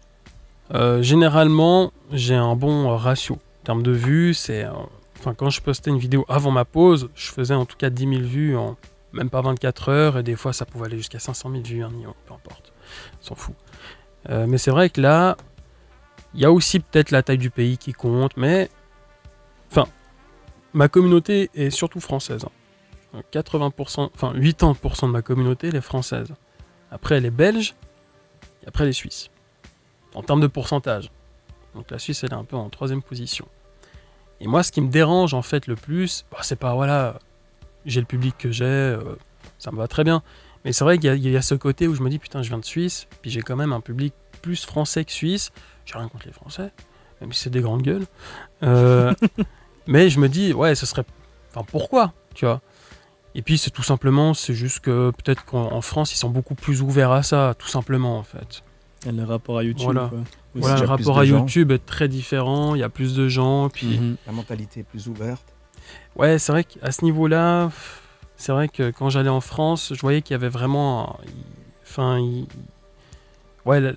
Euh, 0.75 1.03
Généralement, 1.03 1.93
j'ai 2.13 2.35
un 2.35 2.57
bon 2.57 2.91
euh, 2.91 2.97
ratio. 2.97 3.35
En 3.35 3.65
termes 3.65 3.83
de 3.83 3.93
vues, 3.93 4.35
c'est. 4.35 4.65
euh, 4.65 4.71
Enfin, 5.19 5.35
quand 5.35 5.49
je 5.51 5.61
postais 5.63 5.91
une 5.91 5.99
vidéo 5.99 6.25
avant 6.29 6.51
ma 6.51 6.65
pause, 6.65 7.09
je 7.15 7.33
faisais 7.33 7.55
en 7.55 7.65
tout 7.65 7.77
cas 7.77 7.89
10 7.91 8.07
000 8.07 8.21
vues 8.23 8.57
en 8.57 8.77
même 9.13 9.31
pas 9.31 9.41
24 9.41 9.89
heures, 9.89 10.19
et 10.19 10.23
des 10.23 10.37
fois 10.37 10.53
ça 10.53 10.67
pouvait 10.67 10.87
aller 10.87 10.99
jusqu'à 10.99 11.19
500 11.19 11.51
000 11.51 11.63
vues, 11.65 11.83
un 11.83 11.89
million, 11.89 12.15
peu 12.27 12.35
importe. 12.35 12.73
S'en 13.21 13.35
fout. 13.35 13.55
Mais 14.29 14.59
c'est 14.59 14.71
vrai 14.71 14.91
que 14.91 15.01
là, 15.01 15.37
il 16.35 16.41
y 16.41 16.45
a 16.45 16.53
aussi 16.53 16.81
peut-être 16.81 17.11
la 17.13 17.23
taille 17.23 17.39
du 17.39 17.51
pays 17.51 17.79
qui 17.79 17.93
compte, 17.93 18.37
mais. 18.37 18.69
Enfin, 19.71 19.87
ma 20.75 20.89
communauté 20.89 21.51
est 21.55 21.71
surtout 21.71 22.01
française. 22.01 22.45
hein. 23.15 23.23
80%, 23.33 24.11
enfin 24.15 24.35
80% 24.35 25.07
de 25.07 25.13
ma 25.13 25.23
communauté, 25.23 25.69
elle 25.69 25.77
est 25.77 25.81
française. 25.81 26.29
Après, 26.91 27.17
elle 27.17 27.25
est 27.25 27.31
belge, 27.31 27.75
et 28.63 28.69
après, 28.69 28.85
elle 28.85 28.91
est 28.91 28.93
suisse. 28.93 29.31
En 30.17 30.23
termes 30.23 30.41
de 30.41 30.47
pourcentage. 30.47 31.11
Donc 31.75 31.91
la 31.91 31.99
Suisse, 31.99 32.25
elle 32.25 32.31
est 32.33 32.35
un 32.37 32.45
peu 32.45 32.57
en 32.57 32.69
troisième 32.71 33.03
position. 33.03 33.47
Et 34.41 34.49
moi, 34.49 34.63
ce 34.63 34.73
qui 34.73 34.81
me 34.81 34.89
dérange, 34.89 35.35
en 35.35 35.43
fait, 35.43 35.67
le 35.67 35.77
plus, 35.77 36.25
bah, 36.31 36.39
c'est 36.43 36.57
pas, 36.59 36.75
voilà, 36.75 37.19
j'ai 37.85 38.01
le 38.01 38.07
public 38.07 38.35
que 38.39 38.51
j'ai, 38.51 38.65
euh, 38.65 38.99
ça 39.59 39.71
me 39.71 39.77
va 39.77 39.87
très 39.89 40.03
bien. 40.05 40.23
Mais 40.65 40.73
c'est 40.73 40.85
vrai 40.85 40.99
qu'il 40.99 41.07
y, 41.07 41.11
a- 41.11 41.15
il 41.15 41.29
y 41.31 41.37
a 41.37 41.43
ce 41.43 41.55
côté 41.55 41.87
où 41.87 41.95
je 41.95 42.03
me 42.03 42.09
dis, 42.11 42.19
putain, 42.19 42.43
je 42.43 42.49
viens 42.49 42.59
de 42.59 42.65
Suisse, 42.65 43.07
puis 43.23 43.31
j'ai 43.31 43.41
quand 43.43 43.57
même 43.57 43.73
un 43.73 43.81
public 43.81 44.13
plus 44.43 44.65
français 44.65 45.05
que 45.05 45.13
suisse. 45.13 45.53
J'ai 45.85 45.97
rien 45.99 46.09
contre 46.09 46.27
les 46.27 46.33
Français, 46.33 46.71
même 47.21 47.33
si 47.33 47.41
c'est 47.43 47.51
des 47.51 47.61
grandes 47.61 47.83
gueules. 47.83 48.07
Euh, 48.63 49.15
mais 49.87 50.11
je 50.11 50.19
me 50.19 50.29
dis, 50.29 50.53
ouais, 50.53 50.75
ce 50.75 50.87
serait. 50.87 51.05
Enfin, 51.51 51.65
pourquoi, 51.71 52.13
tu 52.35 52.45
vois? 52.47 52.61
Et 53.35 53.43
puis 53.43 53.59
c'est 53.59 53.71
tout 53.71 53.83
simplement, 53.83 54.35
c'est 54.35 54.55
juste 54.55 54.81
que 54.81 55.11
peut-être 55.11 55.45
qu'en 55.45 55.71
en 55.73 55.81
France, 55.83 56.13
ils 56.13 56.17
sont 56.19 56.31
beaucoup 56.31 56.55
plus 56.55 56.81
ouverts 56.83 57.13
à 57.13 57.23
ça, 57.23 57.55
tout 57.59 57.69
simplement 57.69 58.19
en 58.19 58.23
fait. 58.23 58.63
Le 59.05 59.25
rapport 59.25 59.59
à 59.59 59.63
YouTube. 59.65 59.85
Voilà. 59.85 60.09
quoi. 60.09 60.19
Aussi. 60.19 60.27
voilà, 60.55 60.77
il 60.77 60.79
y 60.79 60.83
le 60.83 60.89
rapport 60.89 61.19
à 61.19 61.25
gens. 61.25 61.39
YouTube 61.41 61.71
est 61.71 61.85
très 61.85 62.09
différent, 62.09 62.75
il 62.75 62.81
y 62.81 62.83
a 62.85 62.89
plus 62.89 63.15
de 63.15 63.29
gens, 63.29 63.69
puis 63.69 63.99
Mhm. 63.99 64.17
La 64.27 64.33
mentalité 64.33 64.81
est 64.81 64.85
plus 64.85 65.07
ouverte. 65.09 65.45
ouais, 66.17 66.39
c'est 66.39 66.51
vrai 66.53 66.65
qu'à 66.65 66.91
ce 66.91 67.05
niveau-là, 67.05 67.71
c'est 68.37 68.53
vrai 68.53 68.69
que 68.69 68.91
quand 68.91 69.11
j'allais 69.11 69.29
en 69.29 69.41
France, 69.43 69.93
je 69.95 70.01
voyais 70.01 70.23
qu'il 70.23 70.33
y 70.33 70.37
avait 70.37 70.49
vraiment, 70.49 71.19
enfin, 71.83 72.19
il- 72.19 72.47
ouais, 73.67 73.95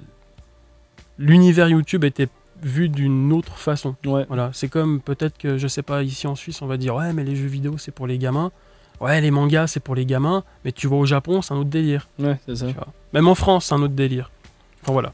l'univers 1.18 1.70
YouTube 1.70 2.04
était 2.04 2.28
vu 2.62 2.90
d'une 2.90 3.32
autre 3.32 3.58
façon. 3.58 3.96
Ouais. 4.06 4.26
Voilà, 4.28 4.50
c'est 4.54 4.68
comme 4.68 5.00
peut-être 5.00 5.38
que, 5.38 5.58
je 5.58 5.68
sais 5.68 5.82
pas, 5.82 6.04
ici 6.04 6.28
en 6.28 6.36
Suisse, 6.36 6.62
on 6.62 6.68
va 6.68 6.78
dire, 6.78 6.96
ouais, 6.96 7.14
mais 7.14 7.24
les 7.24 7.36
jeux 7.36 7.48
vidéo, 7.48 7.78
c'est 7.78 7.92
pour 7.92 8.06
les 8.08 8.18
gamins. 8.18 8.52
Ouais, 9.00 9.22
les 9.22 9.32
mangas, 9.32 9.68
c'est 9.68 9.80
pour 9.80 9.96
les 9.96 10.06
gamins. 10.06 10.44
Mais 10.66 10.74
tu 10.74 10.88
vas 10.88 10.98
au 10.98 11.06
Japon, 11.06 11.42
c'est 11.42 11.54
un 11.54 11.58
autre 11.58 11.70
délire. 11.70 12.10
Ouais, 12.20 12.38
c'est 12.46 12.58
ça. 12.58 12.66
vois. 12.68 12.88
Même 13.14 13.30
en 13.30 13.36
France, 13.36 13.66
c'est 13.68 13.76
un 13.76 13.82
autre 13.82 13.94
délire. 13.94 14.30
Voilà. 14.86 15.13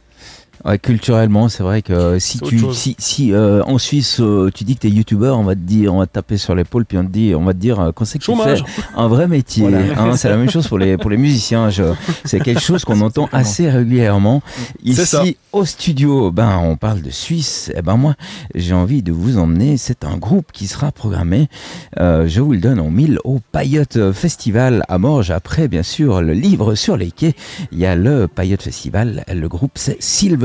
Ouais, 0.63 0.79
culturellement, 0.79 1.49
c'est 1.49 1.61
vrai 1.63 1.81
que 1.81 2.17
si 2.19 2.39
tu, 2.39 2.59
si, 2.73 2.95
si 2.97 3.33
euh, 3.33 3.61
en 3.65 3.77
Suisse 3.77 4.19
euh, 4.19 4.49
tu 4.53 4.63
dis 4.63 4.75
que 4.75 4.81
t'es 4.81 4.89
youtubeur, 4.89 5.37
on 5.37 5.43
va 5.43 5.53
te 5.53 5.59
dire, 5.59 5.93
on 5.93 5.99
va 5.99 6.07
te 6.07 6.13
taper 6.13 6.37
sur 6.37 6.55
l'épaule, 6.55 6.85
puis 6.85 6.97
on 6.97 7.03
te 7.05 7.11
dit, 7.11 7.33
on 7.35 7.43
va 7.43 7.53
te 7.53 7.59
dire 7.59 7.79
euh, 7.79 7.91
quand 7.91 8.05
c'est 8.05 8.17
que 8.19 8.23
tu 8.23 8.31
fais 8.43 8.55
un 8.95 9.07
vrai 9.07 9.27
métier. 9.27 9.67
Voilà. 9.69 9.79
hein. 10.01 10.17
c'est 10.17 10.29
la 10.29 10.37
même 10.37 10.49
chose 10.49 10.67
pour 10.67 10.77
les 10.79 10.97
pour 10.97 11.09
les 11.11 11.17
musiciens. 11.17 11.69
Je- 11.69 11.83
C'est 12.23 12.39
quelque 12.39 12.61
chose 12.61 12.83
qu'on 12.85 13.01
entend 13.09 13.29
assez 13.31 13.69
régulièrement 13.69 14.41
ça. 14.93 15.23
ici 15.23 15.37
au 15.51 15.65
studio. 15.65 16.31
Ben, 16.31 16.57
on 16.63 16.77
parle 16.77 17.01
de 17.01 17.09
Suisse. 17.11 17.71
Et 17.75 17.81
ben 17.81 17.95
moi, 17.97 18.15
j'ai 18.55 18.73
envie 18.73 19.03
de 19.03 19.11
vous 19.11 19.37
emmener. 19.37 19.77
C'est 19.77 20.03
un 20.03 20.17
groupe 20.17 20.51
qui 20.51 20.67
sera 20.67 20.91
programmé. 20.91 21.47
euh, 21.99 22.27
je 22.27 22.41
vous 22.41 22.53
le 22.53 22.59
donne 22.59 22.79
en 22.79 22.89
mille 22.89 23.19
au 23.23 23.39
Payotte 23.51 24.11
Festival 24.13 24.83
à 24.87 24.97
Morges. 24.97 25.31
Après, 25.31 25.67
bien 25.67 25.83
sûr, 25.83 26.21
le 26.21 26.33
livre 26.33 26.75
sur 26.75 26.97
les 26.97 27.11
quais. 27.11 27.35
Il 27.71 27.77
y 27.79 27.85
a 27.85 27.95
le 27.95 28.27
Payotte 28.27 28.61
Festival. 28.63 29.23
Le 29.31 29.47
groupe, 29.47 29.73
c'est 29.75 30.01
Silver 30.01 30.44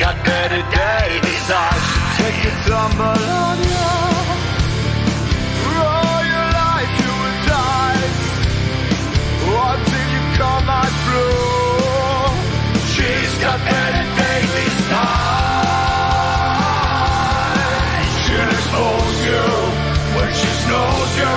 got 0.00 0.24
better 0.24 0.62
let 1.48 1.82
you 1.94 2.24
take 2.24 2.44
a 2.44 2.68
tumble 2.68 3.04
on 3.04 3.58
you. 3.62 3.79
knows 20.70 21.10
you. 21.20 21.34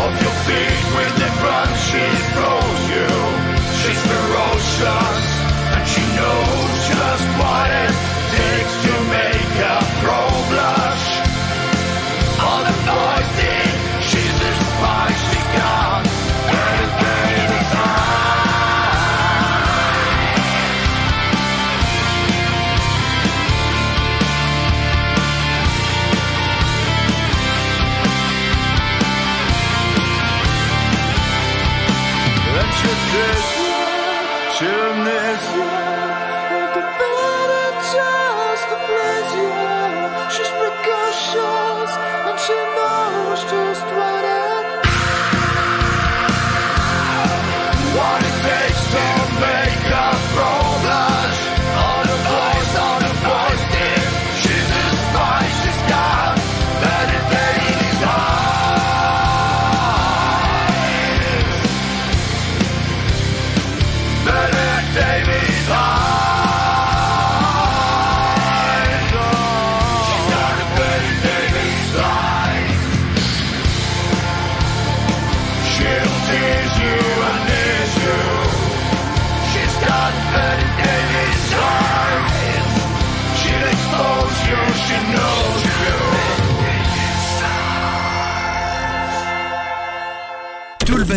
Off 0.00 0.14
your 0.24 0.36
feet 0.46 0.82
with 0.96 1.12
the 1.20 1.30
run, 1.44 1.68
she 1.88 2.04
throws 2.32 2.82
you. 2.94 3.08
She's 3.80 4.02
ferocious, 4.10 5.22
and 5.74 5.84
she 5.92 6.04
knows 6.18 6.72
just 6.92 7.26
what 7.40 7.68
it 7.84 7.94
takes 8.36 8.74
to 8.86 8.94
make 9.16 9.52
a 9.74 9.78
pro 10.00 10.22
blush. 10.50 11.06
All 12.44 12.62
the 12.68 12.76
boys 12.88 13.28
think 13.38 13.72
she's 14.08 14.36
a 14.50 14.54
spy, 14.70 15.06
she's 15.28 15.48
gone. 15.58 17.05
Plaisir 33.16 33.45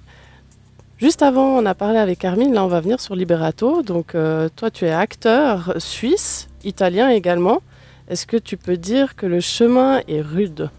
Juste 0.98 1.22
avant, 1.22 1.56
on 1.56 1.64
a 1.64 1.76
parlé 1.76 1.98
avec 1.98 2.18
Carmine. 2.18 2.52
Là, 2.52 2.64
on 2.64 2.68
va 2.68 2.80
venir 2.80 3.00
sur 3.00 3.14
Liberato. 3.14 3.82
Donc, 3.82 4.16
euh, 4.16 4.48
toi, 4.56 4.72
tu 4.72 4.84
es 4.84 4.90
acteur 4.90 5.74
suisse, 5.78 6.48
italien 6.64 7.10
également. 7.10 7.62
Est-ce 8.08 8.26
que 8.26 8.36
tu 8.36 8.56
peux 8.56 8.76
dire 8.76 9.14
que 9.14 9.26
le 9.26 9.38
chemin 9.38 10.00
est 10.08 10.22
rude? 10.22 10.70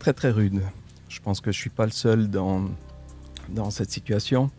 Très 0.00 0.12
très 0.12 0.30
rude. 0.30 0.62
Je 1.08 1.20
pense 1.20 1.40
que 1.40 1.52
je 1.52 1.58
suis 1.58 1.70
pas 1.70 1.84
le 1.84 1.92
seul 1.92 2.28
dans, 2.28 2.62
dans 3.48 3.70
cette 3.70 3.92
situation. 3.92 4.50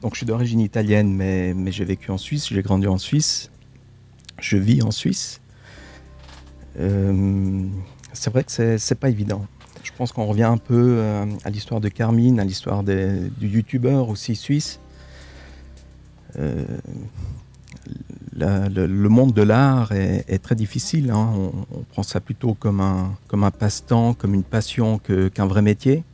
Donc 0.00 0.14
je 0.14 0.18
suis 0.18 0.26
d'origine 0.26 0.60
italienne, 0.60 1.12
mais, 1.12 1.54
mais 1.54 1.72
j'ai 1.72 1.84
vécu 1.84 2.12
en 2.12 2.18
Suisse, 2.18 2.48
j'ai 2.48 2.62
grandi 2.62 2.86
en 2.86 2.98
Suisse. 2.98 3.50
Je 4.38 4.56
vis 4.56 4.82
en 4.82 4.90
Suisse. 4.90 5.40
Euh, 6.78 7.66
c'est 8.12 8.30
vrai 8.30 8.44
que 8.44 8.78
c'est 8.78 8.94
pas 8.94 9.08
évident. 9.08 9.46
Je 9.82 9.92
pense 9.96 10.12
qu'on 10.12 10.26
revient 10.26 10.42
un 10.44 10.58
peu 10.58 10.96
euh, 10.98 11.26
à 11.44 11.50
l'histoire 11.50 11.80
de 11.80 11.88
Carmine, 11.88 12.40
à 12.40 12.44
l'histoire 12.44 12.82
du 12.82 13.30
youtubeur 13.40 14.08
aussi 14.08 14.34
suisse. 14.34 14.80
Euh, 16.38 16.64
le, 18.34 19.08
monde 19.08 19.32
de 19.32 19.42
l'art 19.42 19.92
est, 19.92 20.42
très 20.42 20.54
difficile. 20.54 21.10
hein. 21.10 21.32
On, 21.72 21.82
prend 21.82 22.02
ça 22.02 22.20
plutôt 22.20 22.54
comme 22.54 22.80
un, 22.80 23.50
passe-temps, 23.50 24.14
comme 24.14 24.34
une 24.34 24.42
passion 24.42 24.98
qu'un 24.98 25.46
vrai 25.46 25.62
métier. 25.62 26.04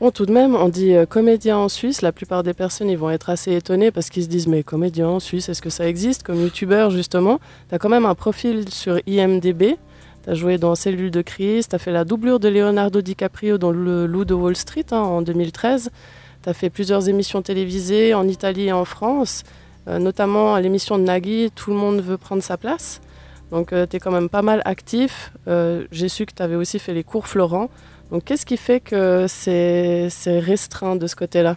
Bon, 0.00 0.12
tout 0.12 0.26
de 0.26 0.32
même, 0.32 0.54
on 0.54 0.68
dit 0.68 0.94
euh, 0.94 1.06
comédien 1.06 1.58
en 1.58 1.68
Suisse. 1.68 2.02
La 2.02 2.12
plupart 2.12 2.44
des 2.44 2.54
personnes, 2.54 2.88
ils 2.88 2.96
vont 2.96 3.10
être 3.10 3.30
assez 3.30 3.52
étonnés 3.56 3.90
parce 3.90 4.10
qu'ils 4.10 4.22
se 4.22 4.28
disent 4.28 4.46
Mais 4.46 4.62
comédien 4.62 5.08
en 5.08 5.18
Suisse, 5.18 5.48
est-ce 5.48 5.60
que 5.60 5.70
ça 5.70 5.88
existe 5.88 6.22
Comme 6.22 6.40
youtubeur, 6.40 6.90
justement, 6.90 7.40
tu 7.68 7.74
as 7.74 7.80
quand 7.80 7.88
même 7.88 8.06
un 8.06 8.14
profil 8.14 8.68
sur 8.68 9.00
IMDB. 9.08 9.76
Tu 10.22 10.30
as 10.30 10.34
joué 10.34 10.56
dans 10.56 10.76
Cellule 10.76 11.10
de 11.10 11.20
crise, 11.20 11.66
tu 11.66 11.74
as 11.74 11.80
fait 11.80 11.90
la 11.90 12.04
doublure 12.04 12.38
de 12.38 12.48
Leonardo 12.48 13.00
DiCaprio 13.00 13.58
dans 13.58 13.72
Le 13.72 14.06
Loup 14.06 14.24
de 14.24 14.34
Wall 14.34 14.54
Street 14.54 14.86
hein, 14.92 14.98
en 14.98 15.20
2013. 15.20 15.90
Tu 16.44 16.48
as 16.48 16.54
fait 16.54 16.70
plusieurs 16.70 17.08
émissions 17.08 17.42
télévisées 17.42 18.14
en 18.14 18.28
Italie 18.28 18.68
et 18.68 18.72
en 18.72 18.84
France, 18.84 19.42
euh, 19.88 19.98
notamment 19.98 20.54
à 20.54 20.60
l'émission 20.60 20.96
de 20.96 21.02
Nagui 21.02 21.50
Tout 21.56 21.70
le 21.70 21.76
monde 21.76 22.00
veut 22.02 22.18
prendre 22.18 22.44
sa 22.44 22.56
place. 22.56 23.00
Donc, 23.50 23.70
tu 23.70 23.96
es 23.96 23.98
quand 23.98 24.12
même 24.12 24.28
pas 24.28 24.42
mal 24.42 24.62
actif. 24.64 25.32
Euh, 25.48 25.86
J'ai 25.90 26.08
su 26.08 26.24
que 26.24 26.34
tu 26.34 26.42
avais 26.42 26.54
aussi 26.54 26.78
fait 26.78 26.94
les 26.94 27.02
cours 27.02 27.26
Florent. 27.26 27.68
Donc 28.10 28.24
qu'est-ce 28.24 28.46
qui 28.46 28.56
fait 28.56 28.80
que 28.80 29.26
c'est 29.28 30.08
restreint 30.40 30.96
de 30.96 31.06
ce 31.06 31.14
côté-là? 31.16 31.56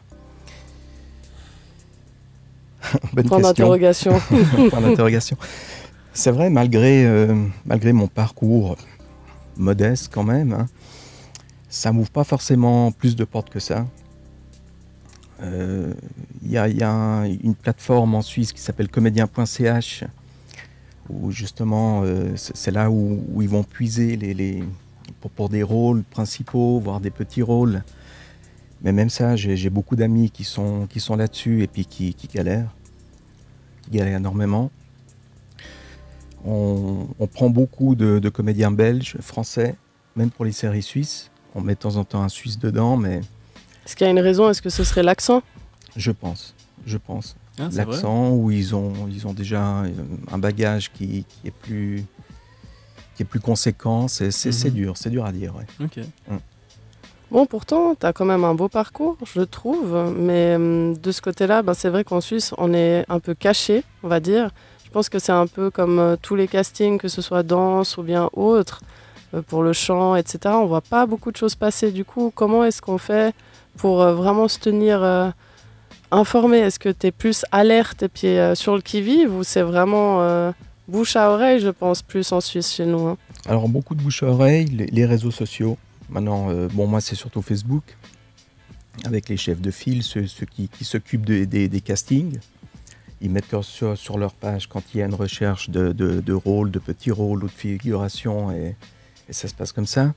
Bonne 3.13 3.27
Point 3.27 3.37
question. 3.37 3.41
d'interrogation. 3.41 4.19
Point 4.69 4.81
d'interrogation. 4.81 5.37
C'est 6.13 6.31
vrai, 6.31 6.49
malgré, 6.49 7.05
euh, 7.05 7.35
malgré 7.65 7.93
mon 7.93 8.07
parcours 8.07 8.75
modeste 9.55 10.09
quand 10.13 10.23
même, 10.23 10.51
hein, 10.53 10.65
ça 11.69 11.91
m'ouvre 11.93 12.09
pas 12.09 12.23
forcément 12.25 12.91
plus 12.91 13.15
de 13.15 13.23
portes 13.23 13.49
que 13.49 13.59
ça. 13.59 13.85
Euh, 15.41 15.93
Il 16.43 16.51
y 16.51 16.57
a, 16.57 16.67
il 16.67 16.77
y 16.77 16.83
a 16.83 16.91
un- 16.91 17.25
une 17.25 17.55
plateforme 17.55 18.13
en 18.15 18.21
Suisse 18.21 18.51
qui 18.51 18.59
s'appelle 18.61 18.89
comédien.ch 18.89 20.03
où 21.09 21.31
justement 21.31 22.03
euh, 22.03 22.33
c'est 22.35 22.55
c'est 22.55 22.71
là 22.71 22.89
où, 22.91 23.23
où 23.33 23.41
ils 23.41 23.49
vont 23.49 23.63
puiser 23.63 24.15
les, 24.17 24.33
les- 24.33 24.63
pour, 25.21 25.31
pour 25.31 25.49
des 25.49 25.63
rôles 25.63 26.03
principaux, 26.03 26.79
voire 26.79 26.99
des 26.99 27.11
petits 27.11 27.41
rôles. 27.41 27.83
Mais 28.83 28.91
même 28.91 29.09
ça, 29.09 29.35
j'ai 29.35 29.69
beaucoup 29.69 29.95
d'amis 29.95 30.31
qui 30.31 30.43
sont, 30.43 30.87
qui 30.87 30.99
sont 30.99 31.15
là-dessus 31.15 31.61
et 31.61 31.67
puis 31.67 31.85
qui, 31.85 32.13
qui 32.15 32.27
galèrent, 32.27 32.73
qui 33.83 33.91
galèrent 33.91 34.17
énormément. 34.17 34.71
On, 36.45 37.07
on 37.19 37.27
prend 37.27 37.49
beaucoup 37.49 37.93
de, 37.93 38.17
de 38.17 38.29
comédiens 38.29 38.71
belges, 38.71 39.15
français, 39.21 39.75
même 40.15 40.31
pour 40.31 40.45
les 40.45 40.51
séries 40.51 40.81
suisses. 40.81 41.29
On 41.53 41.61
met 41.61 41.75
de 41.75 41.79
temps 41.79 41.97
en 41.97 42.03
temps 42.03 42.23
un 42.23 42.29
Suisse 42.29 42.57
dedans, 42.57 42.97
mais 42.97 43.21
Est-ce 43.85 43.95
qu'il 43.95 44.05
y 44.05 44.07
a 44.07 44.11
une 44.11 44.19
raison? 44.19 44.49
Est-ce 44.49 44.61
que 44.61 44.69
ce 44.71 44.83
serait 44.83 45.03
l'accent? 45.03 45.43
Je 45.95 46.11
pense, 46.11 46.55
je 46.85 46.97
pense. 46.97 47.35
Ah, 47.59 47.67
L'accent 47.73 48.31
où 48.31 48.49
ils 48.49 48.73
ont, 48.73 48.93
ils 49.09 49.27
ont 49.27 49.33
déjà 49.33 49.61
un, 49.61 49.91
un 50.31 50.37
bagage 50.39 50.91
qui, 50.91 51.25
qui 51.27 51.47
est 51.47 51.51
plus 51.51 52.05
qui 53.15 53.23
est 53.23 53.25
plus 53.25 53.39
conséquent, 53.39 54.07
c'est 54.07 54.29
Mhm. 54.45 54.69
dur, 54.71 54.93
c'est 54.97 55.09
dur 55.09 55.25
à 55.25 55.31
dire. 55.31 55.53
ouais. 55.55 55.85
Ok. 55.85 55.99
Bon, 57.31 57.45
pourtant, 57.45 57.95
tu 57.97 58.05
as 58.05 58.11
quand 58.11 58.25
même 58.25 58.43
un 58.43 58.53
beau 58.55 58.67
parcours, 58.67 59.15
je 59.25 59.41
trouve. 59.41 60.13
Mais 60.17 60.55
hum, 60.55 60.97
de 60.97 61.11
ce 61.11 61.21
côté-là, 61.21 61.61
ben, 61.61 61.73
c'est 61.73 61.89
vrai 61.89 62.03
qu'en 62.03 62.19
Suisse, 62.19 62.53
on 62.57 62.73
est 62.73 63.05
un 63.07 63.19
peu 63.19 63.33
caché, 63.33 63.83
on 64.03 64.09
va 64.09 64.19
dire. 64.19 64.49
Je 64.83 64.89
pense 64.91 65.07
que 65.07 65.17
c'est 65.19 65.31
un 65.31 65.47
peu 65.47 65.69
comme 65.71 65.99
euh, 65.99 66.15
tous 66.21 66.35
les 66.35 66.49
castings, 66.49 66.97
que 66.97 67.07
ce 67.07 67.21
soit 67.21 67.43
danse 67.43 67.95
ou 67.97 68.03
bien 68.03 68.29
autre, 68.33 68.81
euh, 69.33 69.41
pour 69.41 69.63
le 69.63 69.71
chant, 69.71 70.17
etc. 70.17 70.39
On 70.57 70.65
voit 70.65 70.81
pas 70.81 71.05
beaucoup 71.05 71.31
de 71.31 71.37
choses 71.37 71.55
passer. 71.55 71.91
Du 71.93 72.03
coup, 72.03 72.33
comment 72.35 72.65
est-ce 72.65 72.81
qu'on 72.81 72.97
fait 72.97 73.33
pour 73.77 74.01
euh, 74.01 74.13
vraiment 74.13 74.49
se 74.49 74.59
tenir 74.59 75.01
euh, 75.01 75.29
informé? 76.11 76.57
Est-ce 76.57 76.79
que 76.79 76.89
tu 76.89 77.07
es 77.07 77.11
plus 77.11 77.45
alerte 77.53 78.03
et 78.03 78.09
puis 78.09 78.27
euh, 78.37 78.55
sur 78.55 78.75
le 78.75 78.81
qui-vive 78.81 79.33
ou 79.33 79.43
c'est 79.45 79.61
vraiment 79.61 80.17
euh, 80.19 80.51
bouche 80.91 81.15
à 81.15 81.31
oreille, 81.31 81.59
je 81.61 81.69
pense, 81.69 82.01
plus 82.01 82.31
en 82.31 82.41
Suisse 82.41 82.73
chez 82.73 82.85
nous 82.85 83.07
hein 83.07 83.17
Alors 83.47 83.67
beaucoup 83.69 83.95
de 83.95 84.01
bouche 84.01 84.23
à 84.23 84.27
oreille, 84.27 84.65
les, 84.65 85.05
réseaux 85.05 85.31
sociaux. 85.31 85.77
Maintenant, 86.09 86.49
euh, 86.49 86.67
bon 86.73 86.85
moi 86.85 86.99
c'est 87.01 87.15
surtout 87.15 87.41
Facebook, 87.41 87.83
avec 89.05 89.29
les 89.29 89.37
chefs 89.37 89.61
de 89.61 89.71
file, 89.71 90.03
ceux, 90.03 90.27
ceux 90.27 90.45
qui, 90.45 90.67
qui 90.67 90.83
s'occupent 90.83 91.25
de- 91.25 91.45
des- 91.45 91.81
castings. 91.81 92.39
Ils 93.21 93.29
mettent 93.29 93.61
sur, 93.61 93.97
sur 93.97 94.17
leur 94.17 94.33
page 94.33 94.67
quand 94.67 94.83
il 94.93 94.99
y 94.99 95.01
a 95.03 95.05
une 95.05 95.13
recherche 95.15 95.69
de, 95.69 95.91
de, 95.93 96.33
rôles, 96.33 96.71
de 96.71 96.79
petits 96.79 97.11
rôles 97.11 97.43
ou 97.43 97.47
de 97.47 97.51
figuration, 97.51 98.51
et, 98.51 98.75
ça 99.29 99.47
se 99.47 99.53
passe 99.53 99.71
comme 99.71 99.85
ça. 99.85 100.13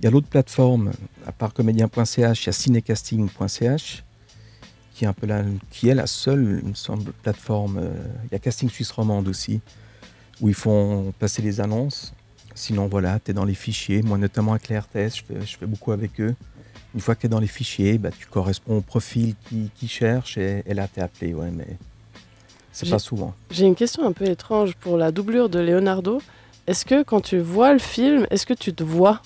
Il 0.00 0.04
y 0.04 0.06
a 0.06 0.10
l'autre 0.12 0.28
plateforme, 0.28 0.92
à 1.26 1.32
part 1.32 1.52
comédien.ch, 1.52 2.42
il 2.42 2.46
y 2.46 2.48
a 2.48 2.52
cinécasting.ch, 2.52 4.04
qui 4.94 5.04
est 5.04 5.08
un 5.08 5.12
peu 5.12 5.26
la, 5.26 5.42
qui 5.70 5.88
est 5.88 5.94
la 5.94 6.06
seule, 6.06 6.60
me 6.62 6.74
semble, 6.74 7.12
plateforme. 7.12 7.78
euh, 7.78 7.90
il 8.26 8.32
y 8.32 8.34
a 8.36 8.38
Casting 8.38 8.68
Suisse 8.68 8.92
Romande 8.92 9.26
aussi, 9.26 9.60
où 10.40 10.48
ils 10.48 10.54
font 10.54 11.12
passer 11.18 11.42
les 11.42 11.60
annonces. 11.60 12.12
Sinon, 12.54 12.86
voilà, 12.86 13.20
tu 13.24 13.30
es 13.30 13.34
dans 13.34 13.44
les 13.44 13.54
fichiers. 13.54 14.02
Moi, 14.02 14.18
notamment 14.18 14.52
avec 14.52 14.68
les 14.68 14.78
RTS, 14.78 15.16
je 15.16 15.22
fais, 15.22 15.40
je 15.46 15.56
fais 15.56 15.66
beaucoup 15.66 15.92
avec 15.92 16.20
eux. 16.20 16.34
Une 16.94 17.00
fois 17.00 17.14
que 17.14 17.20
tu 17.20 17.26
es 17.26 17.30
dans 17.30 17.40
les 17.40 17.46
fichiers, 17.46 17.98
bah, 17.98 18.10
tu 18.16 18.26
corresponds 18.26 18.78
au 18.78 18.80
profil 18.80 19.34
qui, 19.48 19.70
qui 19.76 19.88
cherche 19.88 20.38
et, 20.38 20.62
et 20.66 20.74
là, 20.74 20.88
tu 20.92 21.00
es 21.00 21.02
appelé. 21.02 21.34
Ouais, 21.34 21.50
mais 21.52 21.76
c'est 22.72 22.88
pas 22.88 22.98
souvent. 22.98 23.34
J'ai 23.50 23.66
une 23.66 23.74
question 23.74 24.06
un 24.06 24.12
peu 24.12 24.24
étrange 24.24 24.74
pour 24.74 24.96
la 24.96 25.12
doublure 25.12 25.48
de 25.48 25.58
Leonardo. 25.58 26.20
Est-ce 26.66 26.84
que 26.84 27.02
quand 27.02 27.20
tu 27.20 27.38
vois 27.38 27.72
le 27.72 27.78
film, 27.78 28.26
est-ce 28.30 28.46
que 28.46 28.54
tu 28.54 28.72
te 28.74 28.82
vois 28.82 29.22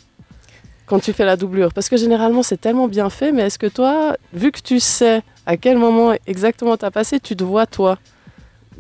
quand 0.86 1.00
tu 1.00 1.12
fais 1.12 1.24
la 1.24 1.36
doublure? 1.36 1.72
Parce 1.72 1.88
que 1.88 1.96
généralement, 1.96 2.42
c'est 2.42 2.60
tellement 2.60 2.88
bien 2.88 3.10
fait, 3.10 3.32
mais 3.32 3.42
est-ce 3.42 3.58
que 3.58 3.66
toi, 3.66 4.16
vu 4.32 4.52
que 4.52 4.60
tu 4.60 4.78
sais 4.80 5.22
à 5.46 5.56
quel 5.56 5.78
moment 5.78 6.14
exactement 6.26 6.76
tu 6.76 6.84
as 6.84 6.90
passé, 6.90 7.18
tu 7.20 7.34
te 7.34 7.44
vois 7.44 7.66
toi? 7.66 7.98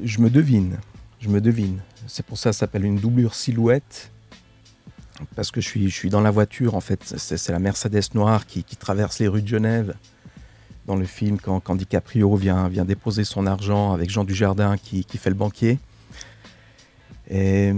Je 0.02 0.20
me 0.20 0.30
devine, 0.30 0.78
je 1.20 1.28
me 1.28 1.40
devine. 1.40 1.80
C'est 2.06 2.24
pour 2.24 2.38
ça 2.38 2.50
que 2.50 2.54
ça 2.54 2.60
s'appelle 2.60 2.84
une 2.84 2.96
doublure 2.98 3.34
silhouette. 3.34 4.10
Parce 5.36 5.50
que 5.50 5.60
je 5.60 5.88
suis, 5.88 6.10
dans 6.10 6.20
la 6.20 6.30
voiture, 6.30 6.74
en 6.74 6.80
fait. 6.80 7.02
C'est 7.16 7.52
la 7.52 7.58
Mercedes 7.58 8.14
noire 8.14 8.46
qui, 8.46 8.64
traverse 8.64 9.18
les 9.18 9.28
rues 9.28 9.42
de 9.42 9.48
Genève. 9.48 9.94
Dans 10.86 10.96
le 10.96 11.04
film, 11.04 11.38
quand, 11.38 11.76
DiCaprio 11.76 12.34
vient, 12.34 12.68
déposer 12.84 13.24
son 13.24 13.46
argent 13.46 13.92
avec 13.92 14.10
Jean 14.10 14.24
Dujardin 14.24 14.76
qui, 14.76 15.04
fait 15.16 15.30
le 15.30 15.36
banquier. 15.36 15.78
Et, 17.30 17.72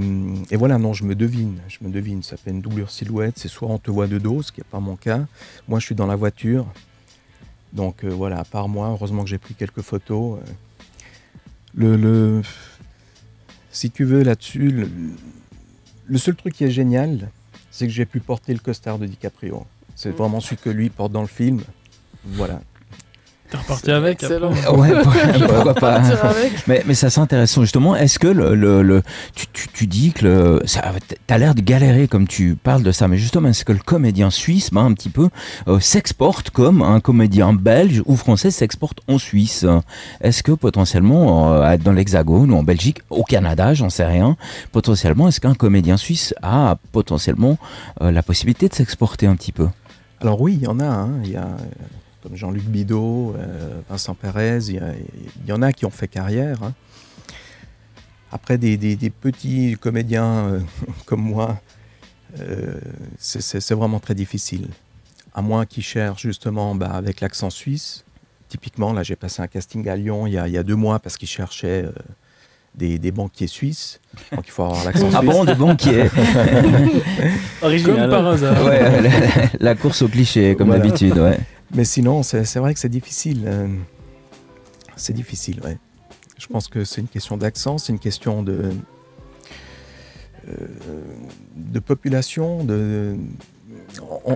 voilà, 0.52 0.78
non, 0.78 0.94
je 0.94 1.04
me 1.04 1.14
devine. 1.14 1.60
Je 1.68 1.78
me 1.82 1.90
devine. 1.90 2.22
Ça 2.22 2.36
fait 2.36 2.50
une 2.50 2.62
doublure 2.62 2.90
silhouette. 2.90 3.34
C'est 3.36 3.48
soit 3.48 3.68
on 3.68 3.78
te 3.78 3.90
voit 3.90 4.06
de 4.06 4.18
dos, 4.18 4.42
ce 4.42 4.52
qui 4.52 4.60
n'est 4.60 4.66
pas 4.70 4.80
mon 4.80 4.96
cas. 4.96 5.26
Moi, 5.68 5.80
je 5.80 5.86
suis 5.86 5.94
dans 5.94 6.06
la 6.06 6.16
voiture. 6.16 6.66
Donc 7.74 8.04
euh, 8.04 8.08
voilà, 8.08 8.38
à 8.38 8.44
part 8.44 8.68
moi, 8.68 8.88
heureusement 8.88 9.24
que 9.24 9.28
j'ai 9.28 9.38
pris 9.38 9.54
quelques 9.54 9.82
photos. 9.82 10.38
euh, 10.38 11.96
le- 11.96 12.42
si 13.74 13.90
tu 13.90 14.04
veux 14.04 14.22
là-dessus, 14.22 14.70
le, 14.70 14.88
le 16.06 16.18
seul 16.18 16.34
truc 16.36 16.54
qui 16.54 16.64
est 16.64 16.70
génial, 16.70 17.28
c'est 17.70 17.86
que 17.86 17.92
j'ai 17.92 18.06
pu 18.06 18.20
porter 18.20 18.52
le 18.52 18.60
costard 18.60 18.98
de 18.98 19.06
DiCaprio. 19.06 19.66
C'est 19.96 20.10
Mm. 20.10 20.16
vraiment 20.16 20.40
celui 20.40 20.56
que 20.56 20.70
lui 20.70 20.90
porte 20.90 21.12
dans 21.12 21.22
le 21.22 21.26
film. 21.28 21.62
Voilà. 22.24 22.62
T'es 23.54 23.60
reparti 23.62 23.90
avec 23.92 24.22
Excellent. 24.22 24.50
Ouais, 24.76 24.90
pourquoi 25.02 25.74
pas. 25.74 26.00
Partir 26.00 26.24
avec. 26.24 26.66
Mais, 26.66 26.82
mais 26.86 26.94
ça 26.94 27.08
c'est 27.10 27.20
intéressant 27.20 27.60
justement. 27.62 27.94
Est-ce 27.94 28.18
que 28.18 28.26
le, 28.26 28.54
le, 28.54 28.82
le- 28.82 29.02
tu, 29.34 29.46
tu, 29.52 29.68
tu 29.68 29.86
dis 29.86 30.12
que 30.12 30.24
le, 30.24 30.60
ça, 30.64 30.82
t'as 31.26 31.38
l'air 31.38 31.54
de 31.54 31.60
galérer 31.60 32.08
comme 32.08 32.26
tu 32.26 32.56
parles 32.56 32.82
de 32.82 32.90
ça, 32.92 33.06
mais 33.08 33.16
justement 33.18 33.48
est-ce 33.48 33.64
que 33.64 33.72
le 33.72 33.78
comédien 33.78 34.30
suisse, 34.30 34.70
ben, 34.72 34.84
un 34.84 34.92
petit 34.92 35.08
peu, 35.10 35.28
euh, 35.68 35.78
s'exporte 35.80 36.50
comme 36.50 36.82
un 36.82 37.00
comédien 37.00 37.52
belge 37.52 38.02
ou 38.06 38.16
français 38.16 38.50
s'exporte 38.50 38.98
en 39.08 39.18
Suisse? 39.18 39.64
Est-ce 40.20 40.42
que 40.42 40.52
potentiellement 40.52 41.52
euh, 41.52 41.76
dans 41.76 41.92
l'Hexagone 41.92 42.50
ou 42.50 42.56
en 42.56 42.62
Belgique, 42.62 43.02
au 43.10 43.22
Canada, 43.22 43.74
j'en 43.74 43.90
sais 43.90 44.04
rien, 44.06 44.36
potentiellement 44.72 45.28
est-ce 45.28 45.40
qu'un 45.40 45.54
comédien 45.54 45.96
suisse 45.96 46.34
a 46.42 46.76
potentiellement 46.92 47.58
euh, 48.02 48.10
la 48.10 48.22
possibilité 48.22 48.68
de 48.68 48.74
s'exporter 48.74 49.26
un 49.26 49.36
petit 49.36 49.52
peu? 49.52 49.68
Alors 50.20 50.40
oui, 50.40 50.54
il 50.58 50.62
y 50.64 50.66
en 50.66 50.80
a. 50.80 50.84
hein. 50.86 51.10
Il 51.24 51.30
y 51.32 51.36
a 51.36 51.46
comme 52.24 52.34
Jean-Luc 52.36 52.64
Bidot, 52.64 53.36
euh, 53.38 53.80
Vincent 53.88 54.14
Perez, 54.14 54.58
il 54.70 54.80
y, 55.46 55.52
en 55.52 55.60
a 55.62 55.72
qui 55.72 55.84
ont 55.84 55.90
fait 55.90 56.08
carrière. 56.08 56.62
hein. 56.62 56.72
Après, 58.32 58.58
des, 58.58 58.76
des- 58.76 58.96
des 58.96 59.10
petits 59.10 59.76
comédiens 59.78 60.46
euh, 60.48 60.60
comme 61.04 61.20
moi, 61.20 61.60
euh, 62.40 62.74
c'est- 63.18 63.72
vraiment 63.74 64.00
très 64.00 64.14
difficile. 64.14 64.68
À 65.34 65.42
moins 65.42 65.66
qu'ils 65.66 65.82
cherchent 65.84 66.22
justement 66.22 66.74
bah, 66.74 66.90
avec 66.94 67.20
l'accent 67.20 67.50
suisse. 67.50 68.04
Typiquement, 68.48 68.92
là, 68.94 69.02
j'ai 69.02 69.16
passé 69.16 69.42
un 69.42 69.46
casting 69.46 69.86
à 69.88 69.96
Lyon 69.96 70.26
il 70.26 70.32
y 70.32 70.38
a, 70.38 70.48
il 70.48 70.54
y 70.54 70.58
a 70.58 70.62
deux 70.62 70.76
mois 70.76 70.98
parce 71.00 71.16
qu'ils 71.18 71.28
cherchaient 71.28 71.84
euh, 71.84 71.92
des, 72.74 72.98
des 72.98 73.10
banquiers 73.10 73.48
suisses. 73.48 74.00
Donc 74.32 74.46
il 74.46 74.50
faut 74.50 74.62
avoir 74.64 74.84
l'accent 74.84 75.08
Ah 75.12 75.18
suisse. 75.18 75.30
bon, 75.30 75.44
des 75.44 75.54
banquiers 75.54 76.08
Comme 77.60 77.68
Original. 77.68 78.10
par 78.10 78.26
hasard. 78.28 78.64
Ouais, 78.64 79.00
la, 79.02 79.10
la 79.60 79.74
course 79.74 80.02
au 80.02 80.08
cliché 80.08 80.54
comme 80.56 80.68
Voilà. 80.68 80.84
d'habitude, 80.84 81.18
ouais. 81.18 81.38
Mais 81.74 81.84
sinon, 81.84 82.22
c'est 82.22 82.56
vrai 82.56 82.72
que 82.72 82.80
c'est 82.80 82.88
difficile. 82.88 83.44
euh, 83.46 83.66
c'est 84.96 85.12
difficile, 85.12 85.60
ouais. 85.64 85.76
Je 86.38 86.46
pense 86.46 86.68
que 86.68 86.84
c'est 86.84 87.00
une 87.00 87.08
question 87.08 87.36
d'accent, 87.36 87.78
c'est 87.78 87.92
une 87.92 87.98
question 87.98 88.44
de, 88.44 88.70
euh, 90.48 91.02
de 91.56 91.78
population. 91.80 92.64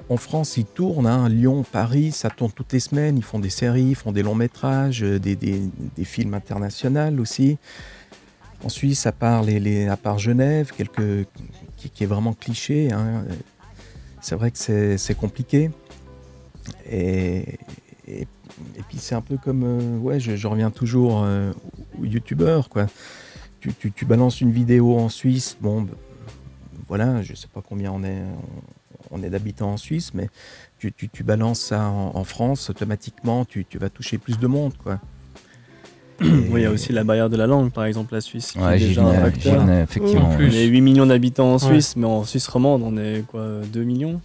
En, 0.09 0.17
France, 0.17 0.57
ils 0.57 0.65
tournent, 0.65 1.07
hein, 1.07 1.29
Lyon, 1.29 1.65
Paris, 1.71 2.11
ça 2.11 2.29
tourne 2.29 2.51
toutes 2.51 2.73
les 2.73 2.81
semaines. 2.81 3.17
Ils 3.17 3.23
font 3.23 3.39
des 3.39 3.51
séries, 3.51 3.91
ils 3.91 3.95
font 3.95 4.11
des 4.11 4.25
longs 4.25 4.35
métrages, 4.35 5.05
euh, 5.05 5.21
des, 5.21 5.71
films 6.05 6.35
internationaux 6.35 7.23
aussi. 7.23 7.57
En 8.65 8.69
Suisse, 8.69 9.07
à 9.07 9.13
part, 9.13 9.45
les, 9.45 9.87
à 9.87 9.97
part 9.97 10.19
Genève, 10.19 10.73
quelques, 10.77 11.29
qui, 11.77 12.03
est 12.03 12.07
vraiment 12.07 12.33
cliché, 12.33 12.93
hein, 12.93 13.25
c'est 14.21 14.35
vrai 14.35 14.51
que 14.51 14.97
c'est 14.97 15.15
compliqué. 15.15 15.71
Et, 16.91 17.59
et, 18.07 18.23
et 18.23 18.83
puis 18.89 18.99
c'est 18.99 19.15
un 19.15 19.21
peu 19.21 19.37
comme, 19.37 19.63
euh, 19.65 19.99
ouais, 19.99 20.21
je, 20.21 20.37
je 20.37 20.47
reviens 20.47 20.71
toujours 20.71 21.23
euh, 21.25 21.53
aux 22.01 22.05
youtubeurs, 22.05 22.69
quoi. 22.69 22.87
Tu, 23.61 23.73
tu- 23.75 23.93
tu 23.93 24.05
balances 24.05 24.41
une 24.41 24.53
vidéo 24.53 24.97
en 24.99 25.09
Suisse, 25.09 25.57
bon, 25.61 25.83
bah, 25.83 25.93
voilà, 26.89 27.23
je 27.23 27.35
sais 27.35 27.49
pas 27.53 27.61
combien 27.67 27.93
on 27.93 28.03
est, 28.05 28.23
on 29.11 29.23
est 29.23 29.31
d'habitants 29.31 29.73
en 29.73 29.77
Suisse, 29.77 30.13
mais 30.15 30.29
tu, 30.79 30.93
tu- 30.93 31.09
tu 31.09 31.23
balances 31.25 31.61
ça 31.61 31.89
en, 31.89 32.13
en 32.15 32.25
France, 32.25 32.71
automatiquement, 32.71 33.45
tu, 33.45 33.65
tu 33.65 33.79
vas 33.79 33.91
toucher 33.91 34.17
plus 34.19 34.39
de 34.39 34.47
monde, 34.47 34.73
quoi. 34.83 34.99
Oui, 36.21 36.61
il 36.61 36.63
y 36.63 36.67
a 36.67 36.71
aussi 36.73 36.93
la 36.93 37.05
barrière 37.05 37.31
de 37.31 37.37
la 37.37 37.47
langue, 37.47 37.71
par 37.71 37.85
exemple, 37.85 38.13
la 38.15 38.21
Suisse. 38.21 38.51
qui 38.53 38.59
est 38.59 38.63
Ouais, 38.63 38.79
j'y 38.79 38.89
déjà 38.89 39.03
un 39.03 39.07
venais, 39.07 39.17
j'y 39.19 39.23
facteur. 39.23 39.61
venais, 39.61 39.83
effectivement. 39.83 40.29
En 40.29 40.33
On 40.33 40.37
plus. 40.37 40.55
est 40.57 40.67
8 40.67 40.81
millions 40.81 41.07
d'habitants 41.07 41.51
en 41.55 41.59
Ouais. 41.59 41.59
Suisse, 41.75 41.95
mais 41.95 42.07
en 42.07 42.25
Suisse 42.25 42.49
romande, 42.49 42.83
on 42.83 42.97
est 42.97 43.23
quoi 43.27 43.61
2 43.73 43.85
millions? 43.85 44.21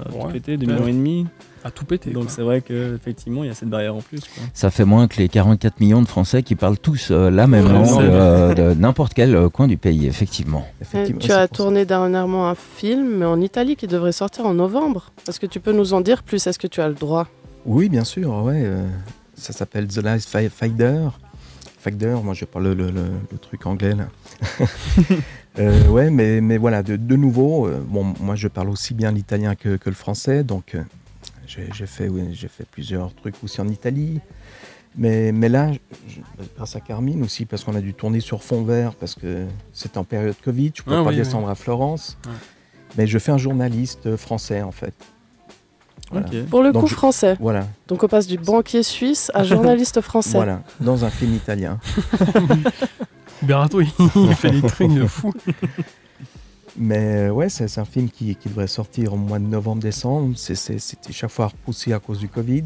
Euh, 0.00 0.04
tout 0.10 0.16
Ouais, 0.26 0.32
pété, 0.32 0.56
2 0.56 0.64
peut-être. 0.64 0.76
millions 0.80 0.88
et 0.88 0.92
demi? 0.92 1.26
À 1.66 1.70
tout 1.72 1.84
péter. 1.84 2.10
Donc 2.10 2.26
c'est 2.30 2.42
vrai 2.42 2.60
qu'effectivement, 2.60 3.42
il 3.42 3.48
y 3.48 3.50
a 3.50 3.54
cette 3.54 3.68
barrière 3.68 3.96
en 3.96 4.00
plus. 4.00 4.20
quoi. 4.20 4.44
Ça 4.54 4.70
fait 4.70 4.84
moins 4.84 5.08
que 5.08 5.16
les 5.16 5.28
44 5.28 5.80
millions 5.80 6.00
de 6.00 6.06
Français 6.06 6.44
qui 6.44 6.54
parlent 6.54 6.78
tous 6.78 7.08
euh, 7.10 7.28
la 7.28 7.48
même 7.48 7.66
langue 7.72 8.02
euh, 8.02 8.54
de 8.54 8.74
n'importe 8.78 9.14
quel 9.14 9.34
euh, 9.34 9.48
coin 9.48 9.66
du 9.66 9.76
pays, 9.76 10.06
effectivement. 10.06 10.64
Effectivement, 10.80 11.18
tu 11.20 11.32
as 11.32 11.48
tourné 11.48 11.84
dernièrement 11.84 12.48
un 12.48 12.54
film, 12.54 13.16
mais 13.18 13.24
en 13.26 13.40
Italie, 13.40 13.74
qui 13.74 13.88
devrait 13.88 14.12
sortir 14.12 14.46
en 14.46 14.54
novembre. 14.54 15.10
Est-ce 15.28 15.40
que 15.40 15.46
tu 15.46 15.58
peux 15.58 15.72
nous 15.72 15.92
en 15.92 16.00
dire 16.00 16.22
plus? 16.22 16.46
Est-ce 16.46 16.58
que 16.60 16.68
tu 16.68 16.80
as 16.80 16.86
le 16.88 16.94
droit? 16.94 17.26
Oui, 17.64 17.88
bien 17.88 18.04
sûr, 18.04 18.30
ouais. 18.44 18.62
euh, 18.64 18.86
ça 19.34 19.52
s'appelle 19.52 19.88
The 19.88 19.96
Last 20.04 20.28
Fi- 20.28 20.48
Fighter. 20.48 21.08
Fighter, 21.80 22.16
moi 22.22 22.34
je 22.34 22.44
parle 22.44 22.66
le, 22.66 22.74
le- 22.74 22.90
le- 22.90 23.10
le 23.32 23.38
truc 23.38 23.66
anglais 23.66 23.94
là. 23.94 24.06
Euh, 25.58 25.86
ouais, 25.88 26.10
mais, 26.10 26.42
mais 26.42 26.58
voilà, 26.58 26.82
de, 26.82 26.96
de 26.96 27.16
nouveau, 27.16 27.66
euh, 27.66 27.82
bon, 27.88 28.12
moi 28.20 28.34
je 28.34 28.46
parle 28.46 28.68
aussi 28.68 28.92
bien 28.92 29.10
l'italien 29.10 29.54
que, 29.54 29.76
que 29.76 29.88
le 29.88 29.94
français, 29.94 30.44
donc 30.44 30.74
euh, 30.74 30.82
j'ai 31.46 31.86
fait, 31.86 32.08
oui, 32.08 32.22
j'ai 32.32 32.48
fait 32.48 32.64
plusieurs 32.70 33.14
trucs 33.14 33.34
aussi 33.42 33.60
en 33.60 33.68
Italie. 33.68 34.20
Mais, 34.98 35.30
mais 35.32 35.48
là, 35.50 35.72
je- 36.08 36.20
grâce 36.56 36.74
à 36.74 36.80
Carmine 36.80 37.22
aussi, 37.22 37.44
parce 37.44 37.64
qu'on 37.64 37.74
a 37.74 37.80
dû 37.82 37.92
tourner 37.92 38.20
sur 38.20 38.42
fond 38.42 38.62
vert, 38.62 38.94
parce 38.94 39.14
que 39.14 39.44
c'était 39.72 39.98
en 39.98 40.04
période 40.04 40.34
Covid, 40.42 40.72
je 40.74 40.80
ne 40.80 40.84
pouvais 40.84 40.96
Ah 40.96 41.02
pas 41.04 41.10
oui, 41.10 41.16
descendre 41.16 41.48
à 41.50 41.54
Florence. 41.54 42.16
Ouais. 42.26 42.32
Mais 42.96 43.06
je 43.06 43.18
fais 43.18 43.30
un 43.32 43.36
journaliste 43.38 44.16
français 44.16 44.62
en 44.62 44.72
fait. 44.72 44.94
Voilà. 46.10 46.28
Pour 46.48 46.62
le 46.62 46.72
Donc 46.72 46.82
coup 46.84 46.88
je- 46.88 46.94
français. 46.94 47.36
Voilà, 47.40 47.66
Donc 47.88 48.04
on 48.04 48.08
passe 48.08 48.26
du 48.26 48.38
banquier 48.38 48.82
suisse 48.82 49.30
à 49.34 49.42
journaliste 49.44 50.00
français. 50.00 50.38
voilà, 50.38 50.62
dans 50.80 51.04
un 51.04 51.10
film 51.10 51.34
italien. 51.34 51.78
Berato, 53.42 53.80
il 53.82 53.88
il 54.14 54.34
fait 54.34 54.50
des 54.50 54.62
trucs 54.62 54.94
de 54.94 55.06
fou. 55.06 55.32
Mais 56.78 57.28
euh, 57.28 57.30
ouais, 57.30 57.48
c'est 57.48 57.78
un 57.78 57.84
film 57.84 58.08
qui, 58.10 58.36
qui 58.36 58.48
devrait 58.48 58.66
sortir 58.66 59.14
au 59.14 59.16
mois 59.16 59.38
de 59.38 59.44
novembre-décembre. 59.44 60.34
C'était 60.36 60.78
chaque 61.12 61.30
fois 61.30 61.46
repoussé 61.48 61.92
à 61.92 61.98
cause 61.98 62.18
du 62.18 62.28
Covid. 62.28 62.64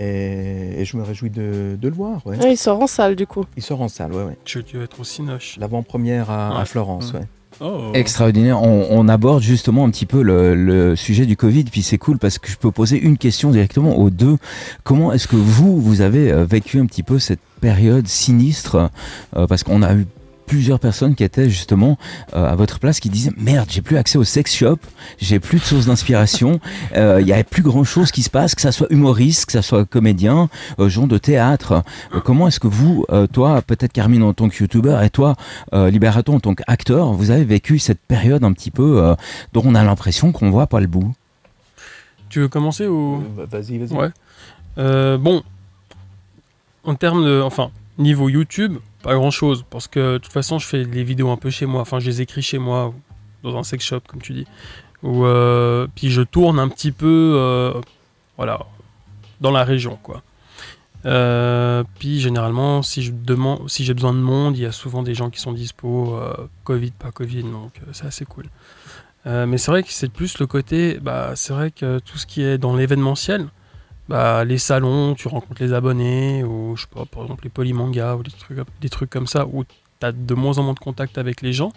Et, 0.00 0.80
et 0.80 0.84
je 0.84 0.96
me 0.96 1.02
réjouis 1.02 1.30
de, 1.30 1.78
de 1.80 1.88
le 1.88 1.94
voir. 1.94 2.26
Ouais. 2.26 2.36
Ah, 2.42 2.48
il 2.48 2.56
sort 2.56 2.80
en 2.82 2.86
salle 2.86 3.14
du 3.14 3.26
coup. 3.26 3.44
Il 3.56 3.62
sort 3.62 3.80
en 3.80 3.88
salle, 3.88 4.12
ouais, 4.12 4.24
ouais. 4.24 4.36
Tu 4.44 4.64
tu 4.64 4.76
vas 4.78 4.84
être 4.84 4.98
aussi 5.00 5.22
noche. 5.22 5.56
L'avant-première 5.58 6.30
à, 6.30 6.60
à. 6.60 6.64
Florence, 6.64 7.12
Ouais. 7.12 7.20
ouais. 7.20 7.26
Oh. 7.60 7.92
Extraordinaire. 7.94 8.60
On, 8.60 8.88
on 8.90 9.06
aborde 9.08 9.40
justement 9.40 9.84
un 9.84 9.90
petit 9.90 10.06
peu 10.06 10.22
le, 10.22 10.56
le 10.56 10.96
sujet 10.96 11.24
du 11.24 11.36
Covid, 11.36 11.62
puis 11.62 11.82
c'est 11.82 11.98
cool 11.98 12.18
parce 12.18 12.40
que 12.40 12.50
je 12.50 12.56
peux 12.56 12.72
poser 12.72 12.98
une 13.00 13.16
question 13.16 13.52
directement 13.52 13.96
aux 13.96 14.10
deux. 14.10 14.38
Comment 14.82 15.12
est-ce 15.12 15.28
que 15.28 15.36
vous, 15.36 15.80
vous 15.80 16.00
avez 16.00 16.32
euh, 16.32 16.44
vécu 16.44 16.80
un 16.80 16.86
petit 16.86 17.04
peu 17.04 17.20
cette 17.20 17.38
période 17.60 18.08
sinistre 18.08 18.90
Euh, 19.36 19.46
Parce 19.46 19.62
qu'on 19.62 19.82
a 19.82 19.94
eu 19.94 20.04
plusieurs 20.46 20.78
personnes 20.80 21.14
qui 21.14 21.24
étaient 21.24 21.48
justement 21.48 21.96
euh, 22.34 22.50
à 22.52 22.54
votre 22.54 22.78
place 22.78 23.00
qui 23.00 23.08
disaient 23.10 23.32
merde 23.36 23.68
j'ai 23.70 23.82
plus 23.82 23.96
accès 23.96 24.18
au 24.18 24.24
sex 24.24 24.54
shop 24.54 24.78
j'ai 25.18 25.40
plus 25.40 25.58
de 25.58 25.64
source 25.64 25.86
d'inspiration 25.86 26.60
euh, 26.96 27.20
il 27.20 27.26
y 27.26 27.32
a 27.32 27.42
plus 27.44 27.62
grand 27.62 27.84
chose 27.84 28.10
qui 28.12 28.22
se 28.22 28.30
passe 28.30 28.54
que 28.54 28.60
ça 28.60 28.72
soit 28.72 28.86
humoriste 28.90 29.46
que 29.46 29.52
ça 29.52 29.62
soit 29.62 29.84
comédien 29.84 30.48
euh, 30.78 30.88
gens 30.88 31.06
de 31.06 31.18
théâtre 31.18 31.82
Euh, 32.14 32.20
comment 32.20 32.48
est-ce 32.48 32.60
que 32.60 32.68
vous 32.68 33.04
euh, 33.10 33.26
toi 33.26 33.62
peut-être 33.62 33.92
Carmine 33.92 34.22
en 34.22 34.32
tant 34.32 34.48
que 34.48 34.56
youtubeur 34.62 35.02
et 35.02 35.10
toi 35.10 35.34
euh, 35.72 35.90
Liberato 35.90 36.32
en 36.32 36.40
tant 36.40 36.54
qu'acteur 36.54 37.12
vous 37.12 37.30
avez 37.30 37.44
vécu 37.44 37.78
cette 37.78 38.00
période 38.00 38.44
un 38.44 38.52
petit 38.52 38.70
peu 38.70 39.02
euh, 39.02 39.14
dont 39.52 39.62
on 39.64 39.74
a 39.74 39.82
l'impression 39.84 40.32
qu'on 40.32 40.50
voit 40.50 40.66
pas 40.66 40.80
le 40.80 40.86
bout? 40.86 41.12
Tu 42.28 42.40
veux 42.40 42.48
commencer 42.48 42.86
ou? 42.86 43.22
Euh, 43.38 43.46
Vas-y, 43.48 43.78
vas-y. 43.78 43.92
Ouais. 43.96 44.08
Euh, 44.78 45.16
bon, 45.18 45.42
en 46.84 46.94
termes 46.96 47.24
de, 47.24 47.40
enfin, 47.40 47.70
niveau 47.98 48.28
YouTube, 48.28 48.78
pas 49.04 49.14
grand 49.14 49.30
chose, 49.30 49.64
parce 49.68 49.86
que 49.86 50.14
de 50.14 50.18
toute 50.18 50.32
façon, 50.32 50.58
je 50.58 50.66
fais 50.66 50.82
les 50.82 51.04
vidéos 51.04 51.30
un 51.30 51.36
peu 51.36 51.50
chez 51.50 51.66
moi, 51.66 51.82
enfin, 51.82 52.00
je 52.00 52.06
les 52.06 52.22
écris 52.22 52.40
chez 52.40 52.58
moi, 52.58 52.94
dans 53.42 53.54
un 53.58 53.62
sex 53.62 53.84
shop, 53.84 54.00
comme 54.08 54.22
tu 54.22 54.32
dis, 54.32 54.46
ou 55.02 55.26
euh, 55.26 55.86
puis 55.94 56.10
je 56.10 56.22
tourne 56.22 56.58
un 56.58 56.68
petit 56.68 56.90
peu, 56.90 57.34
euh, 57.36 57.74
voilà, 58.38 58.60
dans 59.42 59.50
la 59.50 59.62
région, 59.62 59.98
quoi. 60.02 60.22
Euh, 61.04 61.84
puis 61.98 62.18
généralement, 62.18 62.80
si 62.82 63.02
je 63.02 63.12
demande, 63.12 63.68
si 63.68 63.84
j'ai 63.84 63.92
besoin 63.92 64.14
de 64.14 64.18
monde, 64.18 64.56
il 64.56 64.62
y 64.62 64.66
a 64.66 64.72
souvent 64.72 65.02
des 65.02 65.14
gens 65.14 65.28
qui 65.28 65.38
sont 65.38 65.52
dispo, 65.52 66.18
Covid, 66.64 66.92
pas 66.92 67.10
Covid, 67.10 67.42
donc 67.42 67.72
c'est 67.92 68.06
assez 68.06 68.24
cool. 68.24 68.46
Mais 69.26 69.58
c'est 69.58 69.70
vrai 69.70 69.82
que 69.82 69.90
c'est 69.90 70.10
plus 70.10 70.38
le 70.38 70.46
côté, 70.46 70.98
bah, 71.00 71.32
c'est 71.34 71.52
vrai 71.52 71.70
que 71.70 71.98
tout 71.98 72.16
ce 72.16 72.26
qui 72.26 72.42
est 72.42 72.56
dans 72.56 72.74
l'événementiel, 72.74 73.48
bah, 74.08 74.44
les 74.44 74.58
salons, 74.58 75.14
tu 75.14 75.28
rencontres 75.28 75.62
les 75.62 75.72
abonnés, 75.72 76.44
ou 76.44 76.76
je 76.76 76.82
sais 76.82 76.88
pas, 76.92 77.04
par 77.06 77.22
exemple 77.22 77.44
les 77.44 77.50
polymanga, 77.50 78.16
ou 78.16 78.22
des 78.22 78.30
trucs, 78.30 78.58
des 78.80 78.88
trucs 78.88 79.10
comme 79.10 79.26
ça, 79.26 79.46
où 79.46 79.64
tu 79.64 80.06
as 80.06 80.12
de 80.12 80.34
moins 80.34 80.58
en 80.58 80.62
moins 80.62 80.74
de 80.74 80.78
contact 80.78 81.18
avec 81.18 81.40
les 81.40 81.52
gens. 81.52 81.72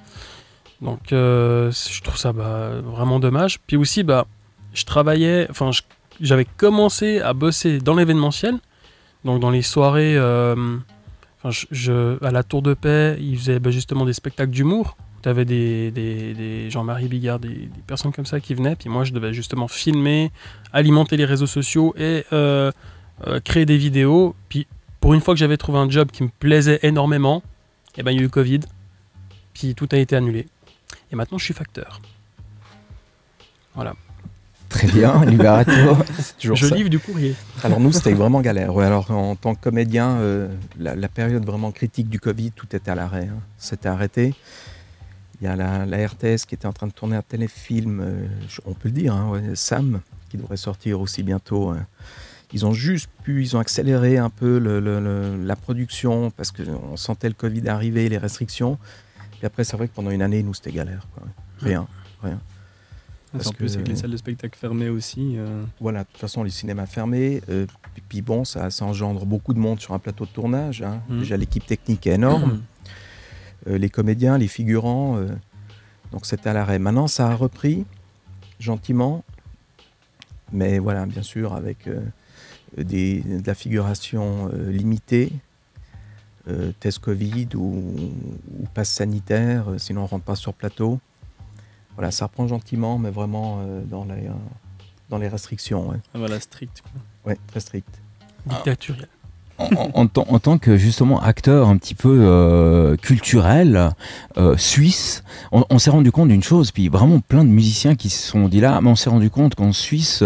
Donc 0.81 1.11
euh, 1.11 1.71
je 1.71 2.01
trouve 2.01 2.17
ça 2.17 2.33
bah, 2.33 2.81
vraiment 2.83 3.19
dommage. 3.19 3.59
Puis 3.65 3.77
aussi, 3.77 4.03
bah, 4.03 4.27
je 4.73 4.83
travaillais, 4.85 5.47
enfin, 5.49 5.71
j'avais 6.19 6.45
commencé 6.45 7.19
à 7.19 7.33
bosser 7.33 7.79
dans 7.79 7.95
l'événementiel, 7.95 8.59
donc 9.23 9.39
dans 9.39 9.49
les 9.49 9.61
soirées, 9.61 10.17
euh, 10.17 10.77
à 11.43 12.31
la 12.31 12.43
Tour 12.43 12.61
de 12.61 12.73
Paix, 12.73 13.17
ils 13.19 13.37
faisaient 13.37 13.59
bah, 13.59 13.71
justement 13.71 14.05
des 14.05 14.13
spectacles 14.13 14.51
d'humour. 14.51 14.97
Tu 15.27 15.31
avais 15.31 15.43
des, 15.43 15.91
des, 15.91 16.33
des 16.33 16.71
Jean-Marie 16.71 17.09
Bigard, 17.09 17.39
des, 17.39 17.49
des 17.49 17.81
personnes 17.85 18.13
comme 18.13 18.25
ça 18.25 18.39
qui 18.39 18.53
venaient, 18.53 18.77
puis 18.77 18.87
moi 18.87 19.03
je 19.03 19.11
devais 19.11 19.33
justement 19.33 19.67
filmer, 19.67 20.31
alimenter 20.71 21.17
les 21.17 21.25
réseaux 21.25 21.47
sociaux 21.47 21.93
et 21.97 22.23
euh, 22.31 22.71
euh, 23.27 23.41
créer 23.41 23.65
des 23.65 23.75
vidéos. 23.75 24.35
Puis 24.47 24.67
pour 25.01 25.13
une 25.13 25.19
fois 25.19 25.33
que 25.33 25.37
j'avais 25.37 25.57
trouvé 25.57 25.79
un 25.79 25.89
job 25.89 26.11
qui 26.11 26.23
me 26.23 26.29
plaisait 26.29 26.79
énormément, 26.81 27.43
et 27.97 28.03
ben 28.03 28.11
il 28.11 28.15
y 28.15 28.17
a 28.19 28.21
eu 28.21 28.23
le 28.23 28.29
Covid, 28.29 28.61
puis 29.53 29.75
tout 29.75 29.89
a 29.91 29.97
été 29.97 30.15
annulé. 30.15 30.47
Et 31.11 31.17
maintenant 31.17 31.37
je 31.37 31.43
suis 31.43 31.53
facteur. 31.53 31.99
Voilà. 33.75 33.95
Très 34.69 34.87
bien, 34.87 35.25
Liberato. 35.25 35.71
Je 36.39 36.55
ça. 36.55 36.73
livre 36.73 36.89
du 36.89 36.99
courrier. 36.99 37.35
Alors 37.65 37.81
nous, 37.81 37.91
c'était 37.91 38.13
vraiment 38.21 38.39
galère. 38.39 38.73
Ouais, 38.73 38.85
alors 38.85 39.11
en 39.11 39.35
tant 39.35 39.55
que 39.55 39.61
comédien, 39.61 40.07
euh, 40.19 40.47
la, 40.79 40.95
la 40.95 41.09
période 41.09 41.45
vraiment 41.45 41.71
critique 41.73 42.07
du 42.07 42.17
Covid, 42.21 42.51
tout 42.51 42.73
était 42.73 42.91
à 42.91 42.95
l'arrêt. 42.95 43.27
hein. 43.29 43.39
C'était 43.57 43.89
arrêté. 43.89 44.33
Il 45.41 45.45
y 45.45 45.47
a 45.47 45.55
la, 45.55 45.85
la 45.85 46.07
RTS 46.07 46.45
qui 46.47 46.55
était 46.55 46.65
en 46.65 46.73
train 46.73 46.87
de 46.87 46.91
tourner 46.93 47.15
un 47.15 47.21
téléfilm, 47.21 47.99
euh, 48.01 48.27
on 48.65 48.73
peut 48.73 48.89
le 48.89 48.93
dire, 48.95 49.13
hein, 49.13 49.29
ouais, 49.29 49.55
Sam, 49.55 50.01
qui 50.29 50.37
devrait 50.37 50.57
sortir 50.57 50.99
aussi 50.99 51.21
bientôt. 51.23 51.69
hein. 51.69 51.85
Ils 52.53 52.65
ont 52.65 52.73
juste 52.73 53.09
pu, 53.23 53.41
ils 53.43 53.55
ont 53.55 53.59
accéléré 53.59 54.17
un 54.17 54.29
peu 54.29 54.57
le- 54.57 54.79
le- 54.79 54.99
le- 55.01 55.43
la 55.43 55.55
production 55.55 56.31
parce 56.31 56.51
qu'on 56.51 56.95
sentait 56.97 57.27
le 57.27 57.33
Covid 57.35 57.67
arriver, 57.67 58.07
les 58.09 58.17
restrictions. 58.17 58.77
Et 59.43 59.45
après, 59.45 59.63
c'est 59.63 59.75
vrai 59.77 59.87
que 59.89 59.93
pendant 59.93 60.09
une 60.11 60.21
année, 60.21 60.41
nous, 60.43 60.53
c'était 60.53 60.71
galère. 60.71 61.05
quoi. 61.13 61.23
Rien. 62.23 62.39
Parce 63.33 63.47
en 63.47 63.51
plus, 63.51 63.73
avec 63.73 63.85
que- 63.85 63.89
les 63.91 63.95
salles 63.97 64.11
de 64.11 64.17
spectacle 64.17 64.57
fermées 64.57 64.89
aussi. 64.89 65.33
euh, 65.37 65.63
Voilà, 65.81 65.99
de 66.03 66.07
toute 66.07 66.17
façon, 66.17 66.41
les 66.43 66.49
cinémas 66.49 66.85
fermés. 66.85 67.41
euh, 67.49 67.65
puis, 67.93 68.03
puis 68.07 68.21
bon, 68.21 68.45
ça, 68.45 68.71
ça 68.71 68.85
engendre 68.85 69.25
beaucoup 69.25 69.53
de 69.53 69.59
monde 69.59 69.79
sur 69.81 69.93
un 69.93 69.99
plateau 69.99 70.25
de 70.25 70.31
tournage. 70.31 70.81
hein. 70.81 71.01
Mhm. 71.09 71.19
Déjà, 71.19 71.37
l'équipe 71.37 71.65
technique 71.65 72.07
est 72.07 72.13
énorme. 72.15 72.61
les 73.65 73.89
comédiens, 73.89 74.37
les 74.37 74.47
figurants. 74.47 75.17
euh, 75.17 75.27
donc, 76.11 76.25
c'était 76.25 76.49
à 76.49 76.53
l'arrêt. 76.53 76.79
Maintenant, 76.79 77.07
ça 77.07 77.29
a 77.29 77.35
repris 77.35 77.85
gentiment. 78.59 79.23
Mais 80.53 80.79
voilà, 80.79 81.05
bien 81.05 81.23
sûr, 81.23 81.53
avec 81.53 81.87
euh, 81.87 82.01
des, 82.77 83.21
de 83.21 83.45
la 83.45 83.55
figuration 83.55 84.49
euh, 84.53 84.71
limitée. 84.71 85.31
euh, 86.47 86.71
test 86.79 86.99
Covid 86.99 87.49
ou, 87.55 87.59
ou 88.59 88.65
passe 88.73 88.89
sanitaire, 88.89 89.71
euh, 89.71 89.77
sinon 89.77 90.03
on 90.03 90.05
rentre 90.05 90.23
pas 90.23 90.35
sur 90.35 90.53
plateau. 90.53 90.99
Voilà, 91.95 92.11
ça 92.11 92.25
reprend 92.25 92.47
gentiment, 92.47 92.97
mais 92.97 93.09
vraiment 93.09 93.59
euh, 93.61 93.81
dans, 93.83 94.05
les, 94.05 94.27
euh, 94.27 94.31
dans 95.09 95.17
les 95.17 95.27
restrictions. 95.27 95.89
Ouais. 95.89 95.97
ah, 96.13 96.19
voilà, 96.19 96.39
strict. 96.39 96.81
quoi. 96.81 97.01
Ouais, 97.31 97.37
très 97.47 97.59
strict. 97.59 97.89
Dictatorial. 98.45 99.07
En, 99.59 100.07
tant, 100.07 100.57
que 100.57 100.77
justement 100.77 101.19
acteur 101.21 101.69
un 101.69 101.77
petit 101.77 101.95
peu 101.95 102.19
euh, 102.21 102.95
culturel 102.95 103.91
euh, 104.37 104.55
suisse, 104.57 105.23
on, 105.51 105.79
s'est 105.79 105.89
rendu 105.89 106.11
compte 106.11 106.29
d'une 106.29 106.43
chose, 106.43 106.71
puis 106.71 106.89
vraiment 106.89 107.19
plein 107.19 107.43
de 107.43 107.49
musiciens 107.49 107.95
qui 107.95 108.09
se 108.09 108.27
sont 108.27 108.47
dit 108.47 108.59
là, 108.59 108.79
mais 108.81 108.89
on 108.89 108.95
s'est 108.95 109.09
rendu 109.09 109.29
compte 109.29 109.55
qu'en 109.55 109.71
Suisse, 109.71 110.23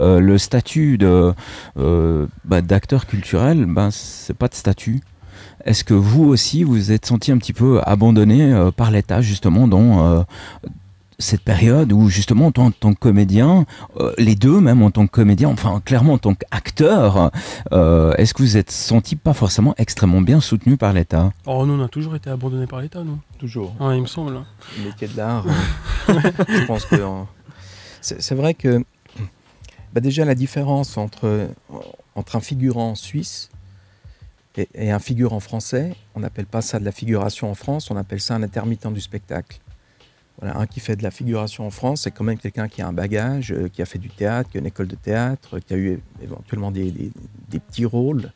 euh, 0.00 0.20
le 0.20 0.38
statut 0.38 0.98
de 0.98 1.32
euh, 1.78 2.26
bah, 2.44 2.60
d'acteur 2.60 3.06
culturel, 3.06 3.64
ben 3.66 3.90
c'est 3.90 4.36
pas 4.36 4.48
de 4.48 4.54
statut. 4.54 5.00
Est-ce 5.64 5.82
que 5.82 5.94
vous 5.94 6.24
aussi, 6.24 6.62
vous 6.62 6.74
vous 6.74 6.92
êtes 6.92 7.06
senti 7.06 7.32
un 7.32 7.38
petit 7.38 7.54
peu 7.54 7.80
abandonné 7.84 8.52
euh, 8.52 8.70
par 8.70 8.90
l'État 8.90 9.22
justement 9.22 9.66
dans 9.66 10.06
euh, 10.06 10.22
cette 11.18 11.42
période 11.42 11.92
où 11.92 12.08
justement 12.08 12.46
en 12.46 12.52
tant, 12.52 12.66
en 12.66 12.70
tant 12.70 12.92
que 12.94 12.98
comédien, 12.98 13.66
euh, 13.98 14.12
les 14.18 14.34
deux 14.34 14.60
même 14.60 14.82
en 14.82 14.90
tant 14.90 15.06
que 15.06 15.12
comédien, 15.12 15.48
enfin 15.48 15.80
clairement 15.84 16.14
en 16.14 16.18
tant 16.18 16.34
qu'acteur, 16.34 17.30
euh, 17.72 18.12
est-ce 18.14 18.34
que 18.34 18.42
vous 18.42 18.56
êtes 18.56 18.70
senti 18.70 19.16
pas 19.16 19.32
forcément 19.32 19.74
extrêmement 19.78 20.20
bien 20.20 20.40
soutenu 20.40 20.76
par 20.76 20.92
l'État? 20.92 21.32
Oh, 21.46 21.64
nous, 21.66 21.74
on 21.74 21.84
a 21.84 21.88
toujours 21.88 22.16
été 22.16 22.30
abandonnés 22.30 22.66
par 22.66 22.80
l'État, 22.80 23.02
nous. 23.04 23.18
Toujours. 23.38 23.74
Ouais, 23.80 23.96
il 23.96 24.02
me 24.02 24.06
semble. 24.06 24.40
Le 24.78 24.84
métier 24.84 25.08
de 25.08 25.16
l'art. 25.16 25.46
euh, 26.08 26.14
je 26.48 26.64
pense 26.66 26.84
que. 26.86 26.96
c'est 28.00 28.20
c'est 28.20 28.34
vrai 28.34 28.54
que. 28.54 28.84
bah, 29.92 30.00
déjà, 30.00 30.24
la 30.24 30.34
différence 30.34 30.96
entre, 30.96 31.48
entre 32.14 32.36
un 32.36 32.40
figurant 32.40 32.94
suisse 32.94 33.50
et, 34.56 34.68
et 34.74 34.90
un 34.90 34.98
figurant 34.98 35.40
français, 35.40 35.94
on 36.14 36.20
n'appelle 36.20 36.46
pas 36.46 36.62
ça 36.62 36.78
de 36.78 36.84
la 36.84 36.92
figuration 36.92 37.50
en 37.50 37.54
France, 37.54 37.90
on 37.90 37.96
appelle 37.96 38.20
ça 38.20 38.34
un 38.34 38.42
intermittent 38.42 38.92
du 38.92 39.00
spectacle. 39.00 39.58
Un 40.52 40.66
qui 40.66 40.80
fait 40.80 40.96
de 40.96 41.02
la 41.02 41.10
figuration 41.10 41.66
en 41.66 41.70
France, 41.70 42.02
c'est 42.02 42.10
quand 42.10 42.24
même 42.24 42.38
quelqu'un 42.38 42.68
qui 42.68 42.82
a 42.82 42.86
un 42.86 42.92
bagage, 42.92 43.52
euh, 43.52 43.68
qui 43.68 43.80
a 43.82 43.86
fait 43.86 43.98
du 43.98 44.08
théâtre, 44.10 44.50
qui 44.50 44.58
a 44.58 44.60
une 44.60 44.66
école 44.66 44.88
de 44.88 44.96
théâtre, 44.96 45.58
qui 45.58 45.72
a 45.74 45.76
eu 45.76 46.00
éventuellement 46.22 46.70
des, 46.70 47.10
petits 47.50 47.84
rôles. 47.86 48.30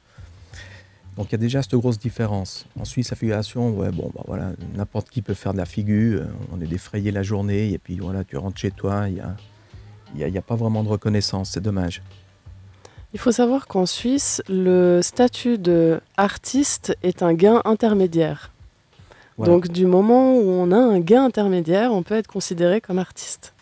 Donc 1.16 1.26
il 1.28 1.32
y 1.32 1.34
a 1.34 1.38
déjà 1.38 1.62
cette 1.62 1.74
grosse 1.74 1.98
différence. 1.98 2.66
En 2.78 2.84
Suisse, 2.84 3.10
la 3.10 3.16
figuration, 3.16 3.70
ouais, 3.76 3.90
bon, 3.90 4.10
bah, 4.14 4.22
voilà, 4.26 4.52
n'importe 4.76 5.10
qui 5.10 5.20
peut 5.22 5.34
faire 5.34 5.52
de 5.52 5.58
la 5.58 5.66
figure. 5.66 6.22
euh, 6.22 6.26
On 6.52 6.60
est 6.60 6.66
défrayé 6.66 7.10
la 7.10 7.22
journée 7.22 7.72
et 7.72 7.78
puis 7.78 7.98
voilà, 7.98 8.24
tu 8.24 8.36
rentres 8.36 8.58
chez 8.58 8.70
toi, 8.70 9.08
il 9.08 9.14
n'y 10.14 10.24
a, 10.24 10.38
a- 10.38 10.42
pas 10.42 10.54
vraiment 10.54 10.82
de 10.84 10.88
reconnaissance, 10.88 11.50
c'est 11.50 11.60
dommage. 11.60 12.02
Il 13.14 13.18
faut 13.18 13.32
savoir 13.32 13.66
qu'en 13.66 13.86
Suisse, 13.86 14.42
le 14.48 15.00
statut 15.02 15.58
de 15.58 16.00
artiste 16.16 16.96
est 17.02 17.22
un 17.22 17.32
gain 17.34 17.62
intermédiaire. 17.64 18.52
Voilà. 19.38 19.52
Donc 19.52 19.68
du 19.68 19.86
moment 19.86 20.36
où 20.36 20.50
on 20.50 20.72
a 20.72 20.76
un 20.76 20.98
gain 20.98 21.24
intermédiaire, 21.24 21.92
on 21.92 22.02
peut 22.02 22.16
être 22.16 22.26
considéré 22.26 22.80
comme 22.80 22.98
artiste. 22.98 23.54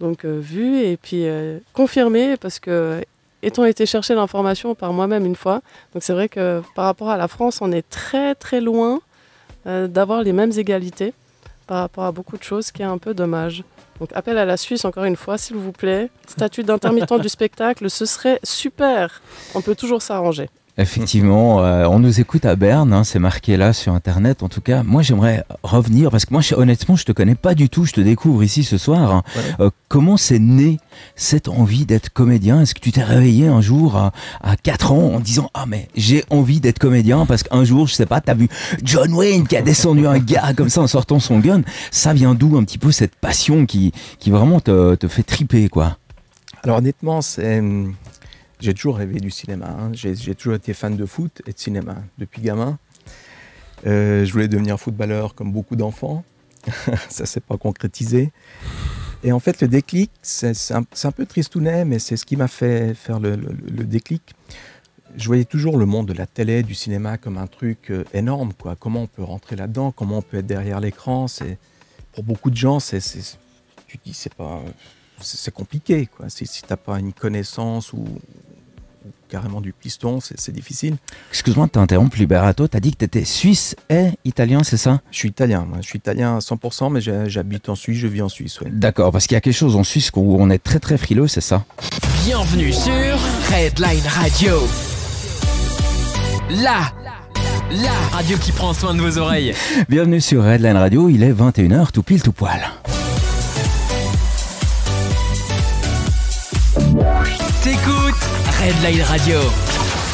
Donc 0.00 0.24
euh, 0.24 0.38
vu 0.38 0.80
et 0.80 0.98
puis 0.98 1.26
euh, 1.26 1.58
confirmé 1.72 2.36
parce 2.36 2.58
que 2.58 3.02
étant 3.42 3.64
été 3.64 3.86
chercher 3.86 4.14
l'information 4.14 4.74
par 4.74 4.92
moi-même 4.92 5.24
une 5.24 5.36
fois, 5.36 5.62
donc 5.94 6.02
c'est 6.02 6.12
vrai 6.12 6.28
que 6.28 6.62
par 6.74 6.84
rapport 6.84 7.08
à 7.08 7.16
la 7.16 7.28
France, 7.28 7.60
on 7.62 7.72
est 7.72 7.88
très 7.88 8.34
très 8.34 8.60
loin 8.60 9.00
euh, 9.66 9.86
d'avoir 9.86 10.22
les 10.22 10.32
mêmes 10.32 10.52
égalités 10.56 11.14
par 11.66 11.78
rapport 11.78 12.04
à 12.04 12.12
beaucoup 12.12 12.36
de 12.36 12.42
choses, 12.42 12.66
ce 12.66 12.72
qui 12.72 12.82
est 12.82 12.86
un 12.86 12.98
peu 12.98 13.14
dommage. 13.14 13.64
Donc 14.00 14.10
appel 14.12 14.36
à 14.36 14.44
la 14.44 14.58
Suisse 14.58 14.84
encore 14.84 15.04
une 15.04 15.16
fois, 15.16 15.38
s'il 15.38 15.56
vous 15.56 15.72
plaît. 15.72 16.10
Statut 16.26 16.62
d'intermittent 16.62 17.20
du 17.20 17.30
spectacle, 17.30 17.88
ce 17.88 18.04
serait 18.04 18.40
super. 18.42 19.22
On 19.54 19.62
peut 19.62 19.74
toujours 19.74 20.02
s'arranger. 20.02 20.50
Effectivement, 20.76 21.60
euh, 21.64 21.86
on 21.86 21.98
nous 22.00 22.20
écoute 22.20 22.44
à 22.44 22.56
Berne, 22.56 22.92
hein, 22.92 23.04
c'est 23.04 23.18
marqué 23.20 23.56
là 23.56 23.72
sur 23.72 23.92
internet. 23.92 24.42
En 24.42 24.48
tout 24.48 24.60
cas, 24.60 24.82
moi 24.82 25.02
j'aimerais 25.02 25.44
revenir 25.62 26.10
parce 26.10 26.24
que 26.24 26.32
moi 26.32 26.40
je- 26.42 26.54
honnêtement 26.54 26.96
je 26.96 27.04
te 27.04 27.12
connais 27.12 27.36
pas 27.36 27.54
du 27.54 27.68
tout, 27.68 27.84
je 27.84 27.92
te 27.92 28.00
découvre 28.00 28.42
ici 28.42 28.64
ce 28.64 28.76
soir. 28.76 29.12
hein. 29.12 29.22
Ouais. 29.36 29.42
Euh, 29.66 29.70
comment 29.88 30.16
c'est 30.16 30.40
né 30.40 30.78
cette 31.14 31.48
envie 31.48 31.86
d'être 31.86 32.10
comédien? 32.12 32.60
Est-ce 32.60 32.74
que 32.74 32.80
tu 32.80 32.90
t'es 32.90 33.04
réveillé 33.04 33.46
un 33.46 33.60
jour 33.60 33.96
à, 33.96 34.12
à 34.42 34.56
4 34.56 34.90
ans 34.92 35.12
en 35.14 35.20
disant 35.20 35.48
ah 35.54 35.64
mais 35.68 35.88
j'ai 35.94 36.24
envie 36.30 36.60
d'être 36.60 36.78
comédien 36.80 37.24
parce 37.26 37.44
qu'un 37.44 37.64
jour 37.64 37.86
je 37.86 37.94
sais 37.94 38.06
pas 38.06 38.20
t'as 38.20 38.34
vu 38.34 38.48
John 38.82 39.12
Wayne 39.14 39.46
qui 39.46 39.56
a 39.56 39.62
descendu 39.62 40.06
un 40.08 40.18
gars 40.18 40.54
comme 40.56 40.68
ça 40.70 40.80
en 40.80 40.86
sortant 40.88 41.20
son 41.20 41.38
gun? 41.38 41.62
Ça 41.92 42.12
vient 42.14 42.34
d'où 42.34 42.56
un 42.56 42.64
petit 42.64 42.78
peu 42.78 42.90
cette 42.90 43.14
passion 43.14 43.64
qui 43.66 43.92
qui 44.18 44.30
vraiment 44.32 44.58
te, 44.60 44.96
te 44.96 45.06
fait 45.06 45.22
triper 45.22 45.68
quoi? 45.68 45.98
Alors 46.64 46.78
honnêtement, 46.78 47.20
c'est, 47.20 47.58
hum, 47.58 47.94
j'ai 48.60 48.74
toujours 48.74 48.96
rêvé 48.96 49.20
du 49.20 49.30
cinéma. 49.30 49.68
hein. 49.68 49.90
J'ai, 49.92 50.34
toujours 50.34 50.54
été 50.54 50.74
fan 50.74 50.96
de 50.96 51.06
foot 51.06 51.42
et 51.46 51.52
de 51.52 51.58
cinéma 51.58 51.96
depuis 52.18 52.40
gamin. 52.40 52.78
Euh, 53.86 54.24
je 54.24 54.32
voulais 54.32 54.48
devenir 54.48 54.78
footballeur 54.78 55.34
comme 55.34 55.52
beaucoup 55.52 55.76
d'enfants. 55.76 56.24
Ça 57.08 57.26
s'est 57.26 57.40
pas 57.40 57.58
concrétisé. 57.58 58.32
Et 59.22 59.32
en 59.32 59.40
fait, 59.40 59.60
le 59.62 59.68
déclic, 59.68 60.10
c'est, 60.22 60.54
un, 60.72 60.84
un 61.04 61.12
peu 61.12 61.26
tristounet, 61.26 61.84
mais 61.84 61.98
c'est 61.98 62.16
ce 62.16 62.26
qui 62.26 62.36
m'a 62.36 62.48
fait 62.48 62.94
faire 62.94 63.20
le, 63.20 63.36
déclic. 63.36 64.34
Je 65.16 65.26
voyais 65.26 65.44
toujours 65.44 65.78
le 65.78 65.86
monde 65.86 66.08
de 66.08 66.12
la 66.12 66.26
télé, 66.26 66.62
du 66.62 66.74
cinéma 66.74 67.18
comme 67.18 67.38
un 67.38 67.46
truc 67.46 67.90
euh, 67.90 68.04
énorme. 68.12 68.52
Comment 68.78 69.02
on 69.02 69.06
peut 69.06 69.22
rentrer 69.22 69.56
là-dedans? 69.56 69.92
Comment 69.92 70.18
on 70.18 70.22
peut 70.22 70.38
être 70.38 70.46
derrière 70.46 70.80
l'écran? 70.80 71.26
Pour 72.12 72.24
beaucoup 72.24 72.50
de 72.50 72.56
gens, 72.56 72.80
c'est- 72.80 73.38
tu 73.86 73.98
te 73.98 74.04
dis 74.04 74.14
c'est 74.14 74.34
pas 74.34 74.62
c'est 75.20 75.52
compliqué. 75.54 76.08
Quoi. 76.16 76.28
Si, 76.28 76.46
si 76.46 76.62
tu 76.62 76.66
n'as 76.70 76.76
pas 76.76 76.98
une 76.98 77.12
connaissance 77.12 77.92
ou, 77.92 77.98
ou 77.98 79.10
carrément 79.28 79.60
du 79.60 79.72
piston, 79.72 80.18
c'est 80.20 80.52
difficile. 80.52 80.96
Excuse-moi 81.30 81.66
de 81.66 81.72
t'interrompre, 81.72 82.16
Liberato. 82.18 82.68
T'as 82.68 82.80
dit 82.80 82.92
que 82.92 82.98
t'étais 82.98 83.24
suisse 83.24 83.74
et 83.90 84.10
italien, 84.24 84.62
c'est 84.62 84.76
ça? 84.76 85.00
Je 85.10 85.18
suis 85.18 85.28
italien, 85.30 85.66
moi. 85.68 85.78
je 85.80 85.86
suis 85.88 85.98
italien 85.98 86.36
à 86.36 86.40
100%, 86.40 86.90
mais 86.90 87.00
j'ai- 87.00 87.28
j'habite 87.28 87.68
en 87.68 87.74
Suisse, 87.74 87.98
je 87.98 88.06
vis 88.06 88.22
en 88.22 88.28
Suisse. 88.28 88.60
ouais. 88.60 88.70
D'accord, 88.70 89.10
parce 89.12 89.26
qu'il 89.26 89.34
y 89.34 89.38
a 89.38 89.40
quelque 89.40 89.52
chose 89.54 89.76
en 89.76 89.84
Suisse 89.84 90.10
où 90.14 90.36
on 90.38 90.50
est 90.50 90.58
très 90.62 90.78
très 90.78 90.96
frileux, 90.98 91.26
c'est 91.28 91.40
ça? 91.40 91.64
Bienvenue 92.24 92.72
sur 92.72 92.92
Redline 93.50 94.06
Radio. 94.06 94.62
La, 96.50 96.92
la 97.82 97.92
radio 98.12 98.36
qui 98.38 98.52
prend 98.52 98.72
soin 98.74 98.94
de 98.94 99.00
vos 99.00 99.18
oreilles. 99.18 99.54
Bienvenue 99.88 100.20
sur 100.20 100.44
Redline 100.44 100.76
Radio, 100.76 101.08
il 101.08 101.22
est 101.22 101.32
21h 101.32 101.90
tout 101.90 102.02
pile 102.02 102.22
tout 102.22 102.32
poil. 102.32 102.60
T'écoutes 107.64 108.22
Redline 108.60 109.00
Radio. 109.02 109.38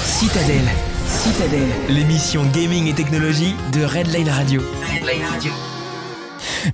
Citadelle. 0.04 0.68
Citadelle. 1.06 1.68
L'émission 1.88 2.44
gaming 2.54 2.86
et 2.86 2.94
technologie 2.94 3.54
de 3.72 3.82
Redline 3.82 4.28
Radio. 4.28 4.60
Redline 4.82 5.24
Radio. 5.28 5.50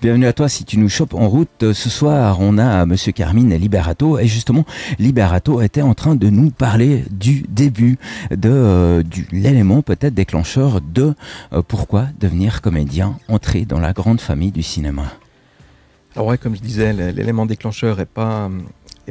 Bienvenue 0.02 0.26
à 0.26 0.32
toi 0.34 0.48
si 0.50 0.64
tu 0.66 0.76
nous 0.78 0.90
chopes 0.90 1.14
en 1.14 1.28
route. 1.28 1.72
Ce 1.72 1.88
soir, 1.88 2.38
on 2.40 2.58
a 2.58 2.84
Monsieur 2.84 3.12
Carmine 3.12 3.54
Liberato 3.56 4.18
et 4.18 4.26
justement, 4.26 4.64
Liberato 4.98 5.62
était 5.62 5.80
en 5.82 5.94
train 5.94 6.14
de 6.14 6.28
nous 6.28 6.50
parler 6.50 7.04
du 7.10 7.46
début 7.48 7.98
de 8.30 8.50
euh, 8.50 9.02
du- 9.02 9.26
l'élément 9.32 9.80
peut-être 9.80 10.14
déclencheur 10.14 10.80
de 10.82 11.14
euh, 11.54 11.62
pourquoi 11.66 12.06
devenir 12.20 12.60
comédien, 12.60 13.18
entrer 13.28 13.64
dans 13.64 13.80
la 13.80 13.92
grande 13.94 14.20
famille 14.20 14.52
du 14.52 14.62
cinéma. 14.62 15.04
Alors 16.14 16.28
ouais, 16.28 16.38
comme 16.38 16.54
je 16.56 16.60
disais, 16.62 16.92
l'élément 16.92 17.44
déclencheur 17.46 18.00
est 18.00 18.06
pas, 18.06 18.50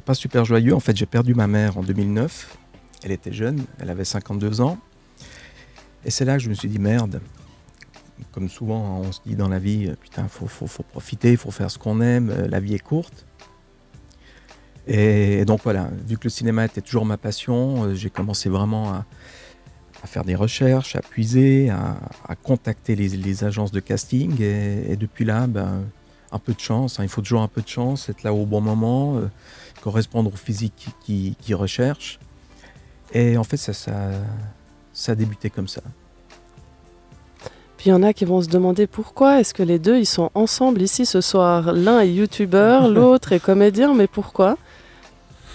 pas 0.01 0.13
super 0.13 0.45
joyeux. 0.45 0.73
En 0.73 0.79
fait, 0.79 0.95
j'ai 0.95 1.05
perdu 1.05 1.33
ma 1.33 1.47
mère 1.47 1.77
en 1.77 1.83
2009. 1.83 2.57
Elle 3.03 3.11
était 3.11 3.33
jeune, 3.33 3.63
elle 3.79 3.89
avait 3.89 4.05
52 4.05 4.61
ans. 4.61 4.77
Et 6.05 6.11
c'est 6.11 6.25
là 6.25 6.37
que 6.37 6.43
je 6.43 6.49
me 6.49 6.53
suis 6.53 6.69
dit, 6.69 6.79
merde, 6.79 7.21
comme 8.31 8.49
souvent 8.49 8.99
on 8.99 9.11
se 9.11 9.19
dit 9.25 9.35
dans 9.35 9.47
la 9.47 9.59
vie, 9.59 9.91
putain, 10.01 10.27
faut, 10.27 10.47
faut, 10.47 10.67
faut 10.67 10.83
profiter, 10.83 11.31
il 11.31 11.37
faut 11.37 11.51
faire 11.51 11.71
ce 11.71 11.79
qu'on 11.79 12.01
aime, 12.01 12.29
euh, 12.29 12.47
la 12.47 12.59
vie 12.59 12.75
est 12.75 12.79
courte. 12.83 13.25
Et 14.87 15.45
donc 15.45 15.61
voilà, 15.63 15.89
vu 16.07 16.17
que 16.17 16.25
le 16.25 16.29
cinéma 16.29 16.65
était 16.65 16.81
toujours 16.81 17.05
ma 17.05 17.17
passion, 17.17 17.85
euh, 17.85 17.95
j'ai 17.95 18.11
commencé 18.11 18.49
vraiment 18.49 18.93
à, 18.93 19.05
faire 20.05 20.23
des 20.23 20.35
recherches, 20.35 20.95
à 20.95 21.01
puiser, 21.01 21.71
à, 21.71 22.35
contacter 22.43 22.95
les, 22.95 23.43
agences 23.43 23.71
de 23.71 23.79
casting. 23.79 24.39
Et, 24.39 24.91
et 24.91 24.95
depuis 24.97 25.25
là, 25.25 25.47
ben, 25.47 25.83
un 26.31 26.39
peu 26.39 26.53
de 26.53 26.59
chance, 26.59 26.99
hein, 26.99 27.03
il 27.03 27.09
faut 27.09 27.21
toujours 27.21 27.41
un 27.41 27.47
peu 27.47 27.61
de 27.61 27.67
chance, 27.67 28.09
être 28.09 28.23
là 28.23 28.33
au 28.33 28.45
bon 28.45 28.61
moment, 28.61 29.17
euh, 29.17 29.27
correspondre 29.85 30.31
au 30.33 30.35
physique 30.35 30.73
qui, 30.75 30.89
qui, 31.05 31.35
qui 31.39 31.53
recherche. 31.53 32.17
Et 33.13 33.37
en 33.37 33.43
fait, 33.43 33.57
ça, 33.57 33.71
ça, 33.71 33.93
ça 34.91 35.11
a 35.11 35.15
débuté 35.15 35.51
comme 35.51 35.67
ça. 35.67 35.81
Puis 37.77 37.87
il 37.87 37.89
y 37.89 37.93
en 37.93 38.01
a 38.01 38.11
qui 38.13 38.25
vont 38.25 38.41
se 38.41 38.49
demander 38.49 38.87
pourquoi 38.87 39.39
est-ce 39.39 39.53
que 39.53 39.61
les 39.61 39.77
deux 39.77 39.97
ils 39.99 40.07
sont 40.07 40.31
ensemble 40.33 40.81
ici 40.81 41.05
ce 41.05 41.21
soir. 41.21 41.71
L'un 41.71 41.99
est 41.99 42.09
youtubeur, 42.11 42.87
l'autre 42.97 43.31
est 43.31 43.39
comédien, 43.39 43.93
mais 43.93 44.07
pourquoi? 44.07 44.57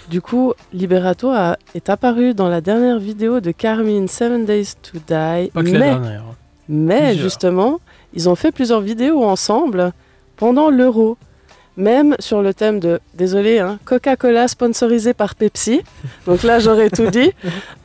Du 0.09 0.21
coup, 0.21 0.53
Liberato 0.71 1.29
a- 1.29 1.57
est 1.75 1.89
apparu 1.89 2.33
dans 2.33 2.47
la 2.47 2.61
dernière 2.61 2.99
vidéo 2.99 3.41
de 3.41 3.51
Carmine, 3.51 4.07
Seven 4.07 4.45
Days 4.45 4.73
to 4.81 4.97
Die. 4.99 5.03
Pas 5.07 5.49
que 5.55 5.57
la 5.59 5.63
mais 5.63 5.79
dernière. 5.79 6.23
mais 6.69 6.97
Plusieurs. 7.09 7.23
justement, 7.23 7.79
ils 8.13 8.29
ont 8.29 8.35
fait 8.35 8.51
plusieurs 8.53 8.81
vidéos 8.81 9.23
ensemble 9.23 9.91
pendant 10.37 10.69
l'Euro. 10.69 11.17
Même 11.81 12.15
sur 12.19 12.43
le 12.43 12.53
thème 12.53 12.79
de, 12.79 12.99
désolé, 13.15 13.57
hein, 13.57 13.79
Coca-Cola 13.85 14.47
sponsorisé 14.47 15.15
par 15.15 15.33
Pepsi. 15.33 15.81
Donc 16.27 16.43
là, 16.43 16.59
j'aurais 16.59 16.91
tout 16.91 17.07
dit. 17.07 17.31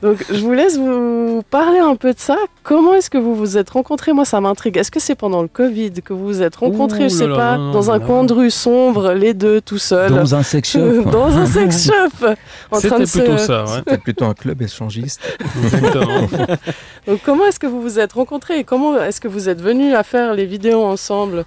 Donc 0.02 0.22
je 0.30 0.40
vous 0.40 0.52
laisse 0.52 0.76
vous 0.76 1.42
parler 1.50 1.78
un 1.78 1.96
peu 1.96 2.12
de 2.12 2.18
ça. 2.18 2.36
Comment 2.62 2.92
est-ce 2.94 3.08
que 3.08 3.16
vous 3.16 3.34
vous 3.34 3.56
êtes 3.56 3.70
rencontrés? 3.70 4.12
Moi, 4.12 4.26
ça 4.26 4.38
m'intrigue. 4.42 4.76
Est-ce 4.76 4.90
que 4.90 5.00
c'est 5.00 5.14
pendant 5.14 5.40
le 5.40 5.48
Covid 5.48 5.92
que 6.04 6.12
vous 6.12 6.26
vous 6.26 6.42
êtes 6.42 6.56
rencontrés? 6.56 7.06
Ouh 7.06 7.08
Je 7.08 7.14
sais 7.14 7.26
là 7.26 7.36
pas, 7.36 7.56
dans 7.56 7.90
un 7.90 7.98
coin 7.98 8.24
de 8.24 8.34
rue 8.34 8.50
sombre, 8.50 9.12
les 9.14 9.32
deux 9.32 9.62
tout 9.62 9.78
seuls. 9.78 10.12
Dans 10.12 10.34
un 10.34 10.42
sex 10.42 10.72
shop. 10.72 11.02
dans 11.10 11.34
un 11.34 11.46
sex 11.46 11.86
shop. 11.90 12.26
C'était 12.74 13.06
se- 13.06 13.18
plutôt 13.18 13.38
ça, 13.38 13.64
ouais. 13.64 13.70
C'était 13.78 13.98
plutôt 13.98 14.24
un 14.26 14.34
club 14.34 14.60
échangiste. 14.60 15.22
Exactement. 15.64 16.28
Donc 17.06 17.20
comment 17.24 17.46
est-ce 17.46 17.58
que 17.58 17.66
vous 17.66 17.80
vous 17.80 17.98
êtes 17.98 18.12
rencontrés 18.12 18.58
et 18.58 18.64
comment 18.64 19.00
est-ce 19.00 19.22
que 19.22 19.28
vous 19.28 19.48
êtes 19.48 19.62
venus 19.62 19.94
à 19.94 20.02
faire 20.02 20.34
les 20.34 20.44
vidéos 20.44 20.84
ensemble? 20.84 21.46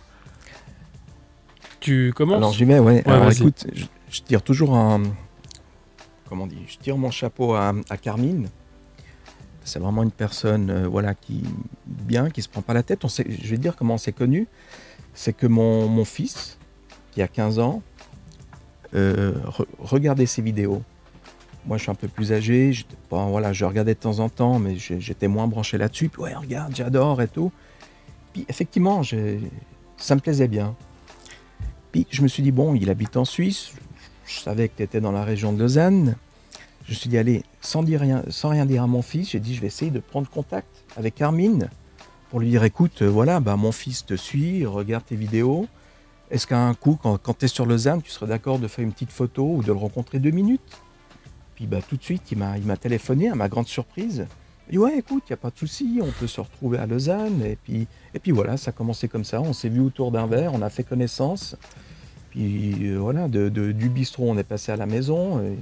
Tu 1.79 2.13
commences 2.15 2.37
Alors 2.37 2.53
j'y 2.53 2.65
vais, 2.65 2.79
ouais. 2.79 3.03
Ouais, 3.05 3.11
Alors 3.11 3.31
écoute, 3.31 3.65
je, 3.73 3.85
je 4.09 4.21
tire 4.21 4.41
toujours 4.41 4.75
un. 4.75 5.01
Comment 6.27 6.43
on 6.43 6.47
dit 6.47 6.57
Je 6.67 6.77
tire 6.77 6.97
mon 6.97 7.11
chapeau 7.11 7.53
à, 7.53 7.73
à 7.89 7.97
Carmine. 7.97 8.47
C'est 9.63 9.79
vraiment 9.79 10.03
une 10.03 10.11
personne, 10.11 10.69
euh, 10.69 10.87
voilà, 10.87 11.13
qui 11.13 11.43
bien, 11.85 12.29
qui 12.29 12.41
se 12.41 12.49
prend 12.49 12.61
pas 12.61 12.73
la 12.73 12.81
tête. 12.83 13.05
On 13.05 13.07
sait, 13.07 13.25
je 13.29 13.49
vais 13.49 13.57
te 13.57 13.61
dire 13.61 13.75
comment 13.75 13.95
on 13.95 13.97
s'est 13.99 14.11
connus. 14.13 14.47
C'est 15.13 15.33
que 15.33 15.45
mon, 15.47 15.87
mon 15.87 16.05
fils, 16.05 16.57
qui 17.11 17.21
a 17.21 17.27
15 17.27 17.59
ans, 17.59 17.81
euh, 18.95 19.33
re- 19.45 19.65
regardait 19.79 20.25
ses 20.25 20.41
vidéos. 20.41 20.81
Moi, 21.65 21.77
je 21.77 21.83
suis 21.83 21.91
un 21.91 21.95
peu 21.95 22.07
plus 22.07 22.31
âgé. 22.31 22.71
Pas, 23.09 23.25
voilà, 23.25 23.53
je 23.53 23.65
regardais 23.65 23.93
de 23.93 23.99
temps 23.99 24.19
en 24.19 24.29
temps, 24.29 24.57
mais 24.59 24.75
j'étais 24.77 25.27
moins 25.27 25.47
branché 25.47 25.77
là-dessus. 25.77 26.09
Puis 26.09 26.21
ouais, 26.23 26.33
regarde, 26.33 26.75
j'adore 26.75 27.21
et 27.21 27.27
tout. 27.27 27.51
Puis 28.33 28.45
effectivement, 28.49 29.01
ça 29.97 30.15
me 30.15 30.19
plaisait 30.21 30.47
bien. 30.47 30.75
Puis 31.91 32.05
je 32.09 32.21
me 32.21 32.27
suis 32.27 32.43
dit, 32.43 32.51
bon, 32.51 32.75
il 32.75 32.89
habite 32.89 33.17
en 33.17 33.25
Suisse, 33.25 33.73
je 34.25 34.39
savais 34.39 34.69
que 34.69 34.77
tu 34.77 34.83
étais 34.83 35.01
dans 35.01 35.11
la 35.11 35.23
région 35.23 35.53
de 35.53 35.59
Lausanne. 35.59 36.15
Je 36.85 36.91
me 36.91 36.95
suis 36.95 37.09
dit, 37.09 37.17
allez, 37.17 37.43
sans, 37.61 37.81
rien, 37.81 38.65
dire 38.65 38.83
à 38.83 38.87
mon 38.87 39.01
fils, 39.01 39.31
j'ai 39.31 39.39
dit, 39.39 39.55
je 39.55 39.61
vais 39.61 39.67
essayer 39.67 39.91
de 39.91 39.99
prendre 39.99 40.29
contact 40.29 40.83
avec 40.97 41.15
Carmine 41.15 41.69
pour 42.29 42.39
lui 42.39 42.49
dire, 42.49 42.63
écoute, 42.63 43.01
euh, 43.01 43.09
voilà, 43.09 43.39
bah, 43.39 43.55
mon 43.55 43.71
fils 43.71 44.05
te 44.05 44.15
suit, 44.15 44.65
regarde 44.65 45.03
tes 45.05 45.15
vidéos. 45.15 45.67
Est-ce 46.29 46.45
qu'à 46.45 46.59
un 46.59 46.75
coup, 46.75 46.97
quand, 47.01 47.17
tu 47.37 47.45
es 47.45 47.47
sur 47.47 47.65
Lausanne, 47.65 48.03
tu 48.03 48.11
serais 48.11 48.27
d'accord 48.27 48.59
de 48.59 48.67
faire 48.67 48.83
une 48.85 48.91
petite 48.91 49.11
photo 49.11 49.55
ou 49.55 49.61
de 49.63 49.67
le 49.67 49.79
rencontrer 49.79 50.19
deux 50.19 50.29
minutes? 50.29 50.81
Puis 51.55 51.65
bah, 51.65 51.79
tout 51.87 51.97
de 51.97 52.03
suite, 52.03 52.31
il 52.31 52.37
m'a 52.37 52.77
téléphoné 52.77 53.29
à 53.29 53.35
ma 53.35 53.49
grande 53.49 53.67
surprise. 53.67 54.27
Il 54.69 54.73
dit, 54.73 54.77
ouais, 54.77 54.97
écoute, 54.99 55.23
il 55.27 55.31
n'y 55.31 55.33
a 55.33 55.37
pas 55.37 55.49
de 55.49 55.57
souci, 55.57 55.99
on 56.01 56.11
peut 56.11 56.27
se 56.27 56.39
retrouver 56.39 56.77
à 56.77 56.85
Lausanne. 56.85 57.41
Et 57.43 57.57
puis, 57.63 57.87
et 58.13 58.19
puis 58.19 58.31
voilà, 58.31 58.55
ça 58.57 58.69
a 58.69 58.71
commencé 58.71 59.07
comme 59.07 59.23
ça. 59.23 59.41
On 59.41 59.51
s'est 59.53 59.69
vu 59.69 59.79
autour 59.79 60.11
d'un 60.11 60.27
verre, 60.27 60.51
on 60.53 60.61
a 60.61 60.69
fait 60.69 60.83
connaissance. 60.83 61.55
Puis 62.29 62.75
euh, 62.87 62.97
voilà, 62.99 63.27
de, 63.27 63.49
de- 63.49 63.71
du 63.71 63.89
bistrot, 63.89 64.29
on 64.29 64.37
est 64.37 64.43
passé 64.43 64.71
à 64.71 64.75
la 64.75 64.85
maison. 64.85 65.41
et 65.41 65.57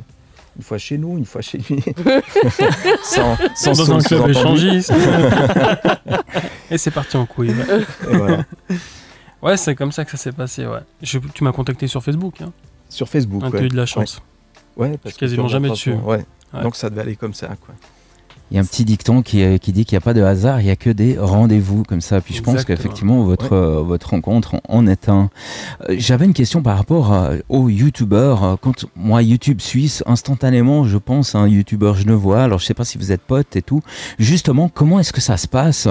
une 0.57 0.63
fois 0.63 0.77
chez 0.79 0.97
nous, 0.97 1.17
une 1.17 1.25
fois 1.25 1.41
chez 1.41 1.59
lui. 1.59 1.81
sans, 3.03 3.37
sans 3.55 3.73
dans 3.73 3.91
un 3.93 3.99
club 4.01 4.29
échangiste. 4.29 4.91
Et 6.71 6.77
c'est 6.77 6.91
parti 6.91 7.15
en 7.17 7.25
couille. 7.25 7.51
ouais. 7.51 7.81
Et 8.11 8.15
voilà. 8.17 8.43
Ouais, 9.41 9.55
c'est 9.55 9.75
comme 9.75 9.91
ça 9.91 10.03
que 10.03 10.11
ça 10.11 10.17
s'est 10.17 10.31
passé, 10.31 10.65
ouais. 10.65 10.79
Je- 11.01 11.19
tu 11.33 11.43
m'as 11.43 11.51
contacté 11.51 11.87
sur 11.87 12.03
Facebook, 12.03 12.41
hein. 12.41 12.51
Sur 12.89 13.07
Facebook. 13.07 13.43
Ah, 13.45 13.49
ouais. 13.49 13.63
Eu 13.65 13.67
de 13.69 13.77
la 13.77 13.85
chance. 13.85 14.21
Ouais, 14.75 14.97
parce 14.97 15.13
suis 15.15 15.19
quasiment 15.19 15.47
jamais 15.47 15.69
dessus. 15.69 15.93
Ouais. 15.93 16.25
Donc 16.63 16.75
ça 16.75 16.89
devait 16.89 17.01
aller 17.01 17.15
comme 17.15 17.33
ça, 17.33 17.47
quoi. 17.47 17.73
Il 18.49 18.55
y 18.55 18.57
a 18.57 18.61
un 18.61 18.65
petit 18.65 18.85
dicton 18.85 19.21
qui, 19.21 19.43
euh, 19.43 19.57
qui 19.57 19.73
dit 19.73 19.83
qu'il 19.83 19.95
n'y 19.95 19.97
a 19.97 20.01
pas 20.05 20.13
de 20.13 20.21
hasard, 20.21 20.61
il 20.61 20.65
n'y 20.65 20.69
a 20.69 20.77
que 20.77 20.89
des 20.89 21.17
rendez-vous 21.19 21.83
comme 21.83 21.99
ça. 21.99 22.21
Puis 22.21 22.33
je 22.33 22.41
pense 22.41 22.53
qu'effectivement, 22.63 23.21
votre, 23.23 23.51
euh, 23.53 23.81
votre 23.83 24.11
rencontre 24.11 24.55
en- 24.55 24.61
en 24.69 24.87
est 24.87 25.09
un. 25.09 25.29
Euh, 25.89 25.95
J'avais 25.97 26.23
une 26.25 26.33
question 26.33 26.61
par 26.61 26.77
rapport 26.77 27.11
euh, 27.13 27.37
aux 27.49 27.67
youtubeurs. 27.67 28.57
Quand 28.61 28.85
moi, 28.95 29.21
YouTube 29.21 29.59
suisse, 29.59 30.01
instantanément, 30.05 30.85
je 30.85 30.97
pense 30.97 31.35
à 31.35 31.39
un 31.39 31.47
youtubeur 31.49 31.95
genevois. 31.95 32.41
Alors, 32.43 32.59
je 32.59 32.65
sais 32.65 32.73
pas 32.73 32.85
si 32.85 32.97
vous 32.97 33.11
êtes 33.11 33.21
potes 33.21 33.57
et 33.57 33.61
tout. 33.61 33.81
Justement, 34.17 34.69
comment 34.69 34.99
est-ce 35.01 35.11
que 35.11 35.21
ça 35.21 35.35
se 35.35 35.47
passe 35.49 35.89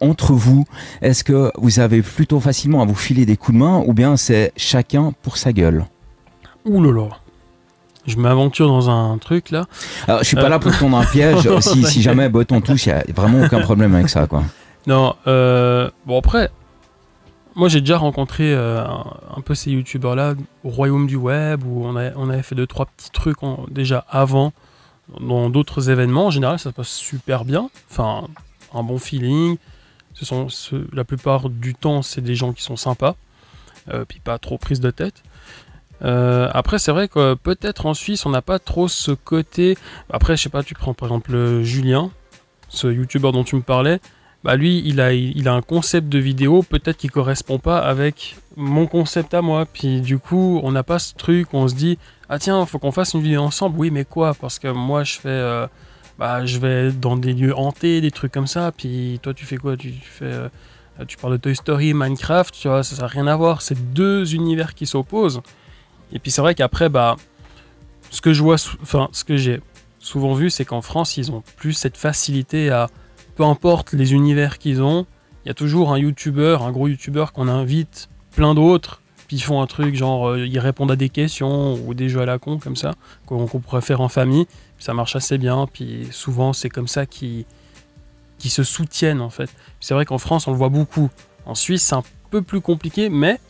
entre 0.00 0.32
vous? 0.32 0.64
Est-ce 1.02 1.22
que 1.22 1.52
vous 1.56 1.78
avez 1.78 2.02
plutôt 2.02 2.40
facilement 2.40 2.82
à 2.82 2.84
vous 2.84 2.94
filer 2.96 3.26
des 3.26 3.36
coups 3.36 3.54
de 3.54 3.60
main 3.62 3.82
ou 3.86 3.92
bien 3.92 4.16
c'est 4.16 4.52
chacun 4.56 5.12
pour 5.22 5.36
sa 5.36 5.52
gueule? 5.52 5.84
Ouh 6.64 6.82
là 6.82 6.90
là. 6.92 7.08
Je 8.06 8.16
m'aventure 8.16 8.68
dans 8.68 8.88
un 8.90 9.18
truc 9.18 9.50
là. 9.50 9.66
Alors, 10.06 10.20
je 10.20 10.24
suis 10.24 10.36
pas 10.36 10.44
Euh. 10.44 10.48
là 10.48 10.58
pour 10.58 10.72
te 10.72 10.78
tendre 10.78 10.96
un 10.98 11.04
piège. 11.04 11.48
si, 11.60 11.84
si 11.84 12.02
jamais 12.02 12.28
Botton 12.28 12.60
touche, 12.60 12.86
il 12.86 12.92
n'y 12.92 12.94
a 12.98 13.04
vraiment 13.14 13.42
aucun 13.44 13.60
problème 13.60 13.94
avec 13.94 14.08
ça, 14.08 14.26
quoi. 14.26 14.44
Non, 14.86 15.16
euh, 15.26 15.90
bon 16.06 16.18
après, 16.18 16.50
moi 17.56 17.68
j'ai 17.68 17.80
déjà 17.80 17.98
rencontré 17.98 18.52
euh, 18.54 18.84
un, 18.84 19.40
peu 19.40 19.54
ces 19.56 19.70
youtubeurs 19.72 20.14
là 20.14 20.34
au 20.62 20.68
royaume 20.68 21.06
du 21.08 21.16
web 21.16 21.64
où 21.66 21.84
on, 21.84 21.96
a- 21.96 22.12
on 22.16 22.30
avait 22.30 22.42
fait 22.42 22.54
deux 22.54 22.66
trois 22.68 22.86
petits 22.86 23.10
trucs 23.10 23.42
en- 23.42 23.64
déjà 23.70 24.04
avant 24.08 24.52
dans 25.20 25.50
d'autres 25.50 25.90
événements. 25.90 26.26
En 26.26 26.30
général, 26.30 26.58
ça 26.58 26.70
se 26.70 26.74
passe 26.74 26.88
super 26.88 27.44
bien. 27.44 27.68
Enfin, 27.90 28.28
un 28.74 28.82
bon 28.82 28.98
feeling. 28.98 29.56
Ce 30.14 30.24
sont 30.24 30.48
ce- 30.48 30.86
la 30.92 31.04
plupart 31.04 31.48
du 31.50 31.74
temps, 31.74 32.02
c'est 32.02 32.20
des 32.22 32.34
gens 32.36 32.52
qui 32.52 32.62
sont 32.62 32.76
sympas, 32.76 33.16
euh, 33.92 34.04
puis 34.06 34.20
pas 34.20 34.38
trop 34.38 34.56
prise 34.58 34.80
de 34.80 34.90
tête. 34.90 35.22
Euh, 36.02 36.48
après, 36.52 36.78
c'est 36.78 36.92
vrai 36.92 37.08
que 37.08 37.34
peut-être 37.34 37.86
en 37.86 37.94
Suisse, 37.94 38.26
on 38.26 38.30
n'a 38.30 38.42
pas 38.42 38.58
trop 38.58 38.88
ce 38.88 39.12
côté. 39.12 39.76
Après, 40.10 40.36
je 40.36 40.42
sais 40.42 40.48
pas, 40.48 40.62
tu 40.62 40.74
prends 40.74 40.94
par 40.94 41.08
exemple 41.08 41.34
euh, 41.34 41.62
Julien, 41.62 42.10
ce 42.68 42.88
youtubeur 42.88 43.32
dont 43.32 43.44
tu 43.44 43.56
me 43.56 43.62
parlais 43.62 44.00
bah 44.46 44.54
lui, 44.54 44.80
il 44.84 45.00
a, 45.00 45.12
il 45.12 45.48
a 45.48 45.54
un 45.54 45.60
concept 45.60 46.08
de 46.08 46.20
vidéo, 46.20 46.62
peut-être 46.62 46.96
qui 46.96 47.08
correspond 47.08 47.58
pas 47.58 47.78
avec 47.80 48.36
mon 48.54 48.86
concept 48.86 49.34
à 49.34 49.42
moi. 49.42 49.66
Puis 49.66 50.00
du 50.00 50.20
coup, 50.20 50.60
on 50.62 50.70
n'a 50.70 50.84
pas 50.84 51.00
ce 51.00 51.14
truc 51.14 51.48
on 51.52 51.66
se 51.66 51.74
dit, 51.74 51.98
ah 52.28 52.38
tiens, 52.38 52.64
faut 52.64 52.78
qu'on 52.78 52.92
fasse 52.92 53.14
une 53.14 53.22
vidéo 53.22 53.40
ensemble. 53.40 53.76
Oui, 53.76 53.90
mais 53.90 54.04
quoi? 54.04 54.34
Parce 54.34 54.60
que 54.60 54.68
moi, 54.68 55.02
je 55.02 55.14
fais, 55.14 55.28
euh, 55.28 55.66
bah, 56.16 56.46
je 56.46 56.60
vais 56.60 56.92
dans 56.92 57.16
des 57.16 57.32
lieux 57.32 57.56
hantés, 57.56 58.00
des 58.00 58.12
trucs 58.12 58.30
comme 58.30 58.46
ça. 58.46 58.70
Puis 58.70 59.18
toi, 59.20 59.34
tu 59.34 59.44
fais 59.44 59.56
quoi? 59.56 59.76
Tu, 59.76 59.92
fais, 60.00 60.26
euh, 60.26 60.48
tu 61.08 61.16
parles 61.16 61.32
de 61.32 61.38
Toy 61.38 61.56
Story, 61.56 61.92
Minecraft, 61.92 62.54
tu 62.54 62.68
vois, 62.68 62.84
ça 62.84 63.02
n'a 63.02 63.08
rien 63.08 63.26
à 63.26 63.34
voir. 63.34 63.62
C'est 63.62 63.92
deux 63.94 64.32
univers 64.36 64.76
qui 64.76 64.86
s'opposent. 64.86 65.40
Et 66.12 66.18
puis 66.18 66.30
c'est 66.30 66.40
vrai 66.40 66.54
qu'après, 66.54 66.88
bah, 66.88 67.16
ce 68.10 68.20
que 68.20 68.32
je 68.32 68.42
vois, 68.42 68.56
enfin, 68.82 69.08
ce 69.12 69.24
que 69.24 69.36
j'ai 69.36 69.60
souvent 69.98 70.34
vu, 70.34 70.50
c'est 70.50 70.64
qu'en 70.64 70.82
France, 70.82 71.16
ils 71.16 71.32
ont 71.32 71.42
plus 71.56 71.72
cette 71.72 71.96
facilité 71.96 72.70
à 72.70 72.88
peu 73.34 73.44
importe 73.44 73.92
les 73.92 74.14
univers 74.14 74.58
qu'ils 74.58 74.82
ont, 74.82 75.06
il 75.44 75.48
y 75.48 75.50
a 75.50 75.54
toujours 75.54 75.92
un 75.92 75.98
youtubeur, 75.98 76.62
un 76.62 76.72
gros 76.72 76.88
youtubeur 76.88 77.32
qu'on 77.32 77.48
invite 77.48 78.08
plein 78.30 78.54
d'autres 78.54 79.00
puis 79.26 79.36
ils 79.36 79.42
font 79.42 79.60
un 79.60 79.66
truc 79.66 79.94
genre 79.94 80.28
euh, 80.28 80.46
ils 80.46 80.58
répondent 80.58 80.90
à 80.90 80.96
des 80.96 81.08
questions 81.08 81.74
ou 81.74 81.94
des 81.94 82.08
jeux 82.08 82.20
à 82.20 82.26
la 82.26 82.38
con 82.38 82.58
comme 82.58 82.76
ça 82.76 82.94
qu'on 83.26 83.46
pourrait 83.46 83.80
faire 83.80 84.00
en 84.00 84.08
famille. 84.08 84.46
Ça 84.78 84.94
marche 84.94 85.16
assez 85.16 85.38
bien, 85.38 85.66
puis 85.72 86.08
souvent 86.10 86.52
c'est 86.52 86.68
comme 86.68 86.88
ça 86.88 87.06
qu'ils 87.06 87.44
qu'ils 88.38 88.50
se 88.50 88.62
soutiennent 88.62 89.20
en 89.20 89.30
fait. 89.30 89.50
C'est 89.80 89.94
vrai 89.94 90.04
qu'en 90.04 90.18
France 90.18 90.46
on 90.46 90.52
le 90.52 90.56
voit 90.56 90.68
beaucoup. 90.68 91.10
En 91.44 91.54
Suisse 91.54 91.82
c'est 91.82 91.94
un 91.94 92.04
peu 92.30 92.42
plus 92.42 92.60
compliqué, 92.60 93.08
mais 93.08 93.40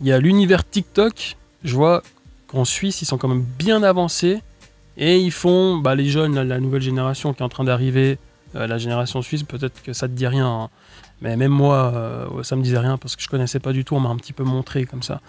il 0.00 0.08
y 0.08 0.12
a 0.12 0.18
l'univers 0.18 0.68
TikTok. 0.68 1.36
Je 1.64 1.74
vois 1.74 2.02
qu'en 2.46 2.64
Suisse 2.64 3.02
ils 3.02 3.06
sont 3.06 3.18
quand 3.18 3.28
même 3.28 3.44
bien 3.58 3.82
avancés 3.82 4.42
et 4.96 5.18
ils 5.18 5.30
font 5.30 5.78
bah, 5.78 5.94
les 5.94 6.06
jeunes, 6.06 6.40
la, 6.40 6.58
nouvelle 6.58 6.82
génération 6.82 7.32
qui 7.32 7.40
est 7.40 7.44
en 7.44 7.48
train 7.48 7.64
d'arriver, 7.64 8.18
euh, 8.56 8.66
la 8.66 8.78
génération 8.78 9.22
suisse. 9.22 9.44
Peut-être 9.44 9.82
que 9.82 9.92
ça 9.92 10.08
te 10.08 10.12
dit 10.12 10.26
rien. 10.26 10.46
hein. 10.46 10.70
Mais 11.20 11.36
même 11.36 11.52
moi, 11.52 11.92
euh, 11.94 12.42
ça 12.42 12.56
me 12.56 12.62
disait 12.62 12.78
rien 12.78 12.96
parce 12.96 13.16
que 13.16 13.22
je 13.22 13.28
connaissais 13.28 13.60
pas 13.60 13.72
du 13.72 13.84
tout. 13.84 13.94
On 13.94 14.00
m'a 14.00 14.08
un 14.08 14.16
petit 14.16 14.32
peu 14.32 14.44
montré 14.44 14.86
comme 14.86 15.02
ça. 15.02 15.20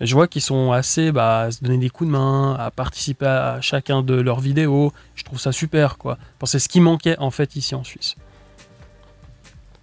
Je 0.00 0.12
vois 0.14 0.26
qu'ils 0.26 0.42
sont 0.42 0.72
assez 0.72 1.12
bah, 1.12 1.42
à 1.42 1.50
se 1.50 1.62
donner 1.62 1.78
des 1.78 1.88
coups 1.88 2.08
de 2.08 2.12
main, 2.12 2.54
à 2.58 2.70
participer 2.70 3.26
à 3.26 3.60
chacun 3.60 4.02
de 4.02 4.14
leurs 4.14 4.40
vidéos. 4.40 4.92
Je 5.14 5.24
trouve 5.24 5.38
ça 5.38 5.52
super, 5.52 5.98
quoi. 5.98 6.18
C'est 6.44 6.58
ce 6.58 6.68
qui 6.68 6.80
manquait 6.80 7.16
en 7.18 7.30
fait 7.30 7.56
ici 7.56 7.74
en 7.74 7.84
Suisse. 7.84 8.16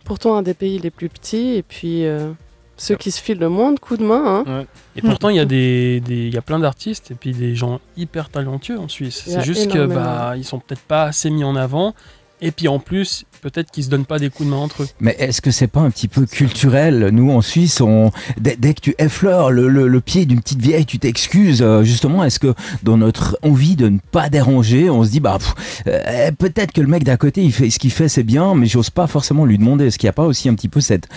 Pourtant, 0.04 0.36
un 0.36 0.42
des 0.42 0.54
pays 0.54 0.80
les 0.80 0.92
plus 0.92 1.10
petits, 1.10 1.56
et 1.56 1.64
puis 1.64 2.06
euh, 2.06 2.34
ceux 2.82 2.96
qui 2.96 3.12
se 3.12 3.22
filent 3.22 3.38
le 3.40 3.48
moins 3.50 3.72
de 3.74 3.80
coups 3.80 4.00
de 4.00 4.06
main. 4.06 4.44
hein. 4.48 4.66
Et 4.96 5.02
pourtant, 5.02 5.30
il 5.30 5.36
y 5.36 5.40
a 5.40 5.46
des, 5.46 6.00
des- 6.00 6.30
y 6.30 6.38
a 6.38 6.42
plein 6.42 6.58
d'artistes 6.60 7.12
et 7.12 7.16
puis 7.16 7.32
des 7.32 7.56
gens 7.56 7.80
hyper 7.96 8.30
talentueux 8.30 8.80
en 8.80 8.88
Suisse. 8.88 9.22
C'est 9.26 9.42
juste 9.44 9.68
que 9.74 9.86
bah, 9.96 10.34
ils 10.36 10.44
sont 10.44 10.60
peut-être 10.60 10.82
pas 10.82 11.04
assez 11.04 11.30
mis 11.30 11.44
en 11.44 11.56
avant. 11.56 11.94
Et 12.44 12.52
puis 12.52 12.68
en 12.68 12.80
plus, 12.80 13.26
peut-être 13.42 13.70
qu'ils 13.70 13.84
se 13.84 13.90
donnent 13.90 14.06
pas 14.06 14.18
des 14.18 14.32
coups 14.32 14.48
de 14.48 14.52
main 14.56 14.58
entre 14.62 14.82
eux. 14.84 14.88
Mais 15.00 15.16
est-ce 15.20 15.42
que 15.42 15.52
c'est 15.52 15.68
pas 15.68 15.82
un 15.82 15.92
petit 15.92 16.08
peu 16.08 16.26
culturel? 16.26 17.10
Nous, 17.12 17.30
en 17.32 17.42
Suisse, 17.42 17.82
on... 17.82 18.12
dès, 18.40 18.56
dès 18.56 18.74
que 18.74 18.82
tu 18.82 18.96
effleures 18.98 19.52
le, 19.52 19.68
le- 19.68 19.88
le 19.88 20.02
pied 20.02 20.26
d'une 20.26 20.42
petite 20.42 20.60
vieille, 20.62 20.86
tu 20.88 20.98
t'excuses. 20.98 21.62
euh, 21.62 21.84
Justement, 21.84 22.24
est-ce 22.24 22.40
que 22.40 22.54
dans 22.82 22.98
notre 22.98 23.38
envie 23.44 23.76
de 23.76 23.90
ne 23.90 24.00
pas 24.00 24.30
déranger, 24.30 24.90
on 24.90 25.04
se 25.04 25.12
dit, 25.12 25.20
bah, 25.20 25.38
euh, 25.86 26.32
peut-être 26.32 26.72
que 26.72 26.82
le 26.82 26.88
mec 26.88 27.04
d'à 27.04 27.18
côté, 27.18 27.44
il 27.44 27.54
fait 27.54 27.70
ce 27.70 27.78
qu'il 27.78 27.92
fait, 27.92 28.10
c'est 28.10 28.24
bien, 28.24 28.56
mais 28.56 28.66
j'ose 28.66 28.90
pas 28.90 29.06
forcément 29.06 29.46
lui 29.46 29.60
demander. 29.60 29.86
Est-ce 29.86 30.00
qu'il 30.00 30.08
n'y 30.08 30.12
a 30.12 30.14
pas 30.14 30.26
aussi 30.26 30.50
un 30.50 30.56
petit 30.56 30.70
peu 30.70 30.82
cette, 30.82 31.08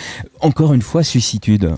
encore 0.40 0.74
une 0.74 0.82
fois, 0.82 1.02
suicitude? 1.02 1.72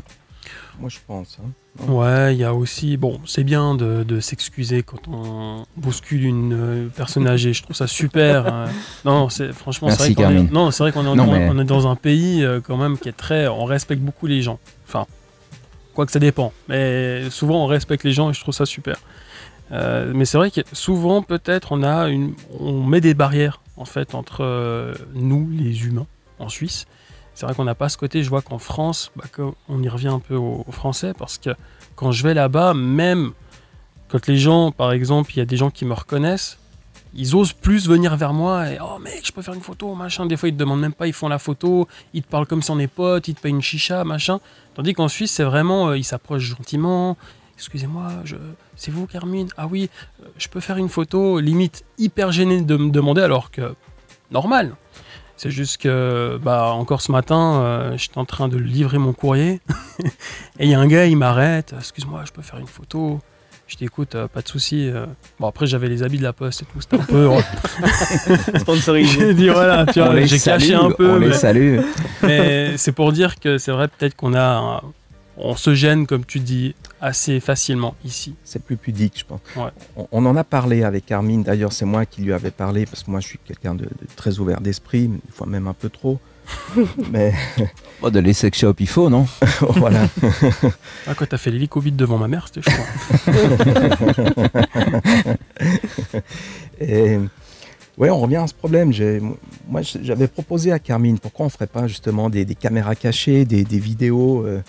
Moi, 0.81 0.89
je 0.91 0.99
pense. 1.07 1.39
hein. 1.41 1.49
Ouais, 1.89 2.35
il 2.35 2.39
y 2.39 2.45
a 2.45 2.55
aussi. 2.55 2.97
Bon, 2.97 3.21
c'est 3.27 3.45
bien 3.45 3.75
de, 3.75 4.03
de 4.03 4.21
s'excuser 4.21 4.83
quand 4.83 5.09
on 5.09 5.65
bouscule 5.77 6.25
une 6.25 6.53
euh, 6.55 6.89
personne 6.95 7.27
âgée. 7.29 7.53
Je 7.53 7.63
trouve 7.63 7.77
ça 7.77 7.87
super. 7.87 8.47
hein. 8.53 8.65
Non, 9.05 9.29
c'est 9.29 9.53
franchement, 9.53 9.89
c'est 9.91 9.97
vrai 10.15 10.15
qu'on 10.15 10.31
est, 10.47 10.53
non, 10.53 10.71
c'est 10.71 10.83
vrai 10.83 10.93
qu'on 10.93 11.03
est, 11.03 11.15
Non, 11.17 11.25
on- 11.29 11.33
mais- 11.33 11.49
on 11.51 11.59
est 11.59 11.65
dans 11.65 11.87
un 11.87 11.97
pays 11.97 12.45
euh, 12.45 12.61
quand 12.61 12.77
même 12.77 12.99
qui 12.99 13.09
est 13.09 13.17
très. 13.17 13.47
On 13.49 13.65
respecte 13.65 14.01
beaucoup 14.03 14.27
les 14.27 14.43
gens. 14.43 14.59
Enfin, 14.89 15.07
quoi 15.95 16.07
que 16.07 16.13
ça 16.13 16.19
dépend. 16.19 16.53
Mais 16.69 17.29
souvent, 17.31 17.63
on 17.63 17.67
respecte 17.67 18.05
les 18.05 18.13
gens 18.13 18.31
et 18.31 18.33
je 18.35 18.41
trouve 18.41 18.55
ça 18.55 18.67
super. 18.67 18.97
Euh, 19.73 20.13
mais 20.15 20.25
c'est 20.25 20.39
vrai 20.39 20.51
que 20.51 20.61
souvent, 20.73 21.23
peut-être, 21.23 21.73
on 21.73 21.83
a 21.83 22.09
une, 22.09 22.35
on 22.61 22.83
met 22.85 23.01
des 23.01 23.15
barrières 23.15 23.61
en 23.77 23.85
fait 23.85 24.15
entre 24.15 24.95
nous, 25.15 25.49
les 25.53 25.85
humains, 25.87 26.07
en 26.39 26.49
Suisse. 26.49 26.87
C'est 27.37 27.45
vrai 27.45 27.55
qu'on 27.55 27.65
n'a 27.65 27.75
pas 27.75 27.91
ce 27.91 27.99
côté. 27.99 28.23
Je 28.23 28.31
vois 28.31 28.41
qu'en 28.41 28.59
France, 28.59 29.13
bah, 29.15 29.25
on 29.69 29.83
y 29.83 29.89
revient 29.91 30.09
un 30.09 30.21
peu 30.21 30.37
aux, 30.37 30.65
Français 30.71 31.13
parce 31.17 31.37
que 31.37 31.51
quand 31.95 32.11
je 32.11 32.23
vais 32.23 32.33
là-bas, 32.33 32.73
même 32.73 33.33
quand 34.09 34.27
les 34.27 34.39
gens, 34.39 34.73
par 34.73 34.91
exemple, 34.93 35.33
il 35.35 35.39
y 35.39 35.43
a 35.43 35.45
des 35.45 35.59
gens 35.59 35.71
qui 35.71 35.85
me 35.85 35.93
reconnaissent, 35.93 36.59
ils 37.15 37.37
osent 37.37 37.53
plus 37.53 37.89
venir 37.89 38.17
vers 38.17 38.33
moi 38.33 38.71
et 38.71 38.79
oh 38.81 38.99
mec, 38.99 39.21
je 39.23 39.33
peux 39.33 39.43
faire 39.43 39.53
une 39.53 39.61
photo, 39.61 39.95
machin. 39.95 40.25
Des 40.25 40.39
fois, 40.39 40.49
ils 40.49 40.55
te 40.55 40.59
demandent 40.59 40.81
même 40.81 40.95
pas, 40.95 41.07
ils 41.07 41.13
font 41.13 41.29
la 41.29 41.39
photo, 41.39 41.87
ils 42.15 42.23
te 42.23 42.29
parlent 42.29 42.47
comme 42.47 42.63
si 42.63 42.71
on 42.71 42.79
est 42.79 42.87
potes, 42.87 43.29
ils 43.29 43.35
te 43.35 43.41
payent 43.43 43.53
une 43.53 43.61
chicha, 43.61 44.03
machin. 44.05 44.41
Tandis 44.75 44.95
qu'en 44.95 45.09
Suisse, 45.09 45.31
c'est 45.31 45.45
vraiment, 45.45 45.89
euh, 45.89 45.99
ils 45.99 46.05
s'approchent 46.05 46.57
gentiment. 46.57 47.19
Excusez-moi, 47.57 48.13
c'est 48.77 48.91
vous, 48.91 49.07
Carmine? 49.07 49.49
Ah 49.59 49.67
oui, 49.67 49.91
euh, 50.23 50.27
je 50.39 50.49
peux 50.49 50.61
faire 50.61 50.79
une 50.79 50.89
photo, 50.89 51.39
limite 51.39 51.85
hyper 51.99 52.33
gêné 52.33 52.63
de 52.63 52.77
me 52.79 52.91
demander 52.91 53.21
alors 53.21 53.51
que 53.51 53.75
normal. 54.31 54.75
C'est 55.37 55.51
juste 55.51 55.77
que, 55.83 56.39
bah, 56.43 56.71
encore 56.73 57.03
ce 57.03 57.13
matin, 57.13 57.61
euh, 57.61 57.97
j'étais 57.99 58.17
en 58.19 58.25
train 58.25 58.49
de 58.49 58.57
livrer 58.57 58.97
mon 58.99 59.13
courrier 59.13 59.61
et 60.59 60.65
il 60.65 60.69
y 60.71 60.75
a 60.75 60.81
un 60.81 60.87
gars, 60.87 61.05
il 61.07 61.17
m'arrête. 61.17 61.75
Excuse-moi, 61.79 62.23
je 62.27 62.33
peux 62.33 62.43
faire 62.43 62.59
une 62.59 62.67
photo? 62.67 63.21
Je 63.69 63.77
dis, 63.77 63.85
écoute, 63.85 64.15
euh, 64.15 64.29
pas 64.29 64.43
de 64.43 64.49
souci. 64.49 64.89
euh. 64.89 65.07
Bon, 65.41 65.49
après, 65.49 65.67
j'avais 65.67 65.89
les 65.89 66.03
habits 66.05 66.19
de 66.19 66.23
la 66.23 66.33
poste 66.33 66.63
et 66.63 66.65
tout. 66.67 66.81
C'était 66.81 66.97
un 66.97 67.05
peu. 67.05 67.29
Sponsorisé. 68.59 69.19
J'ai 69.21 69.35
dit, 69.35 69.49
voilà, 69.49 69.85
tu 69.87 70.01
vois, 70.01 70.19
j'ai 70.25 70.39
caché 70.39 70.75
un 70.75 70.91
peu. 70.91 71.11
On 71.11 71.19
les 71.19 71.29
mais- 71.29 71.35
salue. 71.35 71.81
mais 72.23 72.77
c'est 72.77 72.93
pour 72.93 73.13
dire 73.13 73.39
que 73.41 73.59
c'est 73.59 73.73
vrai, 73.73 73.89
peut-être 73.89 74.15
qu'on 74.17 74.35
a. 74.35 74.41
un- 74.59 74.81
On 75.39 75.55
se 75.55 75.75
gêne, 75.75 76.07
comme 76.07 76.25
tu 76.25 76.41
dis, 76.41 76.75
assez 77.01 77.41
facilement 77.41 77.95
ici. 78.05 78.35
C'est 78.45 78.63
plus 78.63 78.77
pudique, 78.77 79.19
je 79.19 79.25
pense. 79.25 79.41
Ouais. 79.57 79.71
On, 79.97 80.07
on 80.13 80.27
en 80.27 80.37
a 80.37 80.45
parlé 80.45 80.83
avec 80.83 81.07
Carmine. 81.07 81.43
D'ailleurs, 81.43 81.73
c'est 81.73 81.85
moi 81.85 82.07
qui 82.07 82.23
lui 82.23 82.33
avais 82.33 82.51
parlé 82.51 82.87
parce 82.87 83.03
que 83.03 83.11
moi, 83.11 83.21
je 83.21 83.27
suis 83.27 83.39
quelqu'un 83.45 83.75
de, 83.75 83.85
de 83.85 84.07
très 84.17 84.39
ouvert 84.39 84.61
d'esprit, 84.61 85.09
des 85.09 85.33
fois 85.33 85.47
même 85.47 85.67
un 85.67 85.75
peu 85.75 85.89
trop. 85.89 86.19
Mais 87.11 87.33
Oh, 88.03 88.11
de 88.11 88.21
les 88.21 88.33
sex 88.35 88.59
shop, 88.59 88.75
il 88.79 88.89
faut, 88.89 89.11
non 89.11 89.27
voilà. 89.61 90.07
Ah, 91.07 91.15
quand 91.15 91.27
t'as 91.27 91.39
fait 91.39 91.51
l'hélicobite 91.51 91.97
devant 91.97 92.19
ma 92.19 92.29
mère, 92.29 92.47
c'était 92.53 92.71
chaud. 92.71 92.83
Et 96.81 97.19
ouais, 97.99 98.11
on 98.11 98.21
revient 98.21 98.37
à 98.37 98.47
ce 98.47 98.55
problème. 98.55 98.93
Moi, 99.69 99.81
j'avais 99.83 100.29
proposé 100.29 100.73
à 100.73 100.79
Carmine 100.79 101.19
pourquoi 101.19 101.47
on 101.47 101.49
ferait 101.49 101.67
pas 101.67 101.87
justement 101.89 102.31
des, 102.31 102.45
des 102.45 102.55
caméras 102.55 102.95
cachées, 102.95 103.45
des, 103.45 103.65
des 103.65 103.79
vidéos, 103.79 104.45
euh, 104.47 104.63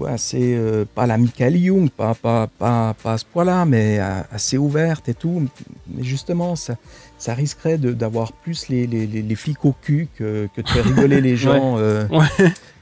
vois, 0.00 0.10
assez 0.10 0.54
euh, 0.54 0.84
pas 0.94 1.06
la 1.06 1.18
Michael 1.18 1.56
Young, 1.56 1.90
pas, 1.90 2.14
pas, 2.14 2.46
pas, 2.46 2.94
pas 3.02 3.12
à 3.12 3.18
ce 3.18 3.24
point-là, 3.24 3.64
mais 3.64 3.98
euh, 4.00 4.22
assez 4.32 4.58
ouvertes 4.58 5.08
et 5.08 5.14
tout. 5.14 5.46
Mais 5.88 6.02
justement, 6.02 6.56
ça, 6.56 6.76
ça 7.20 7.34
risquerait 7.34 7.76
de- 7.76 7.92
d'avoir 7.92 8.32
plus 8.32 8.68
les, 8.68 8.86
les, 8.86 9.06
les, 9.06 9.20
les 9.20 9.34
flics 9.34 9.62
au 9.66 9.72
cul 9.80 10.08
que, 10.18 10.48
que 10.56 10.62
de 10.62 10.68
faire 10.68 10.84
rigoler 10.84 11.20
les 11.20 11.36
gens. 11.44 11.76
euh, 11.76 12.08
Ouais. 12.08 12.24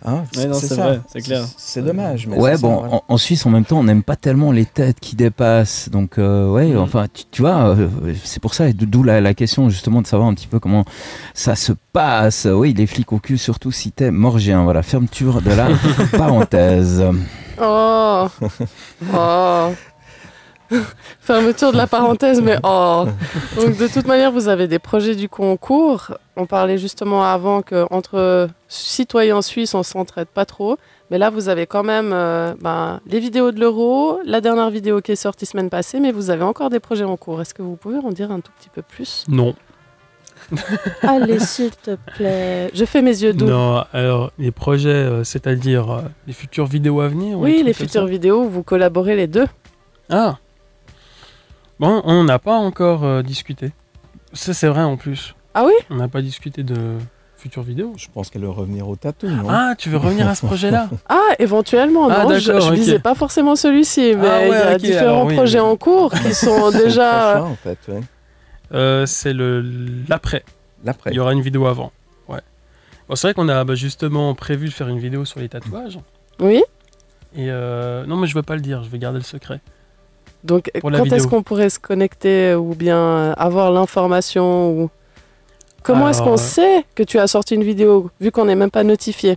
hein, 0.04 0.22
Ouais, 0.36 0.46
non, 0.46 0.54
c'est 0.54 0.68
ça. 0.68 0.74
vrai, 0.76 1.00
c'est 1.12 1.20
clair. 1.22 1.44
C'est 1.56 1.82
dommage. 1.82 2.28
Mais 2.28 2.36
Ouais, 2.38 2.52
ça, 2.52 2.58
bon, 2.62 2.84
en, 2.90 3.02
en 3.08 3.16
Suisse, 3.18 3.44
en 3.46 3.50
même 3.50 3.64
temps, 3.64 3.80
on 3.80 3.82
n'aime 3.84 4.04
pas 4.04 4.14
tellement 4.14 4.52
les 4.52 4.64
têtes 4.64 5.00
qui 5.00 5.16
dépassent. 5.16 5.88
Donc, 5.90 6.18
euh, 6.18 6.48
ouais, 6.52 6.68
Mm. 6.68 6.78
enfin, 6.78 7.06
tu, 7.12 7.24
tu 7.32 7.42
vois, 7.42 7.76
euh, 7.76 7.88
c'est 8.22 8.40
pour 8.40 8.54
ça, 8.54 8.68
et 8.68 8.72
d'où 8.72 9.02
la, 9.02 9.20
la 9.20 9.34
question, 9.34 9.68
justement, 9.70 10.00
de 10.02 10.06
savoir 10.06 10.28
un 10.28 10.34
petit 10.34 10.46
peu 10.46 10.60
comment 10.60 10.84
ça 11.34 11.56
se 11.56 11.72
passe. 11.92 12.46
Oui, 12.50 12.72
les 12.74 12.86
flics 12.86 13.12
au 13.12 13.18
cul, 13.18 13.38
surtout 13.38 13.72
si 13.72 13.90
t'es 13.90 14.12
morgien. 14.12 14.62
Voilà, 14.62 14.82
fermeture 14.84 15.42
de 15.42 15.50
la 15.50 15.68
parenthèse. 16.16 17.02
Oh 17.60 18.28
Oh 19.12 19.70
Fermeture 21.20 21.72
de 21.72 21.76
la 21.76 21.86
parenthèse, 21.86 22.40
mais 22.40 22.58
oh 22.62 23.06
Donc 23.56 23.76
de 23.76 23.86
toute 23.86 24.06
manière, 24.06 24.32
vous 24.32 24.48
avez 24.48 24.68
des 24.68 24.78
projets 24.78 25.14
du 25.14 25.28
concours. 25.28 26.12
On 26.36 26.46
parlait 26.46 26.78
justement 26.78 27.24
avant 27.24 27.62
qu'entre 27.62 28.48
citoyens 28.68 29.42
suisses, 29.42 29.74
on 29.74 29.82
s'entraide 29.82 30.28
pas 30.28 30.44
trop. 30.44 30.76
Mais 31.10 31.18
là, 31.18 31.30
vous 31.30 31.48
avez 31.48 31.66
quand 31.66 31.84
même 31.84 32.12
euh, 32.12 32.54
ben, 32.60 33.00
les 33.06 33.18
vidéos 33.18 33.50
de 33.50 33.60
l'euro, 33.60 34.20
la 34.26 34.40
dernière 34.40 34.70
vidéo 34.70 35.00
qui 35.00 35.12
est 35.12 35.16
sortie 35.16 35.46
semaine 35.46 35.70
passée, 35.70 36.00
mais 36.00 36.12
vous 36.12 36.30
avez 36.30 36.42
encore 36.42 36.68
des 36.68 36.80
projets 36.80 37.04
en 37.04 37.16
cours. 37.16 37.40
Est-ce 37.40 37.54
que 37.54 37.62
vous 37.62 37.76
pouvez 37.76 37.98
en 37.98 38.10
dire 38.10 38.30
un 38.30 38.40
tout 38.40 38.52
petit 38.58 38.68
peu 38.68 38.82
plus? 38.82 39.24
Non. 39.28 39.54
Allez, 41.02 41.40
s'il 41.40 41.70
te 41.70 41.96
plaît. 42.14 42.70
Je 42.74 42.84
fais 42.84 43.00
mes 43.00 43.22
yeux 43.22 43.32
doux. 43.32 43.46
Non, 43.46 43.84
alors, 43.92 44.30
les 44.38 44.50
projets, 44.50 44.90
euh, 44.90 45.24
c'est-à-dire 45.24 45.90
euh, 45.90 46.02
les 46.26 46.32
futures 46.34 46.66
vidéos 46.66 47.00
à 47.00 47.08
venir 47.08 47.38
ou 47.38 47.44
Oui, 47.44 47.62
les 47.64 47.72
futures 47.72 48.06
vidéos, 48.06 48.44
vous 48.44 48.62
collaborez 48.62 49.16
les 49.16 49.26
deux. 49.26 49.46
Ah 50.10 50.38
Bon, 51.80 52.02
on 52.04 52.24
n'a 52.24 52.38
pas 52.38 52.56
encore 52.56 53.04
euh, 53.04 53.22
discuté. 53.22 53.72
Ça, 54.32 54.52
c'est 54.54 54.68
vrai 54.68 54.82
en 54.82 54.96
plus. 54.96 55.34
Ah 55.54 55.64
oui? 55.66 55.72
On 55.90 55.96
n'a 55.96 56.08
pas 56.08 56.22
discuté 56.22 56.62
de 56.62 56.98
futures 57.36 57.62
vidéos. 57.62 57.94
Je 57.96 58.08
pense 58.12 58.30
qu'elle 58.30 58.44
va 58.44 58.50
revenir 58.52 58.88
au 58.88 58.96
tatou, 58.96 59.28
non? 59.28 59.46
Ah, 59.48 59.74
tu 59.78 59.88
veux 59.90 59.96
revenir 59.96 60.28
à 60.28 60.34
ce 60.34 60.44
projet-là? 60.44 60.88
Ah, 61.08 61.34
éventuellement, 61.38 62.08
Ah, 62.10 62.24
non, 62.24 62.36
je, 62.38 62.46
d'accord, 62.48 62.62
je 62.62 62.68
ok. 62.70 62.74
visais 62.74 62.98
pas 62.98 63.14
forcément 63.14 63.54
celui-ci, 63.54 64.14
mais 64.16 64.28
Ah 64.28 64.38
ouais, 64.40 64.46
il 64.48 64.50
y 64.50 64.54
a 64.54 64.78
différents 64.78 65.02
alors 65.14 65.26
oui, 65.26 65.34
projets 65.36 65.60
en 65.60 65.76
cours 65.76 66.12
qui 66.12 66.34
sont 66.34 66.70
déjà... 66.72 67.34
prochain, 67.36 67.52
en 67.52 67.54
fait, 67.56 67.78
ouais. 67.88 68.00
Euh, 68.74 69.06
C'est 69.06 69.32
le 69.32 69.64
l'après. 70.08 70.44
L'après. 70.84 71.10
Il 71.12 71.16
y 71.16 71.20
aura 71.20 71.32
une 71.32 71.40
vidéo 71.42 71.66
avant. 71.66 71.92
Ouais. 72.28 72.40
Bon, 73.08 73.14
c'est 73.14 73.28
vrai 73.28 73.34
qu'on 73.34 73.48
a 73.48 73.62
bah, 73.64 73.74
justement 73.76 74.34
prévu 74.34 74.66
de 74.66 74.72
faire 74.72 74.88
une 74.88 74.98
vidéo 74.98 75.24
sur 75.24 75.38
les 75.40 75.48
tatouages. 75.48 75.98
Oui 76.40 76.62
Et 77.36 77.50
euh, 77.50 78.04
non, 78.06 78.16
mais 78.16 78.26
je 78.26 78.34
veux 78.34 78.42
pas 78.42 78.54
le 78.56 78.60
dire, 78.60 78.82
je 78.82 78.88
vais 78.90 78.98
garder 78.98 79.18
le 79.18 79.24
secret. 79.24 79.60
Donc, 80.44 80.70
Pour 80.80 80.90
quand 80.90 81.04
est-ce 81.12 81.26
qu'on 81.26 81.42
pourrait 81.42 81.70
se 81.70 81.78
connecter 81.78 82.54
ou 82.54 82.74
bien 82.74 82.98
euh, 82.98 83.34
avoir 83.36 83.70
l'information 83.72 84.70
ou... 84.70 84.90
Comment 85.82 86.08
est-ce 86.08 86.22
qu'on 86.22 86.34
euh, 86.34 86.36
sait 86.36 86.84
que 86.94 87.02
tu 87.02 87.18
as 87.18 87.26
sorti 87.26 87.54
une 87.54 87.64
vidéo, 87.64 88.10
vu 88.20 88.30
qu'on 88.30 88.44
n'est 88.44 88.54
même 88.54 88.70
pas 88.70 88.84
notifié? 88.84 89.36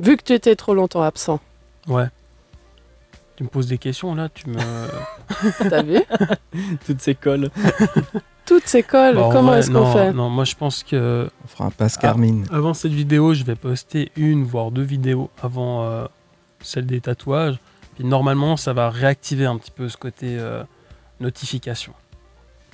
Vu 0.00 0.16
que 0.16 0.22
tu 0.22 0.32
étais 0.32 0.56
trop 0.56 0.74
longtemps 0.74 1.02
absent. 1.02 1.38
Ouais. 1.86 2.06
Tu 3.36 3.44
me 3.44 3.48
poses 3.48 3.66
des 3.66 3.78
questions 3.78 4.14
là, 4.14 4.28
tu 4.32 4.48
me. 4.48 4.56
T'as 5.68 5.82
vu? 5.82 6.00
Toutes 6.86 7.00
ces 7.00 7.14
colles. 7.14 7.50
Toutes 8.46 8.66
ces 8.66 8.82
colles, 8.82 9.16
Bon, 9.16 9.30
comment 9.30 9.52
ouais, 9.52 9.58
est-ce 9.58 9.70
qu'on 9.70 9.92
fait? 9.92 10.12
Non, 10.12 10.30
moi 10.30 10.44
je 10.44 10.54
pense 10.54 10.82
que 10.82 11.28
On 11.44 11.48
fera 11.48 11.66
un 11.66 11.70
passe 11.70 11.96
Ah. 11.98 12.02
Carmine. 12.02 12.46
avant 12.50 12.72
cette 12.72 12.92
vidéo, 12.92 13.34
je 13.34 13.44
vais 13.44 13.54
poster 13.56 14.10
une 14.16 14.42
voire 14.44 14.70
deux 14.70 14.82
vidéos 14.82 15.28
avant 15.42 15.84
euh, 15.84 16.06
celle 16.62 16.86
des 16.86 17.00
tatouages. 17.02 17.58
Puis 17.98 18.06
normalement, 18.06 18.56
ça 18.56 18.72
va 18.72 18.90
réactiver 18.90 19.44
un 19.46 19.56
petit 19.58 19.72
peu 19.72 19.88
ce 19.88 19.96
côté 19.96 20.36
euh, 20.38 20.62
notification. 21.18 21.92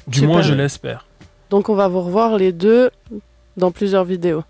Du 0.07 0.18
Super. 0.18 0.29
moins, 0.31 0.43
je 0.43 0.53
l'espère. 0.53 1.07
Donc 1.49 1.70
on 1.70 1.75
va 1.75 1.89
vous 1.89 2.03
revoir 2.03 2.37
les 2.37 2.53
deux 2.53 2.91
dans 3.57 3.70
plusieurs 3.70 4.05
vidéos. 4.05 4.45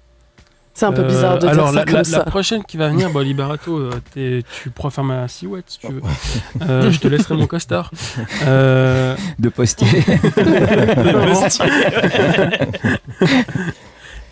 C'est 0.77 0.87
un 0.87 0.93
peu 0.93 1.03
Euh, 1.03 1.07
bizarre 1.07 1.39
de 1.39 1.47
alors, 1.47 1.67
dire 1.71 1.75
ça 1.75 1.79
la, 1.79 1.85
comme 1.85 1.95
la- 1.95 2.03
ça. 2.05 2.19
la 2.19 2.25
prochaine 2.25 2.65
qui 2.65 2.77
va 2.77 2.89
venir, 2.89 3.09
bon, 3.11 3.21
Liberato, 3.21 3.79
euh, 3.79 3.93
t'es- 4.13 4.43
tu 4.65 4.71
pourras 4.71 4.91
faire 4.91 5.05
ma 5.05 5.29
silhouette 5.29 5.67
si 5.69 5.79
tu 5.79 5.87
veux. 5.93 6.03
Euh, 6.69 6.91
je 6.91 6.99
te 6.99 7.07
laisserai 7.07 7.37
mon 7.37 7.47
costard. 7.47 7.93
Euh, 8.45 9.15
De 9.39 9.49
postier. 9.51 9.87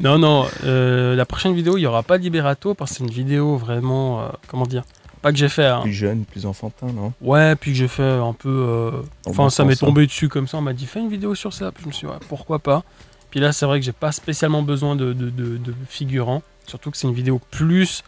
non, 0.01 0.19
non, 0.19 0.47
euh, 0.65 1.15
la 1.15 1.25
prochaine 1.25 1.55
vidéo, 1.55 1.77
il 1.77 1.81
n'y 1.83 1.87
aura 1.87 2.03
pas 2.03 2.19
de 2.19 2.25
Liberato 2.25 2.75
parce 2.75 2.91
que 2.91 2.97
c'est 2.99 3.05
une 3.05 3.11
vidéo 3.11 3.57
vraiment, 3.57 4.23
euh, 4.23 4.25
comment 4.49 4.67
dire, 4.67 4.83
pas 5.23 5.33
que 5.33 5.39
j'ai 5.39 5.49
fait. 5.49 5.67
hein. 5.67 5.81
Plus 5.83 5.93
jeune, 5.95 6.25
plus 6.25 6.45
enfantin, 6.45 6.89
non? 6.89 7.13
Ouais, 7.23 7.55
puis 7.57 7.71
que 7.73 7.77
j'ai 7.79 7.89
fait 7.89 8.03
un 8.03 8.33
peu. 8.35 8.49
euh, 8.49 8.91
Enfin, 9.27 9.49
ça 9.51 9.63
m'est 9.65 9.77
tombé 9.87 10.07
dessus 10.07 10.29
comme 10.29 10.47
ça. 10.49 10.59
On 10.59 10.63
m'a 10.63 10.73
dit 10.73 10.87
fais 10.87 11.01
une 11.01 11.09
vidéo 11.09 11.35
sur 11.35 11.53
ça. 11.53 11.71
Puis 11.73 11.83
je 11.85 11.89
me 11.89 11.93
suis 11.93 12.07
dit 12.07 12.13
ouais, 12.13 12.19
pourquoi 12.29 12.59
pas? 12.59 12.83
Puis 13.31 13.41
là, 13.41 13.53
c'est 13.53 13.65
vrai 13.65 13.79
que 13.81 13.87
j'ai 13.87 13.93
pas 13.93 14.13
spécialement 14.13 14.63
besoin 14.63 14.95
de, 14.97 15.13
de, 15.15 15.31
de- 15.31 15.57
de 15.57 15.75
figurants. 15.89 16.43
Surtout 16.67 16.91
que 16.91 16.97
c'est 16.99 17.07
une 17.09 17.15
vidéo 17.15 17.41
plus. 17.51 18.03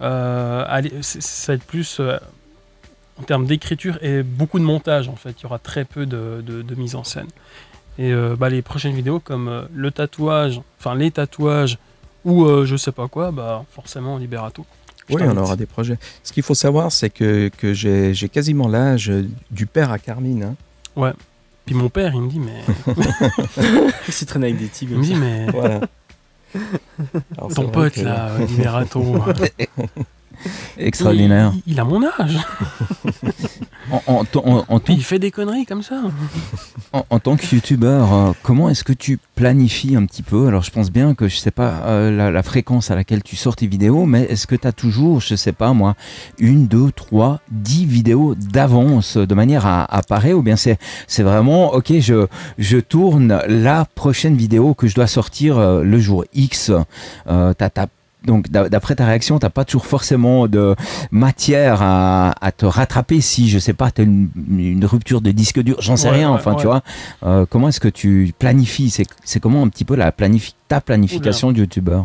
euh, 0.00 0.64
allez, 0.68 0.92
ça 1.02 1.52
va 1.52 1.56
être 1.56 1.64
plus 1.64 1.98
euh, 2.00 2.18
en 3.20 3.22
termes 3.22 3.46
d'écriture 3.46 3.98
et 4.02 4.22
beaucoup 4.22 4.58
de 4.58 4.64
montage 4.64 5.08
en 5.08 5.16
fait. 5.16 5.34
Il 5.40 5.42
y 5.42 5.46
aura 5.46 5.58
très 5.58 5.84
peu 5.84 6.06
de, 6.06 6.42
de- 6.46 6.74
mise 6.74 6.94
en 6.94 7.04
scène. 7.04 7.28
Et 8.00 8.12
bah, 8.38 8.48
les 8.48 8.62
prochaines 8.62 8.94
vidéos 8.94 9.18
comme 9.18 9.66
le 9.74 9.90
tatouage, 9.90 10.60
enfin 10.78 10.94
les 10.94 11.10
tatouages 11.10 11.78
ou 12.24 12.46
je 12.64 12.76
sais 12.76 12.92
pas 12.92 13.08
quoi, 13.08 13.32
bah 13.32 13.64
forcément 13.74 14.18
Liberato. 14.18 14.64
Je 15.08 15.14
Oui, 15.14 15.22
on 15.24 15.36
aura 15.36 15.56
des 15.56 15.66
projets. 15.66 15.98
Ce 16.22 16.32
qu'il 16.32 16.42
faut 16.42 16.54
savoir, 16.54 16.92
c'est 16.92 17.10
que, 17.10 17.48
que 17.56 17.72
j'ai 17.72 18.12
j'ai 18.14 18.28
quasiment 18.28 18.68
l'âge 18.68 19.10
du 19.50 19.66
père 19.66 19.90
à 19.90 19.98
Carmine. 19.98 20.54
hein. 20.96 21.14
Puis 21.64 21.74
mon 21.74 21.88
père, 21.90 22.12
il 22.14 22.22
me 22.22 22.28
dit 22.30 22.40
mais, 22.40 22.62
Si 24.08 24.24
traîne 24.26 24.44
avec 24.44 24.58
des 24.58 24.68
tigres. 24.68 24.92
il 24.94 24.98
me 24.98 25.04
dit 25.04 25.14
mais 25.14 25.46
Voilà. 25.52 25.80
Alors, 27.36 27.48
c'est 27.50 27.54
ton 27.56 27.62
vrai 27.64 27.72
pote 27.72 27.92
que- 27.92 28.00
là, 28.00 28.28
euh, 28.30 28.46
Liberato. 28.46 29.04
Extraordinaire. 30.78 31.52
Il, 31.66 31.72
il 31.74 31.80
a 31.80 31.84
mon 31.84 32.02
âge. 32.04 32.38
En, 33.90 34.02
en- 34.06 34.24
en- 34.44 34.64
en 34.68 34.78
Puis 34.80 34.92
tant- 34.94 34.98
il 34.98 35.02
fait 35.02 35.18
des 35.18 35.30
conneries 35.30 35.64
comme 35.64 35.82
ça. 35.82 36.02
En, 36.92 37.18
tant 37.18 37.36
que 37.36 37.54
youtubeur, 37.54 38.14
euh, 38.14 38.32
comment 38.42 38.70
est-ce 38.70 38.82
que 38.82 38.94
tu 38.94 39.18
planifies 39.34 39.94
un 39.94 40.06
petit 40.06 40.22
peu? 40.22 40.46
Alors 40.46 40.62
je 40.62 40.70
pense 40.70 40.90
bien 40.90 41.14
que 41.14 41.28
je 41.28 41.36
sais 41.36 41.50
pas 41.50 41.82
euh, 41.84 42.30
la, 42.30 42.42
fréquence 42.42 42.90
à 42.90 42.94
laquelle 42.94 43.22
tu 43.22 43.36
sors 43.36 43.56
tes 43.56 43.66
vidéos, 43.66 44.06
mais 44.06 44.22
est-ce 44.22 44.46
que 44.46 44.54
tu 44.54 44.66
as 44.66 44.72
toujours, 44.72 45.20
je 45.20 45.34
sais 45.34 45.52
pas 45.52 45.74
moi, 45.74 45.96
une, 46.38 46.66
deux, 46.66 46.90
trois, 46.90 47.40
dix 47.50 47.84
vidéos 47.84 48.34
d'avance 48.34 49.18
de 49.18 49.34
manière 49.34 49.66
à, 49.66 49.84
à 49.84 50.02
parer? 50.02 50.32
Ou 50.32 50.40
bien 50.40 50.56
c'est 50.56 50.78
vraiment 51.18 51.74
ok 51.74 51.92
je 51.98 52.78
tourne 52.78 53.42
la 53.46 53.84
prochaine 53.84 54.36
vidéo 54.36 54.72
que 54.72 54.88
je 54.88 54.94
dois 54.94 55.06
sortir 55.06 55.58
euh, 55.58 55.82
le 55.82 55.98
jour 55.98 56.24
X. 56.32 56.72
donc 58.28 58.48
d'a- 58.50 58.68
d'après 58.68 58.94
ta 58.94 59.04
réaction, 59.06 59.38
t'as 59.40 59.50
pas 59.50 59.64
toujours 59.64 59.86
forcément 59.86 60.46
de 60.46 60.76
matière 61.10 61.82
à, 61.82 62.32
à 62.44 62.52
te 62.52 62.64
rattraper 62.66 63.20
si 63.20 63.48
je 63.48 63.58
sais 63.58 63.72
pas 63.72 63.90
t'as 63.90 64.04
une, 64.04 64.28
une 64.48 64.84
rupture 64.84 65.20
de 65.20 65.32
disque 65.32 65.60
dur, 65.60 65.76
j'en 65.80 65.96
sais 65.96 66.08
Ouais, 66.10 66.14
rien. 66.18 66.30
ouais, 66.30 66.36
Enfin 66.36 66.52
tu 66.54 66.58
ouais. 66.60 66.64
vois, 66.66 66.82
Euh, 67.24 67.46
comment 67.48 67.68
est-ce 67.68 67.80
que 67.80 67.88
tu 67.88 68.32
planifies? 68.38 68.94
C'est 69.24 69.40
comment 69.40 69.62
un 69.62 69.68
petit 69.68 69.84
peu 69.84 69.96
la 69.96 70.12
planifi 70.12 70.54
ta 70.68 70.80
planification 70.80 71.50
de 71.50 71.58
youtubeur? 71.58 72.04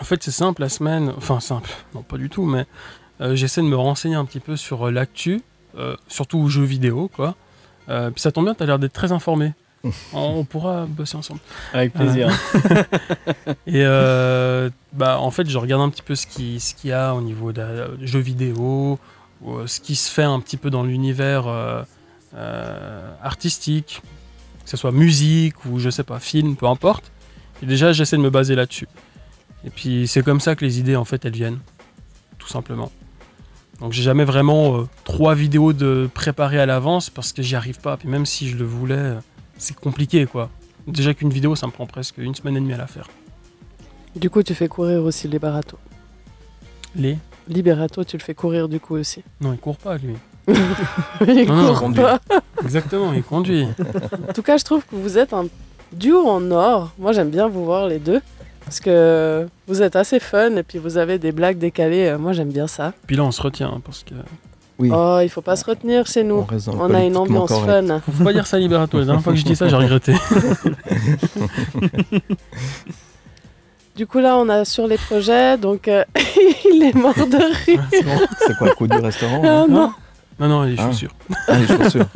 En 0.00 0.04
fait, 0.04 0.22
c'est 0.22 0.30
simple, 0.30 0.60
la 0.62 0.68
semaine. 0.68 1.12
Enfin, 1.16 1.40
simple, 1.40 1.70
non, 1.94 2.02
pas 2.02 2.18
du 2.18 2.28
tout, 2.28 2.44
mais 2.44 2.66
euh, 3.20 3.34
j'essaie 3.34 3.62
de 3.62 3.66
me 3.66 3.76
renseigner 3.76 4.14
un 4.16 4.24
petit 4.24 4.38
peu 4.40 4.56
sur 4.56 4.86
euh, 4.88 4.90
l'actu, 4.92 5.40
euh, 5.76 5.96
surtout 6.08 6.38
aux 6.38 6.48
jeux 6.48 6.64
vidéo, 6.64 7.10
quoi. 7.14 7.34
Puis 7.88 8.20
ça 8.20 8.30
tombe 8.32 8.44
bien, 8.44 8.54
tu 8.54 8.62
as 8.62 8.66
l'air 8.66 8.78
d'être 8.78 8.92
très 8.92 9.12
informé. 9.12 9.54
On, 10.12 10.44
pourra 10.44 10.86
bosser 10.86 11.16
ensemble. 11.16 11.40
Avec 11.72 11.92
plaisir. 11.92 12.28
Et 13.66 13.84
euh, 13.84 14.70
bah, 14.92 15.20
en 15.20 15.30
fait, 15.30 15.48
je 15.48 15.58
regarde 15.58 15.82
un 15.82 15.90
petit 15.90 16.02
peu 16.02 16.14
ce 16.14 16.26
qu'il 16.26 16.60
ce 16.60 16.74
qu'il 16.74 16.90
y 16.90 16.92
a 16.92 17.14
au 17.14 17.20
niveau 17.20 17.52
des 17.52 17.84
jeux 18.02 18.18
vidéo, 18.18 18.98
ou, 19.42 19.56
euh, 19.56 19.66
ce 19.66 19.80
qui 19.80 19.94
se 19.94 20.10
fait 20.10 20.24
un 20.24 20.40
petit 20.40 20.56
peu 20.56 20.70
dans 20.70 20.82
l'univers 20.82 21.46
euh, 21.46 21.82
euh, 22.34 23.10
artistique, 23.22 24.02
que 24.64 24.70
ce 24.70 24.76
soit 24.76 24.92
musique 24.92 25.64
ou 25.64 25.78
je 25.78 25.90
sais 25.90 26.04
pas, 26.04 26.18
film, 26.18 26.56
peu 26.56 26.66
importe. 26.66 27.10
Et 27.62 27.66
déjà, 27.66 27.92
j'essaie 27.92 28.16
de 28.16 28.22
me 28.22 28.30
baser 28.30 28.54
là-dessus. 28.54 28.88
Et 29.64 29.70
puis, 29.70 30.06
c'est 30.06 30.22
comme 30.22 30.40
ça 30.40 30.54
que 30.54 30.64
les 30.64 30.78
idées, 30.78 30.96
en 30.96 31.04
fait, 31.04 31.24
elles 31.24 31.32
viennent, 31.32 31.58
tout 32.38 32.48
simplement. 32.48 32.92
Donc, 33.80 33.92
j'ai 33.92 34.02
jamais 34.02 34.24
vraiment 34.24 34.78
euh, 34.80 34.88
trois 35.04 35.34
vidéos 35.34 35.72
de 35.72 36.08
préparées 36.12 36.58
à 36.60 36.66
l'avance 36.66 37.10
parce 37.10 37.32
que 37.32 37.42
j'y 37.42 37.54
arrive 37.54 37.80
pas. 37.80 37.96
Puis 37.96 38.08
même 38.08 38.26
si 38.26 38.48
je 38.48 38.56
le 38.56 38.64
voulais, 38.64 38.96
euh, 38.96 39.20
c'est 39.58 39.76
compliqué, 39.76 40.26
quoi. 40.26 40.48
Déjà 40.86 41.12
qu'une 41.12 41.30
vidéo, 41.30 41.54
ça 41.54 41.66
me 41.66 41.72
prend 41.72 41.86
presque 41.86 42.16
une 42.18 42.34
semaine 42.34 42.56
et 42.56 42.60
demie 42.60 42.72
à 42.72 42.78
la 42.78 42.86
faire. 42.86 43.08
Du 44.16 44.30
coup, 44.30 44.42
tu 44.42 44.54
fais 44.54 44.68
courir 44.68 45.02
aussi 45.04 45.28
Liberato. 45.28 45.78
Les 46.96 47.18
Liberato, 47.48 48.04
tu 48.04 48.16
le 48.16 48.22
fais 48.22 48.34
courir 48.34 48.68
du 48.68 48.80
coup 48.80 48.94
aussi. 48.96 49.22
Non, 49.40 49.52
il 49.52 49.58
court 49.58 49.76
pas, 49.76 49.96
lui. 49.98 50.14
Il 51.26 51.46
Non, 51.46 51.74
court 51.74 51.92
pas. 51.92 52.18
Exactement, 52.62 53.12
il 53.12 53.22
conduit. 53.22 53.66
En 54.28 54.32
tout 54.32 54.42
cas, 54.42 54.56
je 54.56 54.64
trouve 54.64 54.82
que 54.86 54.96
vous 54.96 55.18
êtes 55.18 55.34
un 55.34 55.46
duo 55.92 56.26
en 56.26 56.50
or. 56.50 56.90
Moi, 56.98 57.12
j'aime 57.12 57.28
bien 57.30 57.48
vous 57.48 57.64
voir 57.66 57.86
les 57.86 57.98
deux. 57.98 58.20
Parce 58.64 58.80
que 58.80 59.46
vous 59.66 59.82
êtes 59.82 59.96
assez 59.96 60.20
fun 60.20 60.56
et 60.56 60.62
puis 60.62 60.78
vous 60.78 60.96
avez 60.98 61.18
des 61.18 61.32
blagues 61.32 61.58
décalées. 61.58 62.08
Euh, 62.08 62.18
Moi, 62.18 62.32
j'aime 62.32 62.50
bien 62.50 62.66
ça. 62.66 62.92
Puis 63.06 63.16
là, 63.16 63.24
on 63.24 63.30
se 63.30 63.40
retient, 63.40 63.68
hein, 63.68 63.80
parce 63.84 64.04
que... 64.04 64.14
Oui, 64.78 64.90
Oh, 64.92 65.18
il 65.22 65.28
faut 65.28 65.40
pas 65.42 65.56
se 65.56 65.64
retenir 65.64 66.06
chez 66.06 66.22
nous. 66.22 66.46
On 66.78 66.94
a 66.94 67.02
une 67.02 67.16
ambiance 67.16 67.48
correct. 67.50 67.86
fun. 67.88 68.00
Faut 68.16 68.24
pas 68.24 68.32
dire 68.32 68.46
ça, 68.46 68.58
Liberato. 68.58 68.98
La 68.98 69.04
dernière 69.06 69.22
fois 69.24 69.32
que 69.32 69.38
je 69.38 69.44
dis 69.44 69.56
ça, 69.56 69.68
j'ai 69.68 69.76
regretté. 69.84 70.14
Du 73.96 74.06
coup, 74.06 74.20
là, 74.20 74.36
on 74.38 74.48
a 74.48 74.64
sur 74.64 74.86
les 74.86 74.96
projets. 74.96 75.58
Donc, 75.58 75.88
euh, 75.88 76.04
il 76.72 76.84
est 76.84 76.94
mort 76.94 77.14
de 77.14 77.66
rire. 77.66 77.82
C'est 77.90 78.56
quoi 78.56 78.68
le 78.68 78.74
coup 78.74 78.86
du 78.86 78.96
restaurant 78.96 79.42
Ah 79.44 79.48
hein 79.62 79.66
non. 79.68 79.92
Non, 80.38 80.48
non, 80.48 80.62
les 80.62 80.76
Ah. 80.78 80.86
chaussures. 80.86 81.10
Ah, 81.48 81.58
les 81.58 81.66
chaussures. 81.66 82.06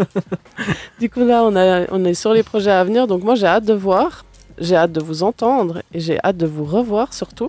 Du 1.01 1.11
coup, 1.11 1.25
là, 1.25 1.43
on, 1.43 1.57
a, 1.57 1.87
on 1.91 2.05
est 2.05 2.15
sur 2.15 2.33
les 2.33 2.45
projets 2.45 2.71
à 2.71 2.85
venir. 2.85 3.09
Donc, 3.09 3.25
moi, 3.25 3.35
j'ai 3.35 3.47
hâte 3.49 3.65
de 3.65 3.73
voir. 3.75 4.25
J'ai 4.59 4.77
hâte 4.77 4.93
de 4.93 5.01
vous 5.01 5.25
entendre. 5.25 5.83
Et 5.93 5.99
j'ai 5.99 6.21
hâte 6.23 6.37
de 6.37 6.47
vous 6.47 6.65
revoir 6.65 7.13
surtout. 7.13 7.49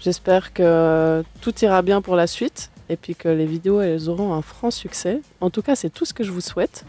J'espère 0.00 0.52
que 0.52 1.22
tout 1.40 1.54
ira 1.62 1.80
bien 1.82 2.02
pour 2.02 2.16
la 2.16 2.26
suite. 2.26 2.70
Et 2.94 2.96
puis 2.96 3.16
que 3.16 3.28
les 3.28 3.44
vidéos, 3.44 3.80
elles 3.80 4.08
auront 4.08 4.34
un 4.34 4.40
franc 4.40 4.70
succès. 4.70 5.20
En 5.40 5.50
tout 5.50 5.62
cas, 5.62 5.74
c'est 5.74 5.90
tout 5.90 6.04
ce 6.04 6.14
que 6.14 6.22
je 6.22 6.30
vous 6.30 6.40
souhaite. 6.40 6.84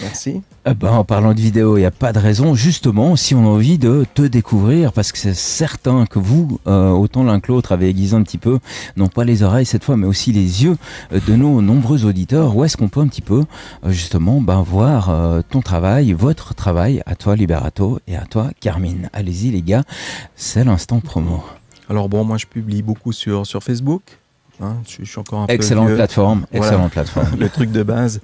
Merci. 0.00 0.40
Eh 0.64 0.72
ben, 0.72 0.92
en 0.92 1.04
parlant 1.04 1.34
de 1.34 1.40
vidéo, 1.42 1.76
il 1.76 1.80
n'y 1.80 1.86
a 1.86 1.90
pas 1.90 2.14
de 2.14 2.18
raison, 2.18 2.54
justement, 2.54 3.16
si 3.16 3.34
on 3.34 3.44
a 3.44 3.48
envie 3.48 3.76
de 3.76 4.06
te 4.14 4.22
découvrir, 4.22 4.94
parce 4.94 5.12
que 5.12 5.18
c'est 5.18 5.34
certain 5.34 6.06
que 6.06 6.18
vous, 6.18 6.58
euh, 6.66 6.88
autant 6.88 7.22
l'un 7.22 7.38
que 7.38 7.52
l'autre, 7.52 7.72
avez 7.72 7.90
aiguisé 7.90 8.16
un 8.16 8.22
petit 8.22 8.38
peu, 8.38 8.60
non 8.96 9.08
pas 9.08 9.24
les 9.24 9.42
oreilles 9.42 9.66
cette 9.66 9.84
fois, 9.84 9.98
mais 9.98 10.06
aussi 10.06 10.32
les 10.32 10.64
yeux 10.64 10.78
euh, 11.12 11.20
de 11.28 11.34
nos 11.36 11.60
nombreux 11.60 12.06
auditeurs. 12.06 12.56
Où 12.56 12.64
est-ce 12.64 12.78
qu'on 12.78 12.88
peut 12.88 13.00
un 13.00 13.08
petit 13.08 13.20
peu, 13.20 13.44
euh, 13.84 13.90
justement, 13.90 14.40
ben, 14.40 14.62
voir 14.62 15.10
euh, 15.10 15.42
ton 15.46 15.60
travail, 15.60 16.14
votre 16.14 16.54
travail, 16.54 17.02
à 17.04 17.14
toi 17.14 17.36
Liberato 17.36 18.00
et 18.06 18.16
à 18.16 18.24
toi 18.24 18.52
Carmine? 18.58 19.10
Allez-y 19.12 19.50
les 19.50 19.62
gars, 19.62 19.84
c'est 20.34 20.64
l'instant 20.64 21.00
promo. 21.00 21.44
Alors 21.90 22.08
bon, 22.08 22.24
moi 22.24 22.38
je 22.38 22.46
publie 22.46 22.80
beaucoup 22.80 23.12
sur, 23.12 23.46
sur 23.46 23.62
Facebook. 23.62 24.00
Hein. 24.60 24.76
je, 24.88 25.04
je 25.04 25.10
suis 25.10 25.18
encore 25.18 25.40
un 25.40 25.46
peu 25.46 25.52
Excellente 25.52 25.94
plateforme, 25.94 26.46
Voilà. 26.52 26.66
excellente 26.66 26.92
plateforme. 26.92 27.28
le 27.38 27.48
truc 27.48 27.70
de 27.72 27.82
base. 27.82 28.20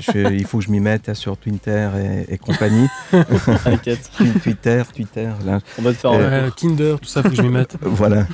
Je- 0.00 0.32
il 0.34 0.44
faut 0.44 0.58
que 0.58 0.64
je 0.64 0.70
m'y 0.70 0.80
mette 0.80 1.08
hein, 1.08 1.14
sur 1.14 1.36
Twitter 1.36 1.88
et, 2.28 2.34
et 2.34 2.38
compagnie. 2.38 2.88
Twitter, 4.42 4.82
Twitter, 4.94 5.30
là. 5.44 5.60
On 5.78 5.82
va 5.82 5.92
te 5.92 5.98
faire. 5.98 6.10
Euh, 6.12 6.50
Kinder, 6.56 6.96
tout 7.00 7.08
ça, 7.08 7.22
faut 7.22 7.30
que 7.30 7.36
je 7.36 7.42
m'y 7.42 7.48
mette. 7.48 7.76
voilà. 7.82 8.26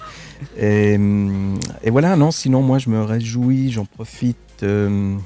Et, 0.58 0.96
hum, 0.96 1.58
et 1.82 1.90
voilà, 1.90 2.16
non, 2.16 2.30
sinon 2.30 2.62
moi 2.62 2.78
je 2.78 2.90
me 2.90 3.02
réjouis, 3.02 3.70
j'en 3.70 3.84
profite. 3.84 4.36
euh, 4.62 5.16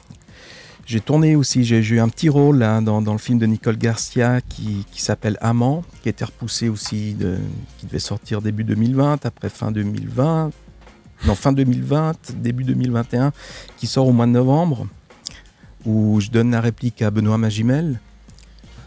j'ai 0.84 1.00
tourné 1.00 1.34
aussi, 1.34 1.64
j'ai 1.64 1.78
eu 1.80 1.98
un 1.98 2.08
petit 2.08 2.28
rôle 2.28 2.58
là, 2.58 2.80
dans, 2.80 3.02
dans 3.02 3.12
le 3.12 3.18
film 3.18 3.38
de 3.40 3.46
Nicole 3.46 3.76
Garcia 3.76 4.40
qui, 4.48 4.84
qui 4.92 5.02
s'appelle 5.02 5.36
Amant, 5.40 5.82
qui 6.02 6.08
a 6.08 6.10
été 6.10 6.24
repoussé 6.24 6.68
aussi, 6.68 7.14
de, 7.14 7.38
qui 7.78 7.86
devait 7.86 7.98
sortir 7.98 8.40
début 8.40 8.62
2020, 8.62 9.26
après 9.26 9.48
fin 9.48 9.72
2020, 9.72 10.50
non 11.24 11.34
fin 11.34 11.52
2020, 11.52 12.32
début 12.36 12.64
2021, 12.64 13.32
qui 13.76 13.86
sort 13.86 14.06
au 14.06 14.12
mois 14.12 14.26
de 14.26 14.32
novembre, 14.32 14.86
où 15.84 16.20
je 16.20 16.30
donne 16.30 16.50
la 16.50 16.60
réplique 16.60 17.00
à 17.02 17.10
Benoît 17.10 17.38
Magimel, 17.38 18.00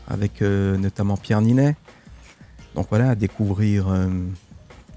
avec 0.10 0.42
euh, 0.42 0.78
notamment 0.78 1.18
Pierre 1.18 1.42
Ninet. 1.42 1.76
Donc 2.76 2.88
voilà, 2.90 3.12
à 3.12 3.16
découvrir 3.16 3.88
euh, 3.90 4.08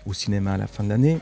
au 0.06 0.12
cinéma 0.12 0.52
à 0.52 0.56
la 0.56 0.66
fin 0.66 0.84
de 0.84 0.88
l'année. 0.90 1.18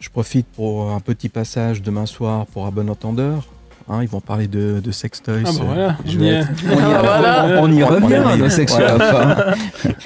Je 0.00 0.08
profite 0.10 0.46
pour 0.46 0.90
un 0.92 1.00
petit 1.00 1.28
passage 1.28 1.80
demain 1.82 2.06
soir 2.06 2.46
pour 2.46 2.66
un 2.66 2.70
bon 2.70 2.88
entendeur. 2.90 3.46
Hein, 3.88 4.00
ils 4.02 4.08
vont 4.08 4.20
parler 4.20 4.48
de, 4.48 4.80
de 4.82 4.90
sextoys. 4.92 5.42
Ah 5.46 5.50
bah 5.52 5.58
euh, 5.60 5.64
voilà, 5.66 5.96
je 6.06 6.18
on 6.18 6.22
y 6.22 6.24
vais 6.24 6.26
est. 6.28 6.38
être- 6.40 6.50
On 6.66 6.70
y, 6.70 6.82
Ah, 6.82 7.00
voilà. 7.02 7.60
on 7.62 7.72
y 7.72 7.82
On 7.82 7.88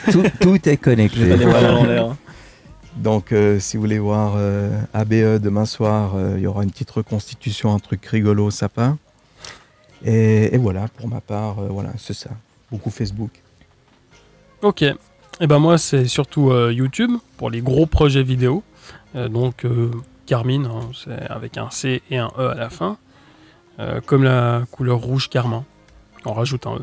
tout, 0.13 0.23
tout 0.41 0.55
est 0.57 0.63
Je 0.65 0.71
vais 0.71 0.77
connecté. 0.77 1.37
Donc, 2.99 3.31
euh, 3.31 3.61
si 3.61 3.77
vous 3.77 3.83
voulez 3.85 4.01
voir 4.01 4.35
euh, 4.37 4.81
ABE 4.93 5.41
demain 5.41 5.67
soir, 5.67 6.15
euh, 6.17 6.35
il 6.37 6.43
y 6.43 6.47
aura 6.49 6.65
une 6.65 6.71
petite 6.71 6.91
reconstitution, 6.91 7.73
un 7.73 7.79
truc 7.79 8.05
rigolo 8.07 8.51
sapin. 8.51 8.99
Et, 10.05 10.57
voilà, 10.59 10.89
pour 10.97 11.09
ma 11.09 11.21
part, 11.21 11.55
voilà, 11.55 11.91
c'est 11.97 12.15
ça. 12.15 12.31
Beaucoup 12.71 12.91
Facebook. 12.91 13.31
Ok. 14.63 14.83
Et 14.83 15.47
ben 15.47 15.59
moi, 15.59 15.79
c'est 15.79 16.07
surtout 16.07 16.53
YouTube 16.71 17.13
pour 17.37 17.51
les 17.51 17.61
gros 17.61 17.87
projets 17.87 18.23
vidéo. 18.23 18.63
Donc 19.15 19.67
Carmine, 20.27 20.67
hein, 20.67 20.91
c'est 20.95 21.29
avec 21.29 21.57
un 21.57 21.71
C 21.71 22.03
et 22.11 22.19
un 22.19 22.31
E 22.39 22.49
à 22.51 22.55
la 22.55 22.71
fin. 22.71 22.97
Comme 24.07 24.23
la 24.23 24.63
couleur 24.71 24.99
rouge 24.99 25.29
Carmin. 25.29 25.65
On 26.25 26.33
rajoute 26.33 26.65
un 26.69 26.79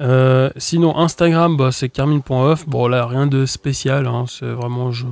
E. 0.00 0.50
Sinon, 0.56 0.96
Instagram, 0.96 1.58
bah, 1.58 1.70
c'est 1.70 1.90
carmine.off. 1.90 2.66
Bon, 2.66 2.88
là, 2.88 3.04
rien 3.06 3.26
de 3.26 3.44
spécial. 3.44 4.06
hein, 4.06 4.24
c'est 4.26 4.52
vraiment, 4.52 4.90
je 4.90 5.04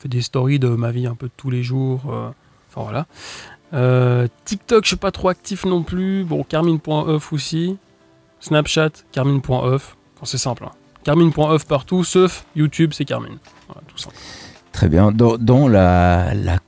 fais 0.00 0.08
des 0.08 0.22
stories 0.22 0.58
de 0.58 0.68
ma 0.68 0.90
vie 0.90 1.06
un 1.06 1.14
peu 1.14 1.28
tous 1.36 1.50
les 1.50 1.62
jours. 1.62 2.02
euh, 2.10 2.30
Enfin, 2.70 2.82
voilà. 2.82 3.06
Euh, 3.74 4.28
TikTok, 4.44 4.84
je 4.84 4.88
suis 4.88 4.96
pas 4.96 5.10
trop 5.10 5.28
actif 5.28 5.64
non 5.64 5.82
plus. 5.82 6.24
Bon, 6.24 6.42
carmine.off 6.44 7.32
aussi. 7.32 7.76
Snapchat, 8.40 8.90
carmine.off. 9.12 9.96
C'est 10.24 10.38
simple. 10.38 10.64
hein. 10.64 10.72
Partout, 11.68 12.04
sauf 12.04 12.44
YouTube, 12.54 12.92
c'est 12.94 13.04
Carmine. 13.04 13.38
Voilà, 13.66 13.80
tout 13.88 13.96
simple. 13.98 14.14
Très 14.72 14.88
bien. 14.88 15.10
Dans, 15.12 15.66
la, 15.68 16.32
la 16.34 16.58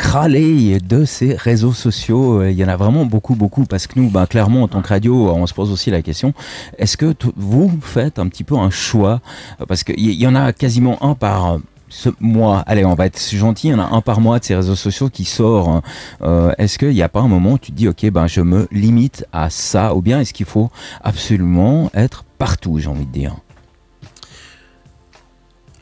de 0.80 1.04
ces 1.04 1.34
réseaux 1.34 1.72
sociaux, 1.72 2.40
euh, 2.40 2.50
il 2.50 2.56
y 2.56 2.64
en 2.64 2.68
a 2.68 2.76
vraiment 2.76 3.04
beaucoup, 3.06 3.34
beaucoup, 3.36 3.64
parce 3.64 3.86
que 3.86 3.98
nous, 4.00 4.10
ben, 4.10 4.26
clairement, 4.26 4.62
en 4.64 4.68
tant 4.68 4.82
que 4.82 4.88
radio, 4.88 5.30
on 5.30 5.46
se 5.46 5.54
pose 5.54 5.70
aussi 5.70 5.90
la 5.90 6.02
question, 6.02 6.34
est-ce 6.78 6.96
que 6.96 7.14
vous 7.36 7.70
faites 7.80 8.18
un 8.18 8.28
petit 8.28 8.42
peu 8.44 8.56
un 8.56 8.70
choix? 8.70 9.20
Parce 9.68 9.84
qu'il 9.84 10.00
y 10.00 10.26
en 10.26 10.34
a 10.34 10.52
quasiment 10.52 11.02
un 11.04 11.14
par 11.14 11.58
ce 11.92 12.08
mois. 12.20 12.60
Allez, 12.60 12.84
on 12.86 12.94
va 12.94 13.06
être 13.06 13.20
gentil, 13.20 13.68
il 13.68 13.70
y 13.72 13.74
en 13.74 13.78
a 13.78 13.94
un 13.94 14.00
par 14.00 14.20
mois 14.20 14.38
de 14.38 14.44
ces 14.44 14.56
réseaux 14.56 14.74
sociaux 14.74 15.10
qui 15.10 15.24
sort. 15.24 15.68
hein. 15.68 15.82
Euh, 16.22 16.52
est-ce 16.56 16.78
qu'il 16.78 16.90
n'y 16.90 17.02
a 17.02 17.08
pas 17.10 17.20
un 17.20 17.28
moment 17.28 17.52
où 17.52 17.58
tu 17.58 17.70
te 17.70 17.76
dis, 17.76 17.86
ok, 17.86 18.10
ben, 18.10 18.26
je 18.26 18.40
me 18.40 18.66
limite 18.72 19.26
à 19.32 19.50
ça, 19.50 19.94
ou 19.94 20.00
bien 20.00 20.18
est-ce 20.20 20.32
qu'il 20.32 20.46
faut 20.46 20.70
absolument 21.02 21.90
être 21.94 22.24
partout, 22.38 22.78
j'ai 22.78 22.88
envie 22.88 23.06
de 23.06 23.12
dire? 23.12 23.36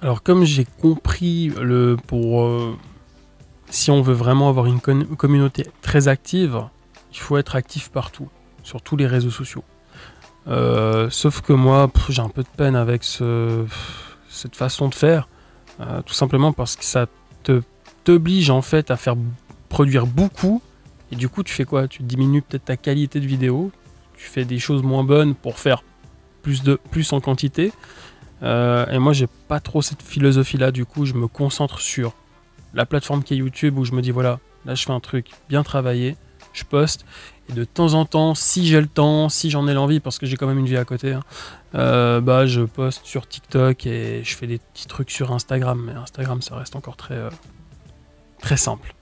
Alors, 0.03 0.23
comme 0.23 0.45
j'ai 0.45 0.67
compris, 0.81 1.53
le, 1.61 1.97
pour, 2.07 2.43
euh, 2.43 2.77
si 3.71 3.91
on 3.91 4.03
veut 4.03 4.15
vraiment 4.15 4.49
avoir 4.49 4.67
une 4.67 4.81
communauté 4.81 5.65
très 5.81 6.09
active, 6.09 6.65
il 7.13 7.19
faut 7.19 7.37
être 7.37 7.55
actif 7.55 7.91
partout, 7.91 8.29
sur 8.65 8.83
tous 8.83 8.97
les 8.97 9.07
réseaux 9.07 9.31
sociaux. 9.31 9.63
Euh, 10.49 11.09
sauf 11.11 11.41
que 11.43 11.53
moi, 11.53 11.89
j'ai 12.09 12.23
un 12.23 12.31
peu 12.31 12.43
de 12.43 12.49
peine 12.57 12.75
avec 12.75 13.05
cette 13.05 14.57
façon 14.57 14.89
de 14.89 14.95
faire, 14.95 15.29
euh, 15.81 16.03
tout 16.03 16.15
simplement 16.15 16.53
parce 16.53 16.77
que 16.77 16.85
ça 16.85 17.07
te 17.43 17.63
t'oblige 18.05 18.49
en 18.51 18.63
fait 18.63 18.91
à 18.91 18.97
faire 18.97 19.17
produire 19.69 20.07
beaucoup, 20.07 20.63
et 21.13 21.17
du 21.17 21.29
coup, 21.29 21.43
tu 21.43 21.53
fais 21.53 21.65
quoi? 21.65 21.89
Tu 21.89 22.03
diminues 22.03 22.43
peut-être 22.43 22.65
ta 22.65 22.77
qualité 22.77 23.21
de 23.21 23.27
vidéo, 23.27 23.73
tu 24.17 24.27
fais 24.27 24.45
des 24.45 24.59
choses 24.59 24.83
moins 24.83 25.05
bonnes 25.05 25.35
pour 25.35 25.59
faire 25.59 25.83
plus, 26.43 26.63
de, 26.63 26.79
plus 26.91 27.13
en 27.13 27.21
quantité. 27.21 27.73
Euh, 28.43 28.87
et 28.87 28.99
moi, 28.99 29.13
j'ai 29.13 29.27
pas 29.49 29.61
trop 29.61 29.83
cette 29.83 30.03
philosophie-là. 30.03 30.71
Du 30.71 30.85
coup, 30.85 31.05
je 31.07 31.15
me 31.15 31.27
concentre 31.27 31.81
sur 31.81 32.15
la 32.75 32.87
plateforme 32.87 33.23
qui 33.23 33.35
est 33.35 33.39
YouTube 33.39 33.77
où 33.79 33.85
je 33.85 33.93
me 33.93 34.03
dis 34.03 34.13
voilà, 34.13 34.39
là, 34.65 34.75
je 34.75 34.85
fais 34.85 34.93
un 34.93 35.01
truc 35.01 35.27
bien 35.49 35.63
travaillé, 35.63 36.17
je 36.53 36.65
poste. 36.65 37.05
Et 37.51 37.53
de 37.53 37.65
temps 37.65 37.95
en 37.95 38.05
temps, 38.05 38.35
si 38.35 38.67
j'ai 38.67 38.81
le 38.81 38.87
temps, 38.87 39.29
si 39.29 39.51
j'en 39.51 39.67
ai 39.67 39.75
l'envie, 39.75 40.01
parce 40.01 40.19
que 40.19 40.27
j'ai 40.27 40.37
quand 40.37 40.47
même 40.47 40.59
une 40.59 40.67
vie 40.67 40.77
à 40.77 40.85
côté, 40.85 41.13
hein, 41.13 41.23
euh, 41.75 42.21
bah, 42.21 42.47
je 42.47 42.63
poste 42.63 43.05
sur 43.07 43.27
TikTok 43.27 43.87
et 43.87 44.23
je 44.25 44.37
fais 44.37 44.47
des 44.47 44.59
petits 44.59 44.87
trucs 44.87 45.11
sur 45.11 45.33
Instagram. 45.33 45.83
Mais 45.85 45.93
Instagram, 45.93 46.43
ça 46.43 46.57
reste 46.57 46.77
encore 46.77 46.97
très, 46.97 47.15
euh, 47.15 47.31
très 48.41 48.57
simple. 48.57 48.95